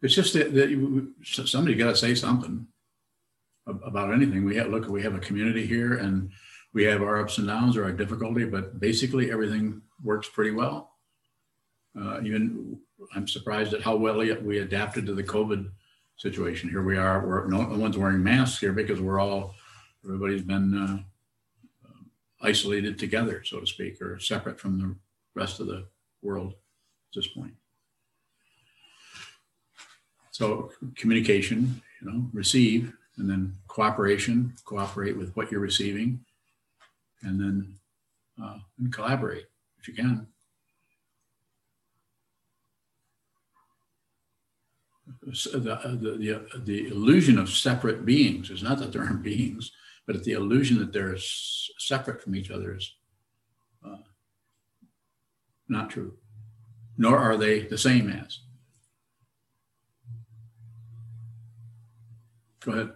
It's 0.00 0.14
just 0.14 0.32
that, 0.34 0.54
that 0.54 0.70
you, 0.70 1.14
somebody 1.22 1.74
got 1.74 1.88
to 1.88 1.96
say 1.96 2.14
something 2.14 2.66
about 3.66 4.12
anything. 4.12 4.44
We 4.44 4.56
have 4.56 4.68
look, 4.68 4.88
we 4.88 5.02
have 5.02 5.14
a 5.14 5.20
community 5.20 5.66
here, 5.66 5.94
and 5.94 6.30
we 6.72 6.84
have 6.84 7.02
our 7.02 7.20
ups 7.20 7.38
and 7.38 7.48
downs 7.48 7.76
or 7.76 7.84
our 7.84 7.92
difficulty, 7.92 8.44
but 8.44 8.78
basically 8.78 9.30
everything 9.30 9.82
works 10.02 10.28
pretty 10.28 10.52
well. 10.52 10.92
Uh, 12.00 12.20
even 12.22 12.78
I'm 13.14 13.26
surprised 13.26 13.74
at 13.74 13.82
how 13.82 13.96
well 13.96 14.18
we 14.18 14.58
adapted 14.58 15.06
to 15.06 15.14
the 15.14 15.22
COVID 15.24 15.70
situation. 16.16 16.68
Here 16.68 16.82
we 16.82 16.96
are. 16.96 17.26
We're 17.26 17.48
no 17.48 17.64
one's 17.76 17.98
wearing 17.98 18.22
masks 18.22 18.60
here 18.60 18.72
because 18.72 19.00
we're 19.00 19.20
all 19.20 19.54
everybody's 20.08 20.42
been 20.42 20.76
uh, 20.76 20.98
isolated 22.40 22.98
together, 22.98 23.42
so 23.44 23.60
to 23.60 23.66
speak, 23.66 24.00
or 24.00 24.18
separate 24.18 24.58
from 24.58 24.78
the 24.78 24.94
rest 25.34 25.60
of 25.60 25.66
the 25.66 25.86
world 26.22 26.52
at 26.52 27.14
this 27.14 27.26
point. 27.28 27.52
So 30.30 30.70
communication, 30.96 31.82
you 32.00 32.10
know, 32.10 32.26
receive, 32.32 32.92
and 33.18 33.28
then 33.28 33.54
cooperation, 33.66 34.54
cooperate 34.64 35.16
with 35.16 35.34
what 35.34 35.50
you're 35.50 35.60
receiving, 35.60 36.24
and 37.22 37.40
then 37.40 37.74
uh, 38.42 38.58
and 38.78 38.92
collaborate 38.92 39.46
if 39.80 39.88
you 39.88 39.94
can. 39.94 40.26
So 45.32 45.58
the, 45.58 45.74
the, 46.00 46.10
the, 46.16 46.60
the 46.64 46.86
illusion 46.88 47.38
of 47.38 47.50
separate 47.50 48.04
beings 48.04 48.50
is 48.50 48.62
not 48.62 48.78
that 48.78 48.92
there 48.92 49.02
aren't 49.02 49.22
beings, 49.22 49.72
but 50.08 50.24
the 50.24 50.32
illusion 50.32 50.78
that 50.78 50.90
they're 50.90 51.14
s- 51.14 51.68
separate 51.78 52.22
from 52.22 52.34
each 52.34 52.50
other 52.50 52.74
is 52.74 52.94
uh, 53.86 53.98
not 55.68 55.90
true, 55.90 56.14
nor 56.96 57.18
are 57.18 57.36
they 57.36 57.60
the 57.60 57.76
same 57.76 58.08
as. 58.08 58.40
Go 62.60 62.72
ahead. 62.72 62.92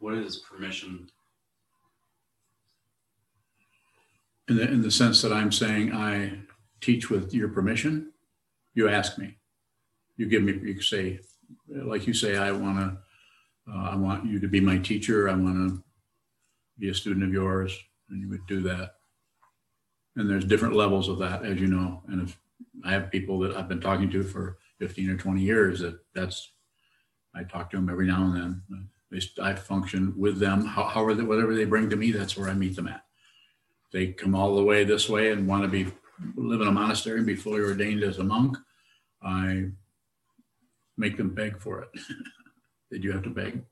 What 0.00 0.14
is 0.14 0.36
permission? 0.36 1.08
In 4.48 4.56
the, 4.56 4.70
in 4.70 4.82
the 4.82 4.90
sense 4.90 5.22
that 5.22 5.32
I'm 5.32 5.50
saying 5.50 5.94
I 5.94 6.40
teach 6.82 7.08
with 7.08 7.32
your 7.32 7.48
permission, 7.48 8.12
you 8.74 8.90
ask 8.90 9.16
me. 9.16 9.38
You 10.18 10.26
give 10.26 10.42
me, 10.42 10.52
you 10.62 10.82
say, 10.82 11.20
like 11.66 12.06
you 12.06 12.12
say, 12.12 12.36
I 12.36 12.52
want 12.52 12.78
to 12.78 12.98
uh, 13.72 13.92
I 13.92 13.96
want 13.96 14.26
you 14.26 14.38
to 14.40 14.46
be 14.46 14.60
my 14.60 14.76
teacher. 14.76 15.30
I 15.30 15.34
want 15.34 15.56
to 15.56 15.82
be 16.78 16.88
a 16.88 16.94
student 16.94 17.24
of 17.24 17.32
yours. 17.32 17.76
And 18.10 18.20
you 18.20 18.28
would 18.28 18.46
do 18.46 18.60
that. 18.62 18.92
And 20.16 20.28
there's 20.28 20.44
different 20.44 20.76
levels 20.76 21.08
of 21.08 21.18
that, 21.18 21.44
as 21.44 21.60
you 21.60 21.66
know. 21.66 22.02
And 22.08 22.28
if 22.28 22.38
I 22.84 22.92
have 22.92 23.10
people 23.10 23.38
that 23.40 23.56
I've 23.56 23.68
been 23.68 23.80
talking 23.80 24.10
to 24.10 24.22
for 24.22 24.58
15 24.78 25.10
or 25.10 25.16
20 25.16 25.40
years, 25.40 25.80
that 25.80 25.98
that's, 26.14 26.52
I 27.34 27.42
talk 27.44 27.70
to 27.70 27.76
them 27.76 27.88
every 27.88 28.06
now 28.06 28.24
and 28.24 28.36
then. 28.36 28.88
I 29.40 29.54
function 29.54 30.12
with 30.16 30.38
them. 30.38 30.64
How, 30.64 30.84
however, 30.84 31.24
whatever 31.24 31.54
they 31.54 31.64
bring 31.64 31.88
to 31.90 31.96
me, 31.96 32.10
that's 32.10 32.36
where 32.36 32.48
I 32.48 32.54
meet 32.54 32.76
them 32.76 32.88
at. 32.88 33.04
They 33.92 34.08
come 34.08 34.34
all 34.34 34.56
the 34.56 34.64
way 34.64 34.84
this 34.84 35.08
way 35.08 35.30
and 35.30 35.46
want 35.46 35.62
to 35.62 35.68
be 35.68 35.92
live 36.36 36.60
in 36.60 36.68
a 36.68 36.72
monastery 36.72 37.18
and 37.18 37.26
be 37.26 37.36
fully 37.36 37.60
ordained 37.60 38.02
as 38.02 38.18
a 38.18 38.24
monk. 38.24 38.56
I 39.22 39.66
make 40.96 41.16
them 41.16 41.34
beg 41.34 41.60
for 41.60 41.82
it. 41.82 41.88
Did 42.90 43.04
you 43.04 43.12
have 43.12 43.22
to 43.22 43.30
beg? 43.30 43.62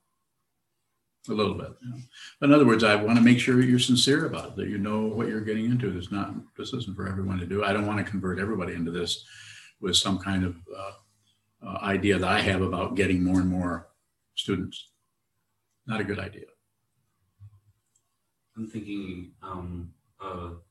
A 1.28 1.32
little 1.32 1.54
bit. 1.54 1.68
Know. 1.82 1.98
In 2.42 2.52
other 2.52 2.66
words, 2.66 2.82
I 2.82 2.96
want 2.96 3.16
to 3.16 3.24
make 3.24 3.38
sure 3.38 3.60
you're 3.60 3.78
sincere 3.78 4.26
about 4.26 4.48
it, 4.48 4.56
that 4.56 4.68
you 4.68 4.78
know 4.78 5.02
what 5.02 5.28
you're 5.28 5.40
getting 5.40 5.66
into. 5.66 5.90
This 5.92 6.10
not 6.10 6.34
this 6.56 6.72
isn't 6.72 6.96
for 6.96 7.08
everyone 7.08 7.38
to 7.38 7.46
do. 7.46 7.62
I 7.62 7.72
don't 7.72 7.86
want 7.86 8.04
to 8.04 8.10
convert 8.10 8.40
everybody 8.40 8.74
into 8.74 8.90
this 8.90 9.24
with 9.80 9.96
some 9.96 10.18
kind 10.18 10.44
of 10.44 10.56
uh, 10.76 10.92
uh, 11.66 11.78
idea 11.82 12.18
that 12.18 12.28
I 12.28 12.40
have 12.40 12.60
about 12.60 12.96
getting 12.96 13.22
more 13.22 13.38
and 13.38 13.48
more 13.48 13.88
students. 14.34 14.88
Not 15.86 16.00
a 16.00 16.04
good 16.04 16.18
idea. 16.18 16.46
I'm 18.56 18.66
thinking 18.68 19.30
um, 19.42 19.92
of 20.20 20.62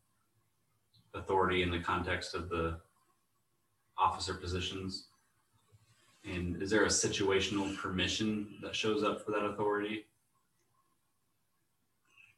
authority 1.13 1.63
in 1.63 1.71
the 1.71 1.79
context 1.79 2.35
of 2.35 2.49
the 2.49 2.77
officer 3.97 4.33
positions. 4.33 5.07
And 6.25 6.61
is 6.61 6.69
there 6.69 6.83
a 6.83 6.89
situational 6.89 7.75
permission 7.77 8.55
that 8.61 8.75
shows 8.75 9.03
up 9.03 9.25
for 9.25 9.31
that 9.31 9.43
authority? 9.43 10.05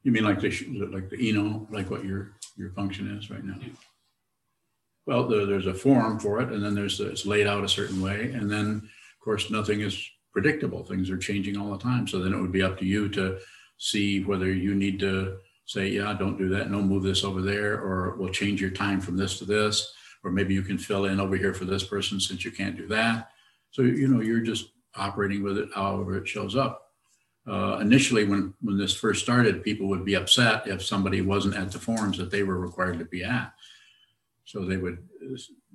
You 0.03 0.11
mean 0.11 0.25
like 0.25 0.41
the 0.41 0.49
like 0.91 1.09
the 1.09 1.21
Ino, 1.21 1.67
like 1.71 1.89
what 1.89 2.03
your 2.03 2.33
your 2.57 2.71
function 2.71 3.17
is 3.17 3.29
right 3.29 3.43
now? 3.43 3.55
Well, 5.05 5.27
there, 5.27 5.45
there's 5.45 5.67
a 5.67 5.73
form 5.73 6.19
for 6.19 6.41
it, 6.41 6.51
and 6.51 6.63
then 6.63 6.75
there's 6.75 6.99
it's 6.99 7.25
laid 7.25 7.47
out 7.47 7.63
a 7.63 7.69
certain 7.69 8.01
way, 8.01 8.31
and 8.33 8.51
then 8.51 8.77
of 8.77 9.23
course 9.23 9.49
nothing 9.49 9.81
is 9.81 10.09
predictable. 10.31 10.83
Things 10.83 11.09
are 11.09 11.17
changing 11.17 11.57
all 11.57 11.71
the 11.71 11.77
time. 11.77 12.07
So 12.07 12.19
then 12.19 12.33
it 12.33 12.41
would 12.41 12.51
be 12.51 12.63
up 12.63 12.77
to 12.79 12.85
you 12.85 13.07
to 13.09 13.39
see 13.77 14.23
whether 14.23 14.51
you 14.51 14.75
need 14.75 14.99
to 14.99 15.37
say, 15.65 15.87
yeah, 15.87 16.13
don't 16.13 16.37
do 16.37 16.49
that. 16.49 16.69
No, 16.69 16.81
move 16.81 17.03
this 17.03 17.23
over 17.23 17.41
there, 17.41 17.79
or 17.79 18.15
we'll 18.17 18.29
change 18.29 18.59
your 18.59 18.71
time 18.71 18.99
from 18.99 19.15
this 19.15 19.39
to 19.39 19.45
this, 19.45 19.93
or 20.23 20.31
maybe 20.31 20.53
you 20.53 20.61
can 20.63 20.77
fill 20.77 21.05
in 21.05 21.19
over 21.19 21.37
here 21.37 21.53
for 21.53 21.65
this 21.65 21.83
person 21.83 22.19
since 22.19 22.43
you 22.43 22.51
can't 22.51 22.77
do 22.77 22.87
that. 22.87 23.29
So 23.71 23.83
you 23.83 24.07
know 24.07 24.21
you're 24.21 24.41
just 24.41 24.67
operating 24.95 25.43
with 25.43 25.57
it 25.57 25.69
however 25.73 26.17
it 26.17 26.27
shows 26.27 26.55
up 26.55 26.82
uh, 27.47 27.79
initially 27.81 28.23
when 28.23 28.53
when 28.61 28.77
this 28.77 28.93
first 28.93 29.21
started, 29.21 29.63
people 29.63 29.87
would 29.87 30.05
be 30.05 30.15
upset 30.15 30.67
if 30.67 30.83
somebody 30.83 31.21
wasn't 31.21 31.55
at 31.55 31.71
the 31.71 31.79
forums 31.79 32.17
that 32.17 32.31
they 32.31 32.43
were 32.43 32.59
required 32.59 32.99
to 32.99 33.05
be 33.05 33.23
at. 33.23 33.53
So 34.45 34.65
they 34.65 34.77
would 34.77 34.99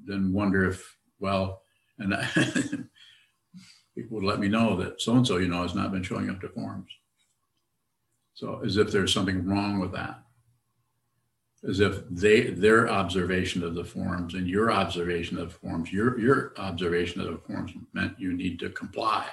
then 0.04 0.32
wonder 0.32 0.68
if, 0.68 0.96
well, 1.20 1.62
and 1.98 2.14
people 3.94 4.16
would 4.16 4.24
let 4.24 4.40
me 4.40 4.48
know 4.48 4.76
that 4.76 5.00
so 5.00 5.14
and 5.14 5.26
so, 5.26 5.36
you 5.36 5.48
know, 5.48 5.62
has 5.62 5.74
not 5.74 5.92
been 5.92 6.02
showing 6.02 6.30
up 6.30 6.40
to 6.40 6.48
forums. 6.48 6.90
So 8.34 8.62
as 8.64 8.76
if 8.76 8.90
there's 8.90 9.12
something 9.12 9.46
wrong 9.46 9.78
with 9.78 9.92
that. 9.92 10.22
As 11.68 11.80
if 11.80 12.08
they 12.08 12.50
their 12.50 12.88
observation 12.88 13.64
of 13.64 13.74
the 13.74 13.84
forums 13.84 14.34
and 14.34 14.48
your 14.48 14.70
observation 14.70 15.36
of 15.38 15.52
forums, 15.52 15.92
your 15.92 16.18
your 16.18 16.54
observation 16.56 17.20
of 17.20 17.26
the 17.26 17.38
forums 17.38 17.72
meant 17.92 18.18
you 18.18 18.32
need 18.32 18.58
to 18.60 18.70
comply 18.70 19.26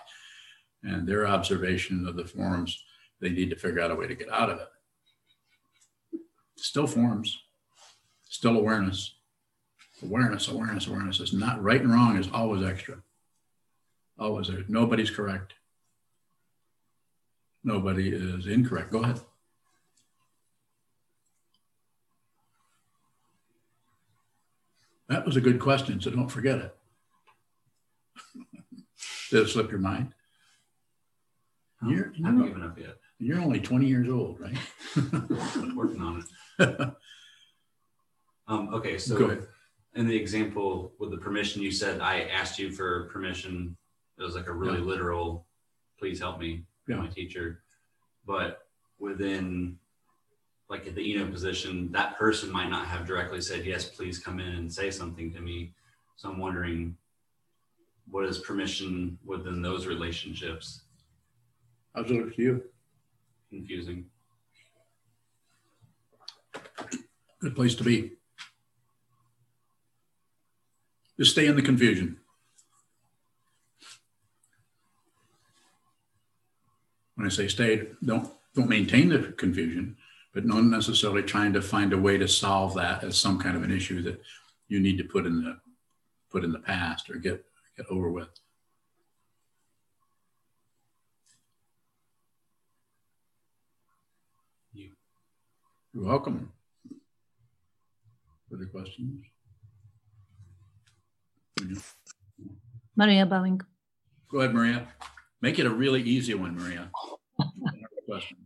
and 0.86 1.08
their 1.08 1.28
observation 1.28 2.08
of 2.08 2.16
the 2.16 2.26
forms, 2.26 2.84
they 3.20 3.30
need 3.30 3.50
to 3.50 3.56
figure 3.56 3.82
out 3.82 3.92
a 3.92 3.96
way 3.96 4.08
to 4.08 4.16
get 4.16 4.32
out 4.32 4.50
of 4.50 4.60
it. 4.60 6.20
Still 6.58 6.88
forms, 6.88 7.44
still 8.30 8.58
awareness. 8.58 9.16
Awareness, 10.04 10.48
awareness, 10.50 10.88
awareness 10.88 11.20
is 11.20 11.34
not 11.34 11.64
right 11.64 11.82
and 11.82 11.92
wrong 11.92 12.18
is 12.18 12.30
always 12.32 12.64
extra. 12.64 12.98
Always 14.20 14.48
there. 14.48 14.64
Nobody's 14.68 15.10
correct. 15.10 15.54
Nobody 17.64 18.10
is 18.10 18.46
incorrect. 18.46 18.92
Go 18.92 19.04
ahead. 19.04 19.20
That 25.08 25.26
was 25.26 25.36
a 25.36 25.42
good 25.42 25.60
question, 25.60 26.02
so 26.02 26.10
don't 26.10 26.30
forget 26.30 26.58
it. 26.58 26.76
Did 29.30 29.44
it 29.44 29.50
slip 29.50 29.70
your 29.70 29.80
mind? 29.80 30.15
You're, 31.88 32.14
I 32.24 32.28
haven't 32.28 32.46
given 32.46 32.64
up 32.64 32.80
yet. 32.80 32.98
You're 33.20 33.40
only 33.40 33.60
20 33.60 33.86
years 33.86 34.10
old, 34.10 34.40
right? 34.40 34.58
Working 35.76 36.02
on 36.02 36.24
it. 36.60 36.70
um, 38.48 38.74
okay, 38.74 38.98
so 38.98 39.38
in 39.96 40.08
the 40.08 40.16
example 40.16 40.94
with 41.00 41.12
the 41.12 41.18
permission, 41.18 41.62
you 41.62 41.72
said 41.72 42.02
I 42.02 42.22
asked 42.24 42.60
you 42.60 42.72
for 42.72 43.10
permission. 43.10 43.76
It 44.18 44.24
was 44.24 44.36
like 44.36 44.48
a 44.48 44.54
really 44.54 44.80
yeah. 44.80 44.86
literal, 44.86 45.46
please 46.00 46.20
help 46.20 46.40
me, 46.40 46.66
yeah. 46.88 46.98
my 46.98 47.08
teacher. 47.08 47.62
But 48.26 48.68
within 49.00 49.78
like 50.70 50.88
at 50.88 50.96
the 50.96 51.12
Ino 51.12 51.30
position, 51.30 51.92
that 51.92 52.18
person 52.18 52.52
might 52.52 52.70
not 52.70 52.88
have 52.88 53.06
directly 53.06 53.42
said, 53.42 53.66
yes, 53.66 53.90
please 53.90 54.18
come 54.18 54.40
in 54.40 54.48
and 54.48 54.72
say 54.72 54.90
something 54.90 55.32
to 55.34 55.40
me. 55.40 55.74
So 56.16 56.30
I'm 56.30 56.40
wondering, 56.40 56.98
what 58.10 58.26
is 58.26 58.40
permission 58.40 59.18
within 59.24 59.62
those 59.62 59.86
relationships? 59.86 60.85
How's 61.96 62.12
it 62.12 62.14
look 62.14 62.36
to 62.36 62.42
you? 62.42 62.64
Confusing. 63.50 64.06
Good 67.40 67.56
place 67.56 67.76
to 67.76 67.84
be. 67.86 68.12
Just 71.18 71.32
stay 71.32 71.48
in 71.48 71.56
the 71.56 71.62
confusion. 71.62 72.18
When 77.16 77.26
I 77.26 77.30
say 77.30 77.48
stay, 77.48 77.88
don't 78.04 78.30
don't 78.56 78.68
maintain 78.68 79.10
the 79.10 79.34
confusion, 79.38 79.96
but 80.34 80.46
not 80.46 80.66
necessarily 80.66 81.24
trying 81.24 81.54
to 81.54 81.62
find 81.62 81.94
a 81.94 81.98
way 81.98 82.18
to 82.18 82.28
solve 82.28 82.74
that 82.76 83.06
as 83.06 83.18
some 83.18 83.40
kind 83.40 83.56
of 83.56 83.64
an 83.64 83.72
issue 83.72 84.02
that 84.04 84.22
you 84.68 84.82
need 84.82 84.98
to 84.98 85.06
put 85.06 85.26
in 85.26 85.44
the 85.44 85.58
put 86.30 86.44
in 86.44 86.52
the 86.52 86.60
past 86.60 87.10
or 87.10 87.16
get 87.16 87.46
get 87.78 87.86
over 87.90 88.10
with. 88.12 88.28
You're 95.96 96.04
welcome. 96.04 96.52
Further 98.52 98.66
questions? 98.66 99.24
Maria 102.98 103.26
bowing. 103.26 103.62
Go 104.30 104.40
ahead, 104.40 104.54
Maria. 104.54 104.90
Make 105.42 105.58
it 105.58 105.66
a 105.66 105.70
really 105.70 106.02
easy 106.02 106.34
one, 106.34 106.58
Maria. 106.58 106.92
question. 108.06 108.40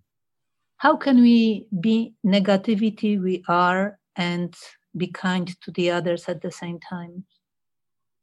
How 0.78 0.96
can 0.96 1.22
we 1.22 1.66
be 1.82 2.14
negativity 2.24 3.20
we 3.20 3.44
are 3.48 3.98
and 4.16 4.56
be 4.96 5.08
kind 5.08 5.48
to 5.62 5.72
the 5.72 5.90
others 5.90 6.30
at 6.30 6.44
the 6.44 6.52
same 6.52 6.80
time? 6.80 7.26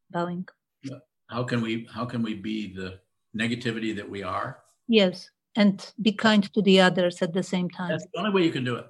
Bowing. 0.08 0.46
How 1.26 1.42
can 1.42 1.62
we 1.62 1.88
how 1.92 2.04
can 2.04 2.22
we 2.22 2.34
be 2.34 2.72
the 2.72 3.00
negativity 3.36 3.96
that 3.96 4.08
we 4.08 4.22
are? 4.22 4.58
Yes, 4.86 5.28
and 5.56 5.84
be 6.00 6.12
kind 6.12 6.44
to 6.54 6.62
the 6.62 6.80
others 6.80 7.22
at 7.22 7.32
the 7.34 7.42
same 7.42 7.68
time. 7.68 7.88
That's 7.88 8.06
the 8.14 8.20
only 8.20 8.30
way 8.30 8.44
you 8.44 8.52
can 8.52 8.62
do 8.62 8.76
it 8.76 8.86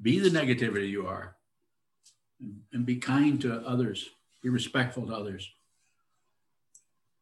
be 0.00 0.18
the 0.18 0.30
negativity 0.30 0.88
you 0.88 1.06
are 1.06 1.36
and 2.72 2.86
be 2.86 2.96
kind 2.96 3.40
to 3.42 3.60
others. 3.66 4.08
Be 4.42 4.48
respectful 4.48 5.06
to 5.06 5.14
others. 5.14 5.50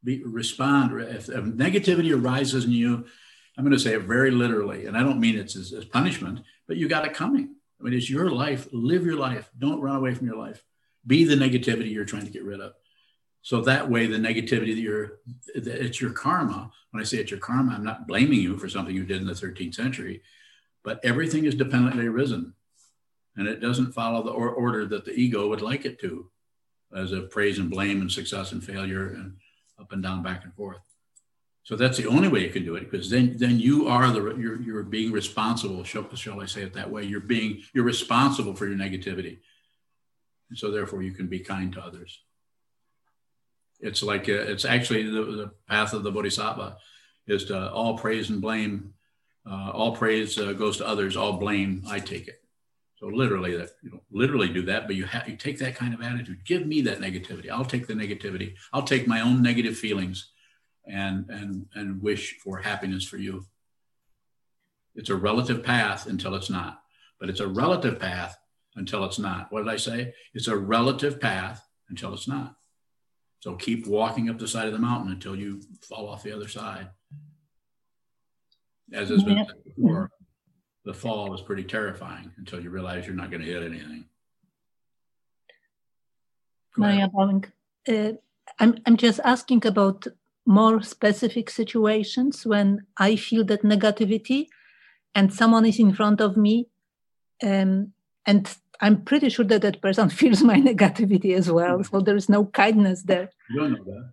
Be 0.05 0.23
respond. 0.25 1.01
If, 1.01 1.29
if 1.29 1.45
negativity 1.45 2.15
arises 2.15 2.65
in 2.65 2.73
you 2.73 3.07
i'm 3.59 3.65
going 3.65 3.73
to 3.73 3.83
say 3.83 3.95
it 3.95 4.03
very 4.03 4.31
literally 4.31 4.85
and 4.85 4.99
i 4.99 5.03
don't 5.03 5.19
mean 5.19 5.39
it's 5.39 5.57
as, 5.57 5.73
as 5.73 5.87
punishment 5.87 6.41
but 6.67 6.77
you 6.77 6.89
got 6.89 7.07
it 7.07 7.15
coming. 7.15 7.55
I 7.81 7.85
mean 7.85 7.95
it's 7.95 8.11
your 8.11 8.31
life. 8.31 8.69
Live 8.73 9.05
your 9.05 9.17
life. 9.17 9.51
Don't 9.59 9.81
run 9.81 9.97
away 9.97 10.15
from 10.15 10.27
your 10.27 10.37
life. 10.37 10.65
Be 11.07 11.25
the 11.25 11.37
negativity 11.37 11.93
you're 11.93 12.05
trying 12.05 12.25
to 12.25 12.33
get 12.33 12.45
rid 12.45 12.61
of. 12.61 12.73
So 13.43 13.61
that 13.63 13.89
way 13.89 14.07
the 14.07 14.17
negativity 14.17 14.75
that 14.75 14.81
you're 14.81 15.19
that 15.55 15.85
it's 15.85 16.01
your 16.01 16.13
karma. 16.13 16.73
When 16.91 17.01
i 17.03 17.05
say 17.05 17.19
it's 17.19 17.31
your 17.31 17.41
karma 17.41 17.73
i'm 17.73 17.85
not 17.85 18.07
blaming 18.09 18.41
you 18.41 18.57
for 18.57 18.69
something 18.69 18.95
you 18.95 19.05
did 19.05 19.21
in 19.21 19.27
the 19.27 19.35
13th 19.35 19.75
century 19.75 20.23
but 20.83 20.99
everything 21.05 21.45
is 21.45 21.55
dependently 21.55 22.07
arisen 22.07 22.55
and 23.37 23.47
it 23.47 23.61
doesn't 23.61 23.93
follow 23.93 24.23
the 24.23 24.31
or- 24.31 24.51
order 24.51 24.87
that 24.87 25.05
the 25.05 25.13
ego 25.13 25.49
would 25.49 25.61
like 25.63 25.85
it 25.85 26.01
to, 26.01 26.31
as 26.95 27.13
a 27.13 27.23
praise 27.23 27.59
and 27.59 27.71
blame 27.71 28.01
and 28.01 28.11
success 28.11 28.53
and 28.53 28.65
failure 28.65 29.09
and 29.09 29.37
up 29.79 29.93
and 29.93 30.03
down, 30.03 30.23
back 30.23 30.45
and 30.45 30.55
forth. 30.55 30.79
So 31.65 31.75
that's 31.75 31.99
the 31.99 32.07
only 32.07 32.29
way 32.29 32.45
you 32.45 32.51
can 32.51 32.65
do 32.65 32.77
it 32.77 32.89
because 32.89 33.11
then 33.11 33.37
then 33.39 33.59
you 33.59 33.89
are 33.89 34.09
the 34.13 34.37
you're 34.37 34.61
you're 34.63 34.85
being 34.85 35.11
responsible. 35.11 35.83
Shall, 35.83 36.15
shall 36.15 36.41
I 36.41 36.47
say 36.47 36.63
it 36.63 36.75
that 36.75 36.91
way? 36.91 37.03
You're 37.03 37.19
being 37.19 37.61
you're 37.75 37.85
responsible 37.85 38.55
for 38.55 38.69
your 38.69 38.79
negativity, 38.79 39.39
and 40.49 40.57
so 40.57 40.71
therefore 40.71 41.03
you 41.03 41.11
can 41.11 41.27
be 41.27 41.41
kind 41.41 41.73
to 41.73 41.81
others. 41.81 42.21
It's 43.81 44.03
like 44.03 44.29
a, 44.29 44.43
uh, 44.43 44.53
it's 44.53 44.65
actually 44.65 45.11
the, 45.11 45.25
the 45.25 45.51
path 45.69 45.93
of 45.93 46.05
the 46.05 46.13
bodhisattva. 46.13 46.79
is 47.27 47.47
to 47.47 47.71
all 47.73 47.99
praise 47.99 48.31
and 48.31 48.41
blame, 48.41 48.95
uh, 49.45 49.71
all 49.71 49.97
praise 49.97 50.39
uh, 50.39 50.53
goes 50.53 50.77
to 50.79 50.87
others, 50.87 51.17
all 51.17 51.35
blame, 51.35 51.83
I 51.89 51.99
take 51.99 52.29
it. 52.29 52.43
So 53.07 53.13
literally 53.13 53.57
that, 53.57 53.71
you 53.83 53.91
know, 53.93 54.01
literally 54.11 54.49
do 54.49 54.63
that, 54.63 54.89
but 54.89 54.97
you 54.97 55.05
have, 55.05 55.29
you 55.29 55.37
take 55.37 55.61
that 55.61 55.77
kind 55.77 55.95
of 55.95 56.03
attitude, 56.03 56.45
give 56.45 56.67
me 56.67 56.81
that 56.83 56.99
negativity. 56.99 57.49
I'll 57.49 57.65
take 57.65 57.87
the 57.87 57.95
negativity. 57.95 58.55
I'll 58.73 58.83
take 58.83 59.07
my 59.07 59.21
own 59.21 59.43
negative 59.43 59.79
feelings 59.79 60.33
and, 60.87 61.31
and, 61.31 61.67
and 61.77 62.03
wish 62.03 62.37
for 62.43 62.59
happiness 62.59 63.05
for 63.05 63.17
you. 63.17 63.47
It's 64.97 65.11
a 65.11 65.15
relative 65.15 65.63
path 65.63 66.07
until 66.07 66.35
it's 66.35 66.51
not, 66.51 66.83
but 67.21 67.31
it's 67.31 67.39
a 67.39 67.47
relative 67.47 68.01
path 68.01 68.37
until 68.75 69.05
it's 69.05 69.21
not. 69.21 69.53
What 69.53 69.63
did 69.63 69.73
I 69.73 69.77
say? 69.77 70.13
It's 70.35 70.49
a 70.49 70.57
relative 70.57 71.21
path 71.21 71.65
until 71.89 72.13
it's 72.13 72.27
not. 72.27 72.57
So 73.39 73.55
keep 73.55 73.87
walking 73.87 74.29
up 74.31 74.39
the 74.39 74.49
side 74.49 74.67
of 74.67 74.73
the 74.73 74.81
mountain 74.81 75.13
until 75.13 75.37
you 75.37 75.63
fall 75.81 76.09
off 76.09 76.25
the 76.25 76.35
other 76.35 76.49
side. 76.49 76.89
As 78.93 79.11
has 79.11 79.23
been 79.23 79.47
said 79.47 79.63
before, 79.65 80.11
the 80.87 80.95
fall 80.95 81.35
is 81.35 81.41
pretty 81.43 81.65
terrifying 81.65 82.31
until 82.39 82.61
you 82.63 82.71
realize 82.71 83.07
you're 83.07 83.17
not 83.17 83.31
going 83.31 83.43
to 83.43 83.53
hit 83.53 83.63
anything. 83.63 84.05
Maria 86.77 86.97
ahead. 86.97 87.13
Bowling, 87.13 87.45
uh, 87.89 88.13
I'm, 88.61 88.79
I'm 88.87 88.97
just 88.97 89.19
asking 89.25 89.67
about 89.67 90.07
more 90.47 90.81
specific 90.83 91.51
situations 91.51 92.47
when 92.47 92.87
I 92.97 93.17
feel 93.17 93.45
that 93.47 93.65
negativity 93.65 94.47
and 95.15 95.35
someone 95.35 95.67
is 95.67 95.81
in 95.81 95.93
front 95.93 96.21
of 96.21 96.37
me 96.37 96.69
um, 97.43 97.93
and 98.25 98.57
I'm 98.81 99.03
pretty 99.03 99.29
sure 99.29 99.45
that 99.47 99.63
that 99.63 99.83
person 99.83 100.09
feels 100.21 100.43
my 100.43 100.61
negativity 100.61 101.35
as 101.35 101.51
well. 101.51 101.83
So 101.83 102.01
there 102.01 102.17
is 102.17 102.29
no 102.29 102.45
kindness 102.45 103.03
there. 103.03 103.31
You 103.51 103.61
don't 103.61 103.73
know 103.73 103.85
that. 103.85 104.13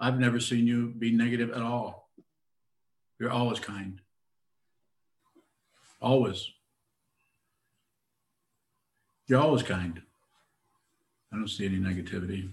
I've 0.00 0.18
never 0.18 0.40
seen 0.40 0.66
you 0.66 0.94
be 0.98 1.12
negative 1.12 1.50
at 1.50 1.62
all. 1.62 2.08
You're 3.18 3.30
always 3.30 3.60
kind. 3.60 4.00
Always. 6.04 6.52
You're 9.26 9.40
always 9.40 9.62
kind. 9.62 10.02
I 11.32 11.36
don't 11.36 11.48
see 11.48 11.64
any 11.64 11.78
negativity. 11.78 12.50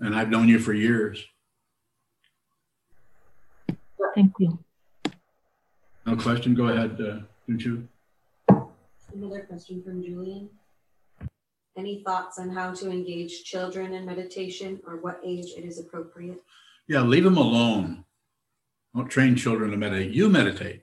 And 0.00 0.14
I've 0.14 0.28
known 0.28 0.48
you 0.48 0.58
for 0.58 0.74
years. 0.74 1.24
Thank 4.14 4.34
you. 4.38 4.58
No 6.04 6.16
question? 6.16 6.54
Go 6.54 6.68
ahead, 6.68 7.00
uh, 7.00 7.20
Junchu. 7.50 7.86
Another 9.14 9.46
question 9.48 9.82
from 9.82 10.02
Julian. 10.04 10.50
Any 11.74 12.02
thoughts 12.04 12.38
on 12.38 12.50
how 12.50 12.74
to 12.74 12.90
engage 12.90 13.44
children 13.44 13.94
in 13.94 14.04
meditation 14.04 14.78
or 14.86 14.98
what 14.98 15.20
age 15.24 15.46
it 15.56 15.64
is 15.64 15.78
appropriate? 15.78 16.42
Yeah, 16.86 17.00
leave 17.00 17.24
them 17.24 17.38
alone. 17.38 18.04
Don't 18.96 19.08
train 19.08 19.36
children 19.36 19.70
to 19.72 19.76
meditate. 19.76 20.12
You 20.12 20.30
meditate. 20.30 20.82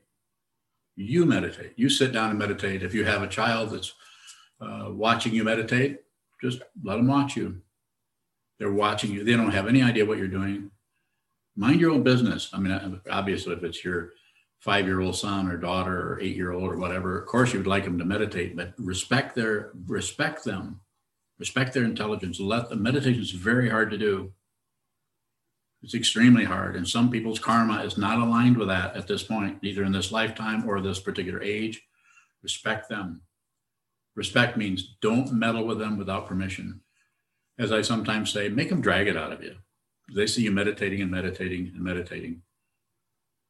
You 0.95 1.25
meditate. 1.25 1.73
You 1.75 1.89
sit 1.89 2.11
down 2.13 2.29
and 2.29 2.37
meditate. 2.37 2.83
If 2.83 2.93
you 2.93 3.03
have 3.05 3.23
a 3.23 3.27
child 3.27 3.71
that's 3.71 3.93
uh, 4.61 4.89
watching 4.89 5.33
you 5.33 5.43
meditate, 5.43 6.01
just 6.39 6.61
let 6.83 6.97
them 6.97 7.07
watch 7.07 7.35
you. 7.35 7.59
They're 8.59 8.71
watching 8.71 9.11
you. 9.11 9.23
They 9.23 9.33
don't 9.33 9.51
have 9.51 9.67
any 9.67 9.81
idea 9.81 10.05
what 10.05 10.19
you're 10.19 10.27
doing. 10.27 10.69
Mind 11.55 11.81
your 11.81 11.89
own 11.89 12.03
business. 12.03 12.51
I 12.53 12.59
mean, 12.59 13.01
obviously, 13.09 13.53
if 13.53 13.63
it's 13.63 13.83
your 13.83 14.11
five 14.59 14.85
year 14.85 15.01
old 15.01 15.15
son 15.15 15.49
or 15.49 15.57
daughter 15.57 16.13
or 16.13 16.19
eight 16.21 16.35
year 16.35 16.51
old 16.51 16.71
or 16.71 16.77
whatever, 16.77 17.19
of 17.19 17.27
course 17.27 17.51
you 17.51 17.59
would 17.59 17.67
like 17.67 17.83
them 17.83 17.97
to 17.97 18.05
meditate, 18.05 18.55
but 18.55 18.73
respect 18.77 19.33
their 19.35 19.71
respect 19.87 20.43
them, 20.43 20.79
respect 21.39 21.73
their 21.73 21.83
intelligence. 21.83 22.39
Let 22.39 22.69
the 22.69 22.75
meditation 22.75 23.21
is 23.21 23.31
very 23.31 23.69
hard 23.69 23.89
to 23.89 23.97
do. 23.97 24.31
It's 25.83 25.93
extremely 25.93 26.45
hard. 26.45 26.77
And 26.77 26.87
some 26.87 27.11
people's 27.11 27.39
karma 27.39 27.83
is 27.83 27.97
not 27.97 28.17
aligned 28.17 28.57
with 28.57 28.69
that 28.69 28.95
at 28.95 29.05
this 29.05 29.21
point, 29.21 29.59
either 29.61 29.83
in 29.83 29.91
this 29.91 30.13
lifetime 30.13 30.67
or 30.67 30.79
this 30.79 30.99
particular 30.99 31.41
age. 31.41 31.83
Respect 32.41 32.87
them. 32.87 33.21
Respect 34.15 34.55
means 34.55 34.95
don't 35.01 35.33
meddle 35.33 35.65
with 35.65 35.79
them 35.79 35.97
without 35.97 36.27
permission. 36.27 36.79
As 37.59 37.73
I 37.73 37.81
sometimes 37.81 38.31
say, 38.31 38.47
make 38.47 38.69
them 38.69 38.81
drag 38.81 39.07
it 39.07 39.17
out 39.17 39.33
of 39.33 39.43
you. 39.43 39.55
They 40.15 40.25
see 40.25 40.43
you 40.43 40.51
meditating 40.51 41.01
and 41.01 41.11
meditating 41.11 41.73
and 41.75 41.83
meditating. 41.83 42.41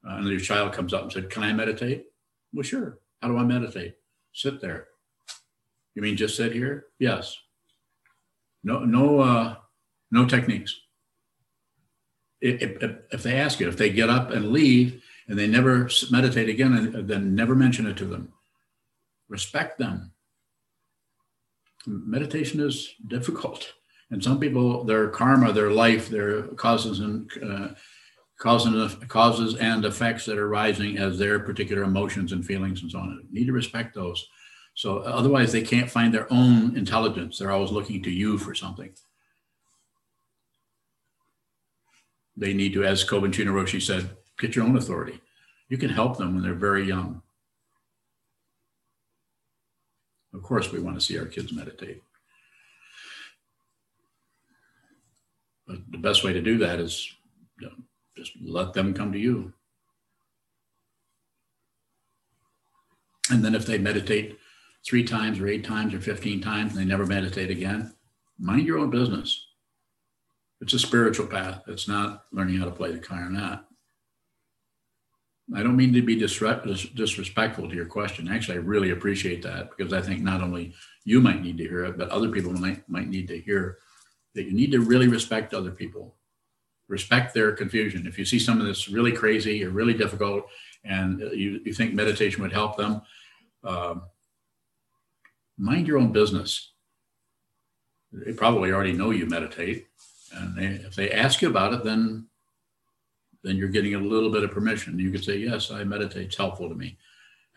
Uh, 0.05 0.15
and 0.15 0.27
your 0.27 0.39
child 0.39 0.73
comes 0.73 0.93
up 0.93 1.03
and 1.03 1.11
said, 1.11 1.29
Can 1.29 1.43
I 1.43 1.53
meditate? 1.53 2.05
Well, 2.51 2.63
sure. 2.63 2.99
How 3.21 3.27
do 3.27 3.37
I 3.37 3.43
meditate? 3.43 3.95
Sit 4.33 4.59
there. 4.59 4.87
You 5.95 6.01
mean 6.01 6.17
just 6.17 6.35
sit 6.35 6.53
here? 6.53 6.87
Yes. 6.99 7.37
No, 8.63 8.79
no, 8.79 9.19
uh, 9.19 9.55
no 10.11 10.25
techniques 10.25 10.82
if, 12.43 12.95
if, 13.11 13.23
they 13.23 13.39
ask 13.39 13.59
you, 13.59 13.67
if 13.67 13.77
they 13.77 13.89
get 13.89 14.09
up 14.09 14.31
and 14.31 14.51
leave 14.51 15.01
and 15.27 15.39
they 15.39 15.47
never 15.47 15.89
meditate 16.11 16.49
again, 16.49 17.07
then 17.07 17.33
never 17.35 17.55
mention 17.55 17.87
it 17.87 17.97
to 17.97 18.05
them. 18.05 18.33
Respect 19.29 19.79
them. 19.79 20.11
Meditation 21.87 22.59
is 22.59 22.93
difficult. 23.07 23.73
And 24.11 24.23
some 24.23 24.39
people, 24.39 24.83
their 24.83 25.07
karma, 25.07 25.53
their 25.53 25.71
life, 25.71 26.09
their 26.09 26.43
causes 26.43 26.99
and 26.99 27.31
uh, 27.41 27.69
causes, 28.39 28.95
causes 29.07 29.55
and 29.55 29.85
effects 29.85 30.25
that 30.25 30.37
are 30.37 30.49
rising 30.49 30.97
as 30.97 31.17
their 31.17 31.39
particular 31.39 31.83
emotions 31.83 32.33
and 32.33 32.45
feelings 32.45 32.81
and 32.81 32.91
so 32.91 32.99
on. 32.99 33.25
Need 33.31 33.45
to 33.45 33.53
respect 33.53 33.95
those. 33.95 34.27
So 34.75 34.99
otherwise, 34.99 35.51
they 35.51 35.61
can't 35.61 35.89
find 35.89 36.13
their 36.13 36.31
own 36.31 36.75
intelligence. 36.75 37.37
They're 37.37 37.51
always 37.51 37.71
looking 37.71 38.03
to 38.03 38.11
you 38.11 38.37
for 38.37 38.53
something. 38.53 38.93
They 42.35 42.53
need 42.53 42.73
to, 42.73 42.83
as 42.83 43.05
Kobun 43.05 43.31
Roshi 43.31 43.81
said, 43.81 44.09
get 44.39 44.55
your 44.55 44.65
own 44.65 44.77
authority. 44.77 45.19
You 45.69 45.77
can 45.77 45.89
help 45.89 46.17
them 46.17 46.33
when 46.33 46.43
they're 46.43 46.53
very 46.53 46.85
young. 46.85 47.21
Of 50.33 50.41
course, 50.41 50.71
we 50.71 50.79
want 50.79 50.99
to 50.99 51.05
see 51.05 51.17
our 51.17 51.25
kids 51.25 51.53
meditate. 51.53 52.01
But 55.67 55.77
the 55.91 55.97
best 55.97 56.23
way 56.23 56.33
to 56.33 56.41
do 56.41 56.57
that 56.59 56.79
is 56.79 57.07
you 57.59 57.67
know, 57.67 57.73
just 58.17 58.33
let 58.43 58.73
them 58.73 58.93
come 58.93 59.11
to 59.11 59.19
you. 59.19 59.53
And 63.31 63.43
then 63.43 63.55
if 63.55 63.65
they 63.65 63.77
meditate 63.77 64.37
three 64.85 65.03
times 65.03 65.39
or 65.39 65.47
eight 65.47 65.63
times 65.63 65.93
or 65.93 66.01
15 66.01 66.41
times 66.41 66.73
and 66.73 66.81
they 66.81 66.85
never 66.85 67.05
meditate 67.05 67.49
again, 67.49 67.93
mind 68.37 68.67
your 68.67 68.79
own 68.79 68.89
business. 68.89 69.47
It's 70.63 70.73
a 70.73 70.79
spiritual 70.79 71.27
path. 71.27 71.61
It's 71.67 71.89
not 71.89 72.23
learning 72.31 72.55
how 72.55 72.63
to 72.63 72.71
play 72.71 72.93
the 72.93 72.97
clarinet. 72.97 73.59
I 75.53 75.61
don't 75.61 75.75
mean 75.75 75.91
to 75.91 76.01
be 76.01 76.15
disrespectful 76.15 77.67
to 77.67 77.75
your 77.75 77.85
question. 77.85 78.29
Actually, 78.29 78.59
I 78.59 78.61
really 78.61 78.91
appreciate 78.91 79.43
that 79.43 79.71
because 79.75 79.91
I 79.91 80.01
think 80.01 80.21
not 80.21 80.41
only 80.41 80.73
you 81.03 81.19
might 81.19 81.41
need 81.41 81.57
to 81.57 81.67
hear 81.67 81.83
it, 81.83 81.97
but 81.97 82.07
other 82.09 82.29
people 82.29 82.53
might, 82.53 82.87
might 82.87 83.09
need 83.09 83.27
to 83.27 83.41
hear 83.41 83.79
that 84.35 84.45
you 84.45 84.53
need 84.53 84.71
to 84.71 84.79
really 84.79 85.09
respect 85.09 85.53
other 85.53 85.69
people, 85.69 86.15
respect 86.87 87.33
their 87.33 87.51
confusion. 87.51 88.07
If 88.07 88.17
you 88.17 88.23
see 88.23 88.39
someone 88.39 88.65
that's 88.65 88.87
really 88.87 89.11
crazy 89.11 89.65
or 89.65 89.69
really 89.69 89.93
difficult 89.93 90.45
and 90.85 91.19
you, 91.19 91.59
you 91.65 91.73
think 91.73 91.93
meditation 91.93 92.41
would 92.41 92.53
help 92.53 92.77
them, 92.77 93.01
um, 93.65 94.03
mind 95.57 95.87
your 95.87 95.97
own 95.97 96.13
business. 96.13 96.71
They 98.13 98.31
probably 98.31 98.71
already 98.71 98.93
know 98.93 99.09
you 99.09 99.25
meditate 99.25 99.87
and 100.33 100.55
they, 100.55 100.65
if 100.65 100.95
they 100.95 101.11
ask 101.11 101.41
you 101.41 101.49
about 101.49 101.73
it, 101.73 101.83
then 101.83 102.27
then 103.43 103.57
you're 103.57 103.67
getting 103.67 103.95
a 103.95 103.99
little 103.99 104.31
bit 104.31 104.43
of 104.43 104.51
permission. 104.51 104.97
You 104.99 105.11
could 105.11 105.23
say, 105.23 105.37
"Yes, 105.37 105.71
I 105.71 105.83
meditate. 105.83 106.27
It's 106.27 106.37
helpful 106.37 106.69
to 106.69 106.75
me." 106.75 106.97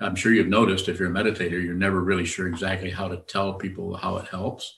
I'm 0.01 0.15
sure 0.15 0.33
you've 0.33 0.49
noticed 0.49 0.89
if 0.89 0.99
you're 0.99 1.11
a 1.11 1.13
meditator, 1.13 1.63
you're 1.63 1.75
never 1.75 2.03
really 2.03 2.27
sure 2.27 2.49
exactly 2.49 2.91
how 2.91 3.09
to 3.09 3.17
tell 3.17 3.55
people 3.55 3.97
how 3.97 4.19
it 4.19 4.27
helps, 4.29 4.77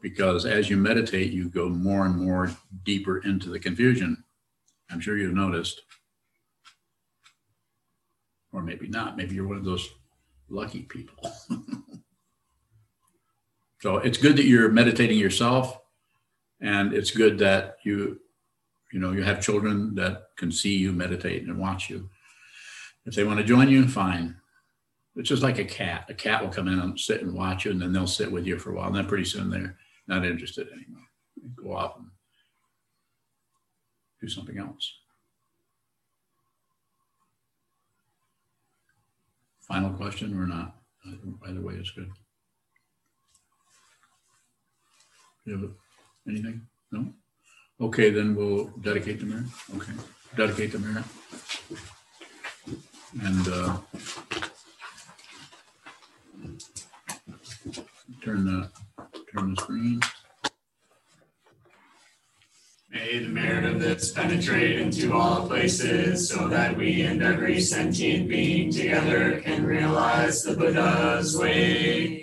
because 0.00 0.46
as 0.46 0.70
you 0.70 0.76
meditate, 0.76 1.32
you 1.32 1.48
go 1.48 1.68
more 1.68 2.06
and 2.06 2.16
more 2.16 2.50
deeper 2.84 3.18
into 3.18 3.50
the 3.50 3.58
confusion. 3.58 4.22
I'm 4.90 5.00
sure 5.00 5.16
you've 5.16 5.34
noticed, 5.34 5.82
or 8.52 8.62
maybe 8.62 8.86
not. 8.86 9.16
Maybe 9.16 9.34
you're 9.34 9.48
one 9.48 9.56
of 9.56 9.64
those 9.64 9.88
lucky 10.48 10.82
people. 10.82 11.32
so 13.80 13.96
it's 13.96 14.18
good 14.18 14.36
that 14.36 14.44
you're 14.44 14.68
meditating 14.68 15.18
yourself 15.18 15.78
and 16.62 16.94
it's 16.94 17.10
good 17.10 17.38
that 17.38 17.76
you 17.84 18.20
you 18.92 19.00
know 19.00 19.12
you 19.12 19.22
have 19.22 19.42
children 19.42 19.94
that 19.96 20.28
can 20.36 20.50
see 20.50 20.76
you 20.76 20.92
meditate 20.92 21.42
and 21.42 21.58
watch 21.58 21.90
you. 21.90 22.08
If 23.04 23.14
they 23.14 23.24
want 23.24 23.40
to 23.40 23.44
join 23.44 23.68
you 23.68 23.86
fine. 23.88 24.36
It's 25.14 25.28
just 25.28 25.42
like 25.42 25.58
a 25.58 25.64
cat. 25.64 26.06
A 26.08 26.14
cat 26.14 26.42
will 26.42 26.48
come 26.48 26.68
in 26.68 26.78
and 26.78 26.98
sit 26.98 27.20
and 27.20 27.34
watch 27.34 27.66
you 27.66 27.72
and 27.72 27.82
then 27.82 27.92
they'll 27.92 28.06
sit 28.06 28.32
with 28.32 28.46
you 28.46 28.58
for 28.58 28.70
a 28.70 28.74
while 28.74 28.86
and 28.86 28.96
then 28.96 29.06
pretty 29.06 29.26
soon 29.26 29.50
they're 29.50 29.76
not 30.06 30.24
interested 30.24 30.68
anymore. 30.68 31.04
They 31.36 31.62
go 31.62 31.76
off 31.76 31.98
and 31.98 32.06
do 34.22 34.28
something 34.28 34.56
else. 34.56 34.94
Final 39.60 39.90
question 39.90 40.38
or 40.38 40.46
not? 40.46 40.76
Either 41.46 41.60
way 41.60 41.74
it's 41.74 41.90
good 41.90 42.10
anything? 46.28 46.66
No? 46.90 47.12
Okay, 47.80 48.10
then 48.10 48.34
we'll 48.34 48.66
dedicate 48.80 49.20
the 49.20 49.26
merit. 49.26 49.46
Okay, 49.76 49.92
dedicate 50.36 50.72
the 50.72 50.78
merit. 50.78 51.04
And 53.22 53.48
uh, 53.48 53.78
turn 58.22 58.44
the, 58.44 58.70
turn 59.32 59.54
the 59.54 59.60
screen. 59.60 60.00
May 62.92 63.20
the 63.20 63.28
merit 63.28 63.64
of 63.64 63.80
this 63.80 64.12
penetrate 64.12 64.78
into 64.78 65.14
all 65.14 65.46
places 65.46 66.28
so 66.28 66.46
that 66.48 66.76
we 66.76 67.00
and 67.02 67.22
every 67.22 67.58
sentient 67.58 68.28
being 68.28 68.70
together 68.70 69.40
can 69.40 69.64
realize 69.64 70.42
the 70.42 70.54
Buddha's 70.54 71.36
way. 71.36 72.22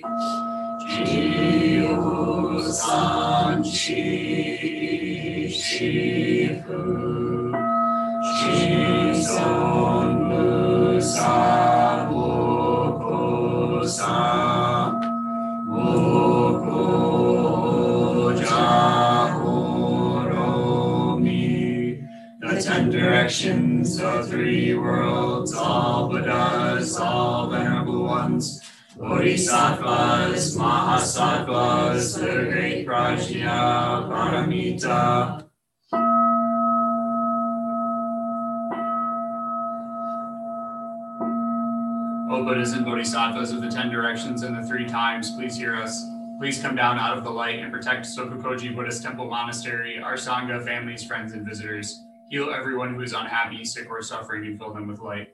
Directions 22.91 24.01
of 24.01 24.29
three 24.29 24.73
worlds, 24.73 25.53
all 25.53 26.09
Buddhas, 26.09 26.97
all 26.97 27.49
venerable 27.49 28.03
ones, 28.03 28.59
Bodhisattvas, 28.99 30.57
Mahasattvas, 30.57 32.19
the 32.19 32.51
great 32.51 32.85
Prajna 32.85 34.09
Paramita. 34.09 35.45
O 42.29 42.43
Buddhas 42.43 42.73
and 42.73 42.83
Bodhisattvas 42.83 43.53
of 43.53 43.61
the 43.61 43.69
ten 43.69 43.89
directions 43.89 44.43
and 44.43 44.61
the 44.61 44.67
three 44.67 44.85
times, 44.85 45.31
please 45.31 45.55
hear 45.55 45.77
us. 45.77 46.05
Please 46.37 46.61
come 46.61 46.75
down 46.75 46.99
out 46.99 47.17
of 47.17 47.23
the 47.23 47.29
light 47.29 47.59
and 47.59 47.71
protect 47.71 48.05
Sokukoji 48.05 48.75
Buddhist 48.75 49.01
Temple 49.01 49.29
Monastery, 49.29 50.01
our 50.01 50.15
Sangha, 50.15 50.61
families, 50.65 51.05
friends, 51.05 51.31
and 51.31 51.47
visitors. 51.47 51.97
Heal 52.29 52.49
everyone 52.49 52.95
who 52.95 53.01
is 53.01 53.13
unhappy, 53.13 53.63
sick, 53.63 53.89
or 53.89 54.01
suffering, 54.01 54.45
and 54.45 54.59
fill 54.59 54.73
them 54.73 54.87
with 54.87 54.99
light. 54.99 55.33